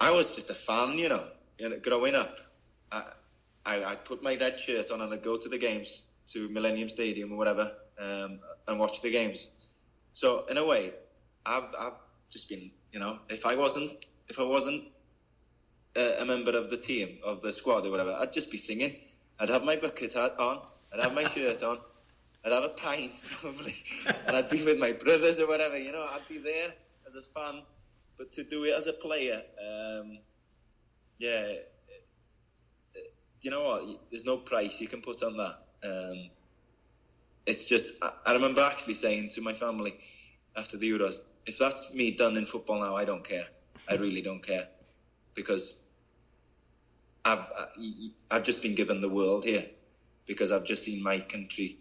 I 0.00 0.10
was 0.10 0.34
just 0.34 0.50
a 0.50 0.54
fan, 0.54 0.98
you 0.98 1.08
know, 1.08 1.24
you 1.58 1.68
know 1.68 1.78
growing 1.78 2.14
up. 2.14 2.38
I, 2.90 3.04
I, 3.64 3.84
I'd 3.84 4.04
put 4.04 4.22
my 4.22 4.36
red 4.36 4.60
shirt 4.60 4.90
on 4.90 5.00
and 5.00 5.12
I'd 5.12 5.22
go 5.22 5.36
to 5.36 5.48
the 5.48 5.58
games, 5.58 6.04
to 6.28 6.48
Millennium 6.48 6.88
Stadium 6.88 7.32
or 7.32 7.36
whatever, 7.36 7.72
um, 7.98 8.40
and 8.66 8.78
watch 8.78 9.02
the 9.02 9.10
games. 9.10 9.48
So 10.12 10.44
in 10.50 10.58
a 10.58 10.64
way, 10.64 10.92
I've, 11.44 11.74
I've 11.78 11.92
just 12.30 12.48
been, 12.48 12.70
you 12.92 13.00
know, 13.00 13.18
if 13.28 13.46
I 13.46 13.54
wasn't, 13.54 14.04
if 14.28 14.38
I 14.38 14.42
wasn't 14.42 14.84
a, 15.96 16.22
a 16.22 16.24
member 16.24 16.56
of 16.56 16.70
the 16.70 16.76
team, 16.76 17.18
of 17.24 17.42
the 17.42 17.52
squad 17.52 17.86
or 17.86 17.90
whatever, 17.90 18.16
I'd 18.18 18.32
just 18.32 18.50
be 18.50 18.58
singing. 18.58 18.96
I'd 19.40 19.48
have 19.48 19.64
my 19.64 19.76
bucket 19.76 20.14
hat 20.14 20.38
on, 20.38 20.60
I'd 20.92 21.00
have 21.00 21.14
my 21.14 21.24
shirt 21.28 21.62
on, 21.62 21.78
I'd 22.44 22.52
have 22.52 22.64
a 22.64 22.70
pint 22.70 23.20
probably, 23.40 23.74
and 24.26 24.36
I'd 24.36 24.48
be 24.48 24.62
with 24.62 24.78
my 24.78 24.92
brothers 24.92 25.40
or 25.40 25.46
whatever. 25.46 25.78
You 25.78 25.92
know, 25.92 26.06
I'd 26.10 26.28
be 26.28 26.38
there 26.38 26.72
as 27.06 27.14
a 27.14 27.22
fan, 27.22 27.62
but 28.16 28.30
to 28.32 28.44
do 28.44 28.64
it 28.64 28.74
as 28.74 28.86
a 28.86 28.92
player, 28.92 29.42
um, 29.60 30.18
yeah, 31.18 31.54
you 33.40 33.50
know 33.50 33.62
what? 33.62 34.00
There's 34.10 34.24
no 34.24 34.36
price 34.36 34.80
you 34.80 34.88
can 34.88 35.00
put 35.00 35.22
on 35.22 35.36
that. 35.36 35.58
Um, 35.82 36.30
it's 37.46 37.68
just, 37.68 37.92
I, 38.02 38.12
I 38.26 38.32
remember 38.32 38.60
actually 38.62 38.94
saying 38.94 39.30
to 39.30 39.40
my 39.40 39.54
family 39.54 39.96
after 40.56 40.76
the 40.76 40.90
Euros, 40.90 41.20
if 41.48 41.56
that's 41.56 41.94
me 41.94 42.10
done 42.10 42.36
in 42.36 42.44
football 42.44 42.80
now, 42.80 42.94
I 42.94 43.06
don't 43.06 43.24
care. 43.24 43.46
I 43.88 43.94
really 43.94 44.20
don't 44.20 44.42
care 44.42 44.68
because 45.34 45.80
I've 47.24 47.44
I've 48.30 48.44
just 48.44 48.60
been 48.60 48.74
given 48.74 49.00
the 49.00 49.08
world 49.08 49.44
here 49.44 49.66
because 50.26 50.52
I've 50.52 50.64
just 50.64 50.84
seen 50.84 51.02
my 51.02 51.20
country 51.20 51.78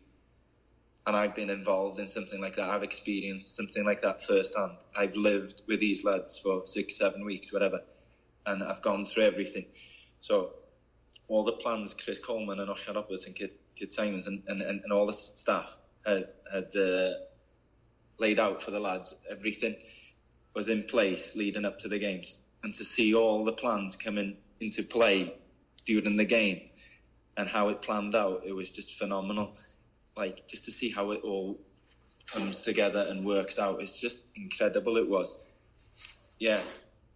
and 1.05 1.15
I've 1.17 1.35
been 1.35 1.49
involved 1.49 1.99
in 1.99 2.07
something 2.07 2.39
like 2.39 2.55
that. 2.55 2.69
I've 2.69 2.83
experienced 2.83 3.55
something 3.57 3.83
like 3.83 4.01
that 4.01 4.23
firsthand. 4.23 4.77
I've 4.95 5.15
lived 5.15 5.63
with 5.67 5.81
these 5.81 6.05
lads 6.05 6.39
for 6.39 6.65
six, 6.65 6.97
seven 6.97 7.25
weeks, 7.25 7.51
whatever, 7.51 7.81
and 8.45 8.63
I've 8.63 8.81
gone 8.81 9.05
through 9.05 9.23
everything. 9.23 9.65
So 10.19 10.51
all 11.27 11.43
the 11.43 11.51
plans 11.53 11.93
Chris 11.93 12.19
Coleman 12.19 12.61
and 12.61 12.69
Osian 12.69 12.95
Roberts 12.95 13.25
and 13.25 13.35
Kid, 13.35 13.51
Kit 13.75 13.91
Symons 13.91 14.27
and, 14.27 14.43
and, 14.47 14.61
and, 14.61 14.81
and 14.81 14.93
all 14.93 15.05
the 15.05 15.13
staff 15.13 15.77
had 16.05 16.33
had 16.51 16.73
uh, 16.75 17.11
laid 18.19 18.39
out 18.39 18.63
for 18.63 18.71
the 18.71 18.79
lads, 18.79 19.13
everything 19.29 19.75
was 20.53 20.69
in 20.69 20.83
place 20.83 21.35
leading 21.35 21.65
up 21.65 21.79
to 21.79 21.87
the 21.87 21.99
games, 21.99 22.35
and 22.63 22.73
to 22.73 22.83
see 22.83 23.13
all 23.13 23.43
the 23.43 23.53
plans 23.53 23.95
coming 23.95 24.37
into 24.59 24.83
play 24.83 25.33
during 25.85 26.15
the 26.15 26.25
game 26.25 26.61
and 27.37 27.47
how 27.47 27.69
it 27.69 27.81
planned 27.81 28.15
out, 28.15 28.41
it 28.45 28.53
was 28.53 28.71
just 28.71 28.97
phenomenal. 28.97 29.55
Like 30.15 30.47
just 30.47 30.65
to 30.65 30.71
see 30.71 30.89
how 30.89 31.11
it 31.11 31.21
all 31.23 31.59
comes 32.25 32.63
together 32.63 33.05
and 33.07 33.25
works 33.25 33.59
out, 33.59 33.81
it's 33.81 34.01
just 34.01 34.23
incredible. 34.35 34.97
It 34.97 35.07
was, 35.07 35.51
yeah, 36.39 36.59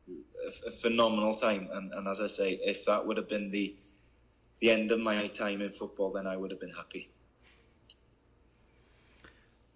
a, 0.08 0.68
a 0.68 0.72
phenomenal 0.72 1.34
time. 1.34 1.70
And, 1.74 1.92
and 1.92 2.08
as 2.08 2.22
I 2.22 2.28
say, 2.28 2.60
if 2.64 2.86
that 2.86 3.06
would 3.08 3.18
have 3.18 3.28
been 3.28 3.50
the 3.50 3.76
the 4.60 4.70
end 4.70 4.92
of 4.92 5.00
my 5.00 5.26
time 5.26 5.62
in 5.62 5.72
football, 5.72 6.12
then 6.12 6.28
I 6.28 6.38
would 6.38 6.52
have 6.52 6.60
been 6.60 6.74
happy. 6.74 7.10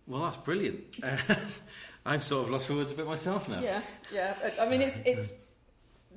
Well, 0.07 0.21
that's 0.23 0.37
brilliant. 0.37 0.79
Uh, 1.03 1.17
I'm 2.05 2.21
sort 2.21 2.43
of 2.43 2.49
lost 2.51 2.67
for 2.67 2.75
words 2.75 2.91
a 2.91 2.95
bit 2.95 3.07
myself 3.07 3.49
now. 3.49 3.59
Yeah, 3.61 3.81
yeah. 4.13 4.35
I 4.59 4.65
I 4.65 4.69
mean, 4.69 4.81
it's 4.81 4.99
it's. 5.05 5.33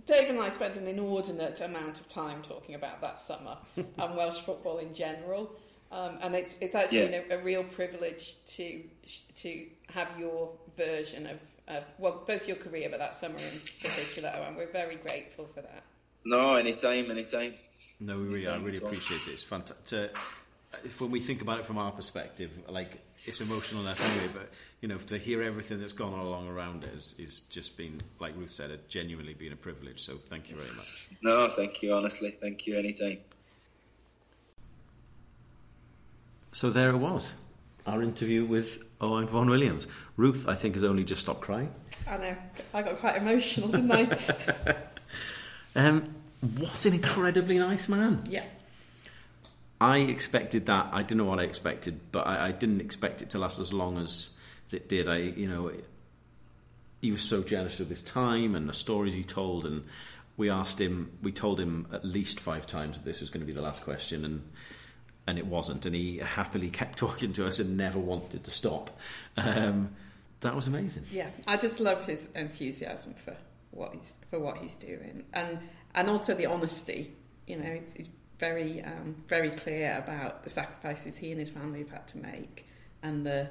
Dave 0.07 0.31
and 0.31 0.39
I 0.41 0.49
spent 0.49 0.77
an 0.77 0.87
inordinate 0.87 1.61
amount 1.61 2.01
of 2.01 2.09
time 2.09 2.41
talking 2.43 2.75
about 2.75 3.01
that 3.03 3.19
summer 3.19 3.57
and 3.77 4.17
Welsh 4.17 4.39
football 4.41 4.79
in 4.79 4.95
general, 4.95 5.51
um, 5.91 6.19
and 6.23 6.35
it's 6.35 6.57
it's 6.61 6.75
actually 6.75 7.11
Yeah. 7.11 7.23
a, 7.31 7.39
a 7.39 7.43
real 7.43 7.65
privilege 7.65 8.37
to 8.57 8.83
to 9.37 9.67
have 9.93 10.09
your 10.19 10.51
version 10.77 11.27
of, 11.27 11.39
of 11.69 11.85
well 11.99 12.23
both 12.27 12.47
your 12.47 12.57
career 12.57 12.89
but 12.91 12.99
that 13.01 13.15
summer 13.15 13.37
in 13.37 13.61
particular, 13.83 14.29
and 14.29 14.57
we're 14.57 14.71
very 14.71 14.97
grateful 14.97 15.47
for 15.55 15.63
that. 15.63 15.83
No, 16.25 16.55
anytime, 16.57 17.11
anytime. 17.11 17.55
No, 18.01 18.17
we 18.19 18.25
really, 18.27 18.47
I 18.49 18.57
really 18.59 18.77
at 18.77 18.83
appreciate 18.85 19.23
it. 19.27 19.33
It's 19.33 19.43
fantastic. 19.43 20.15
When 20.99 21.11
we 21.11 21.21
think 21.21 21.41
about 21.43 21.61
it 21.61 21.67
from 21.67 21.79
our 21.79 21.91
perspective, 21.91 22.51
like 22.69 23.01
it's 23.25 23.41
emotional 23.41 23.83
enough 23.83 24.05
anyway, 24.13 24.31
but 24.35 24.51
you 24.81 24.89
know, 24.89 24.99
to 24.99 25.19
hear 25.19 25.43
everything 25.43 25.81
that's 25.81 25.93
gone 25.95 26.13
on 26.13 26.21
along 26.21 26.49
around 26.49 26.85
it 26.85 26.95
is, 26.95 27.15
is 27.19 27.41
just 27.43 27.77
been, 27.77 28.03
like 28.21 28.37
Ruth 28.37 28.51
said, 28.51 28.71
it 28.71 28.89
genuinely 28.89 29.35
been 29.35 29.53
a 29.53 29.57
privilege. 29.57 30.05
So 30.05 30.17
thank 30.17 30.51
you 30.51 30.57
very 30.57 30.75
much. 30.77 31.09
No, 31.23 31.49
thank 31.49 31.83
you, 31.83 31.95
honestly. 31.95 32.31
Thank 32.31 32.67
you, 32.67 32.79
anytime. 32.79 33.19
So 36.53 36.71
there 36.71 36.91
it 36.91 36.97
was, 36.99 37.35
our 37.87 38.03
interview 38.03 38.45
with 38.45 38.79
Owain 39.01 39.27
Fôn 39.29 39.49
Williams. 39.49 39.87
Ruth, 40.17 40.49
I 40.49 40.55
think, 40.55 40.75
has 40.75 40.85
only 40.85 41.05
just 41.05 41.23
stopped 41.23 41.41
crying. 41.41 41.73
I 42.07 42.17
know 42.19 42.37
I 42.75 42.83
got 42.83 42.99
quite 42.99 43.17
emotional, 43.17 43.69
didn't 43.69 43.93
I? 43.93 44.77
Um, 45.77 46.13
what 46.57 46.87
an 46.87 46.95
incredibly 46.95 47.57
nice 47.59 47.89
man. 47.89 48.25
yeah, 48.29 48.45
I 49.81 49.99
expected 49.99 50.67
that. 50.67 50.89
I 50.93 51.03
don't 51.03 51.19
know 51.19 51.25
what 51.25 51.39
I 51.39 51.45
expected, 51.45 52.01
but 52.11 52.27
I, 52.27 52.49
I 52.49 52.53
didn't 52.53 52.81
expect 52.81 53.23
it 53.23 53.31
to 53.31 53.39
last 53.39 53.59
as 53.59 53.73
long 53.73 53.99
as 53.99 54.31
it 54.73 54.89
did. 54.89 55.09
I, 55.09 55.19
you 55.19 55.49
know, 55.49 55.71
he 57.01 57.13
was 57.13 57.23
so 57.23 57.43
generous 57.43 57.79
with 57.79 57.89
his 57.89 58.03
time 58.03 58.55
and 58.55 58.69
the 58.69 58.73
stories 58.73 59.15
he 59.15 59.23
told, 59.23 59.65
and 59.65 59.85
we 60.37 60.51
asked 60.51 60.81
him. 60.81 61.13
We 61.23 61.33
told 61.33 61.61
him 61.61 61.87
at 61.93 62.05
least 62.05 62.41
five 62.41 62.67
times 62.67 62.99
that 62.99 63.05
this 63.05 63.21
was 63.21 63.31
going 63.31 63.41
to 63.41 63.47
be 63.47 63.53
the 63.53 63.63
last 63.63 63.85
question, 63.85 64.25
and 64.25 64.43
and 65.29 65.39
it 65.39 65.47
wasn't. 65.47 65.87
And 65.87 65.95
he 65.95 66.19
happily 66.19 66.71
kept 66.71 66.99
talking 66.99 67.33
to 67.35 67.47
us 67.47 67.61
and 67.61 67.77
never 67.77 68.01
wanted 68.01 68.45
to 68.45 68.51
stop. 68.51 68.99
Um, 69.37 69.91
that 70.41 70.57
was 70.57 70.67
amazing. 70.67 71.05
Yeah, 71.13 71.31
I 71.47 71.57
just 71.57 71.79
love 71.79 72.05
his 72.05 72.29
enthusiasm 72.35 73.15
for 73.25 73.37
what 73.71 73.95
he's 73.95 74.17
for 74.31 74.41
what 74.41 74.59
he's 74.59 74.75
doing, 74.75 75.25
and 75.33 75.61
and 75.95 76.11
also 76.11 76.35
the 76.35 76.47
honesty. 76.47 77.13
You 77.47 77.57
know, 77.57 77.81
very 78.39 78.83
um, 78.83 79.17
very 79.29 79.51
clear 79.51 79.97
about 80.03 80.45
the 80.45 80.51
sacrifices 80.51 81.19
he 81.19 81.31
and 81.31 81.41
his 81.41 81.51
family 81.51 81.81
have 81.81 81.91
had 81.91 82.09
to 82.09 82.19
make, 82.19 82.67
and 83.03 83.27
the 83.27 83.51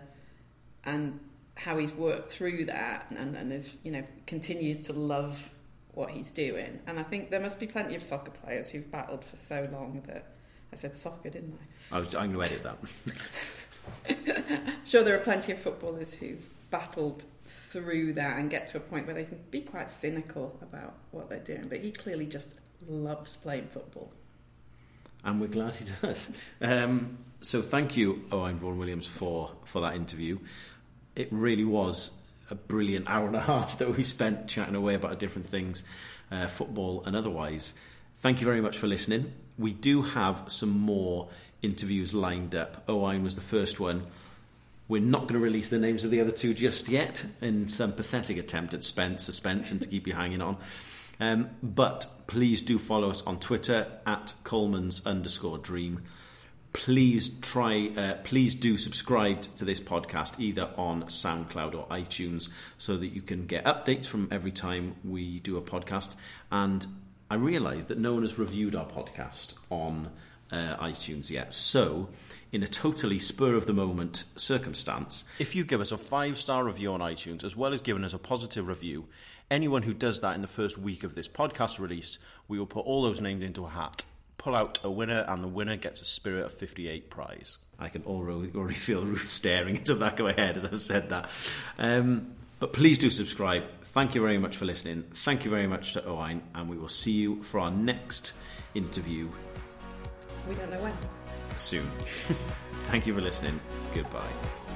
and 0.85 1.19
how 1.55 1.77
he's 1.77 1.93
worked 1.93 2.31
through 2.31 2.65
that, 2.65 3.07
and 3.15 3.35
and 3.35 3.51
is 3.51 3.77
you 3.83 3.91
know 3.91 4.03
continues 4.25 4.85
to 4.87 4.93
love 4.93 5.49
what 5.93 6.11
he's 6.11 6.29
doing. 6.29 6.79
And 6.85 6.99
I 6.99 7.03
think 7.03 7.31
there 7.31 7.39
must 7.39 7.59
be 7.59 7.67
plenty 7.67 7.95
of 7.95 8.03
soccer 8.03 8.31
players 8.31 8.69
who've 8.69 8.89
battled 8.89 9.25
for 9.25 9.35
so 9.35 9.67
long 9.71 10.03
that 10.07 10.25
I 10.71 10.75
said 10.75 10.95
soccer, 10.95 11.29
didn't 11.29 11.57
I? 11.91 11.97
I 11.97 11.99
was, 11.99 12.13
I'm 12.15 12.31
going 12.31 12.49
to 12.49 12.55
edit 12.55 12.77
that. 14.05 14.77
sure 14.85 15.03
there 15.03 15.15
are 15.15 15.23
plenty 15.23 15.51
of 15.51 15.59
footballers 15.59 16.13
who've 16.13 16.45
battled 16.69 17.25
through 17.45 18.13
that 18.13 18.37
and 18.37 18.49
get 18.49 18.67
to 18.67 18.77
a 18.77 18.79
point 18.79 19.07
where 19.07 19.15
they 19.15 19.23
can 19.23 19.39
be 19.49 19.61
quite 19.61 19.89
cynical 19.89 20.57
about 20.61 20.93
what 21.11 21.29
they're 21.29 21.39
doing. 21.39 21.65
But 21.67 21.79
he 21.79 21.91
clearly 21.91 22.27
just 22.27 22.59
loves 22.87 23.37
playing 23.37 23.67
football. 23.67 24.11
And 25.23 25.41
we're 25.41 25.47
glad 25.47 25.75
he 25.75 25.85
does. 26.01 26.29
Um, 26.61 27.17
so 27.41 27.61
thank 27.61 27.97
you, 27.97 28.23
Owain 28.31 28.57
Fôn 28.57 28.77
Williams, 28.77 29.07
for 29.07 29.51
for 29.65 29.81
that 29.81 29.95
interview. 29.95 30.39
It 31.15 31.27
really 31.31 31.65
was 31.65 32.11
a 32.49 32.55
brilliant 32.55 33.09
hour 33.09 33.27
and 33.27 33.35
a 33.35 33.41
half 33.41 33.77
that 33.79 33.95
we 33.95 34.03
spent 34.03 34.47
chatting 34.47 34.75
away 34.75 34.95
about 34.95 35.19
different 35.19 35.47
things, 35.47 35.83
uh, 36.31 36.47
football 36.47 37.03
and 37.05 37.15
otherwise. 37.15 37.73
Thank 38.19 38.39
you 38.41 38.45
very 38.45 38.61
much 38.61 38.77
for 38.77 38.87
listening. 38.87 39.33
We 39.57 39.73
do 39.73 40.01
have 40.01 40.45
some 40.47 40.69
more 40.69 41.29
interviews 41.61 42.13
lined 42.13 42.55
up. 42.55 42.83
Owain 42.87 43.23
was 43.23 43.35
the 43.35 43.41
first 43.41 43.79
one. 43.79 44.03
We're 44.87 45.01
not 45.01 45.21
going 45.21 45.33
to 45.33 45.39
release 45.39 45.67
the 45.67 45.79
names 45.79 46.05
of 46.05 46.11
the 46.11 46.21
other 46.21 46.31
two 46.31 46.53
just 46.53 46.87
yet 46.87 47.25
in 47.41 47.67
some 47.67 47.91
pathetic 47.91 48.37
attempt 48.37 48.73
at 48.73 48.83
spend 48.83 49.19
suspense 49.19 49.71
and 49.71 49.81
to 49.81 49.87
keep 49.87 50.07
you 50.07 50.13
hanging 50.13 50.41
on. 50.41 50.57
Um, 51.19 51.49
but 51.63 52.07
please 52.27 52.61
do 52.61 52.77
follow 52.77 53.09
us 53.09 53.21
on 53.23 53.39
Twitter 53.39 53.87
at 54.05 54.33
Coleman's 54.43 55.05
underscore 55.05 55.57
dream. 55.57 56.03
Please 56.73 57.29
try, 57.39 57.91
uh, 57.97 58.13
please 58.23 58.53
do 58.53 58.77
subscribe 58.77 59.41
to 59.55 59.65
this 59.65 59.79
podcast 59.79 60.39
either 60.39 60.69
on 60.77 61.03
SoundCloud 61.03 61.73
or 61.73 61.87
iTunes 61.87 62.49
so 62.77 62.97
that 62.97 63.07
you 63.07 63.21
can 63.21 63.47
get 63.47 63.65
updates 63.65 64.05
from 64.05 64.27
every 64.31 64.51
time 64.51 64.95
we 65.03 65.39
do 65.39 65.57
a 65.57 65.61
podcast. 65.61 66.15
And 66.51 66.85
I 67.31 67.35
realise 67.35 67.85
that 67.85 67.97
no 67.97 68.13
one 68.13 68.21
has 68.21 68.37
reviewed 68.37 68.75
our 68.75 68.85
podcast 68.85 69.55
on 69.71 70.11
uh, 70.51 70.77
iTunes 70.77 71.29
yet. 71.29 71.51
So, 71.51 72.09
in 72.51 72.63
a 72.63 72.67
totally 72.67 73.19
spur 73.19 73.55
of 73.55 73.65
the 73.65 73.73
moment 73.73 74.23
circumstance, 74.35 75.25
if 75.39 75.55
you 75.55 75.63
give 75.63 75.81
us 75.81 75.91
a 75.91 75.97
five 75.97 76.37
star 76.37 76.63
review 76.63 76.93
on 76.93 77.01
iTunes 77.01 77.43
as 77.43 77.55
well 77.55 77.73
as 77.73 77.81
giving 77.81 78.03
us 78.03 78.13
a 78.13 78.19
positive 78.19 78.67
review, 78.67 79.07
anyone 79.49 79.83
who 79.83 79.93
does 79.93 80.21
that 80.21 80.35
in 80.35 80.41
the 80.41 80.47
first 80.47 80.77
week 80.77 81.03
of 81.03 81.15
this 81.15 81.27
podcast 81.27 81.79
release, 81.79 82.17
we 82.47 82.59
will 82.59 82.65
put 82.65 82.85
all 82.85 83.01
those 83.01 83.21
names 83.21 83.43
into 83.43 83.65
a 83.65 83.69
hat, 83.69 84.05
pull 84.37 84.55
out 84.55 84.79
a 84.83 84.91
winner, 84.91 85.25
and 85.27 85.43
the 85.43 85.47
winner 85.47 85.75
gets 85.77 86.01
a 86.01 86.05
Spirit 86.05 86.45
of 86.45 86.53
58 86.53 87.09
prize. 87.09 87.57
I 87.79 87.89
can 87.89 88.03
already, 88.03 88.51
already 88.55 88.73
feel 88.75 89.03
Ruth 89.05 89.27
staring 89.27 89.75
into 89.77 89.93
the 89.93 89.99
back 89.99 90.19
of 90.19 90.25
my 90.25 90.33
head 90.33 90.57
as 90.57 90.65
I've 90.65 90.79
said 90.79 91.09
that. 91.09 91.29
Um, 91.77 92.33
but 92.59 92.73
please 92.73 92.97
do 92.97 93.09
subscribe. 93.09 93.63
Thank 93.83 94.15
you 94.15 94.21
very 94.21 94.37
much 94.39 94.57
for 94.57 94.65
listening. 94.65 95.03
Thank 95.13 95.45
you 95.45 95.51
very 95.51 95.67
much 95.67 95.93
to 95.93 96.03
Owain, 96.05 96.41
and 96.55 96.69
we 96.69 96.77
will 96.77 96.87
see 96.87 97.11
you 97.11 97.43
for 97.43 97.59
our 97.59 97.71
next 97.71 98.33
interview 98.73 99.29
We 100.49 100.55
don't 100.55 100.71
know 100.71 100.79
when. 100.81 100.93
soon. 101.55 101.89
Thank 102.85 103.05
you 103.05 103.13
for 103.13 103.21
listening. 103.21 103.59
Goodbye. 103.93 104.66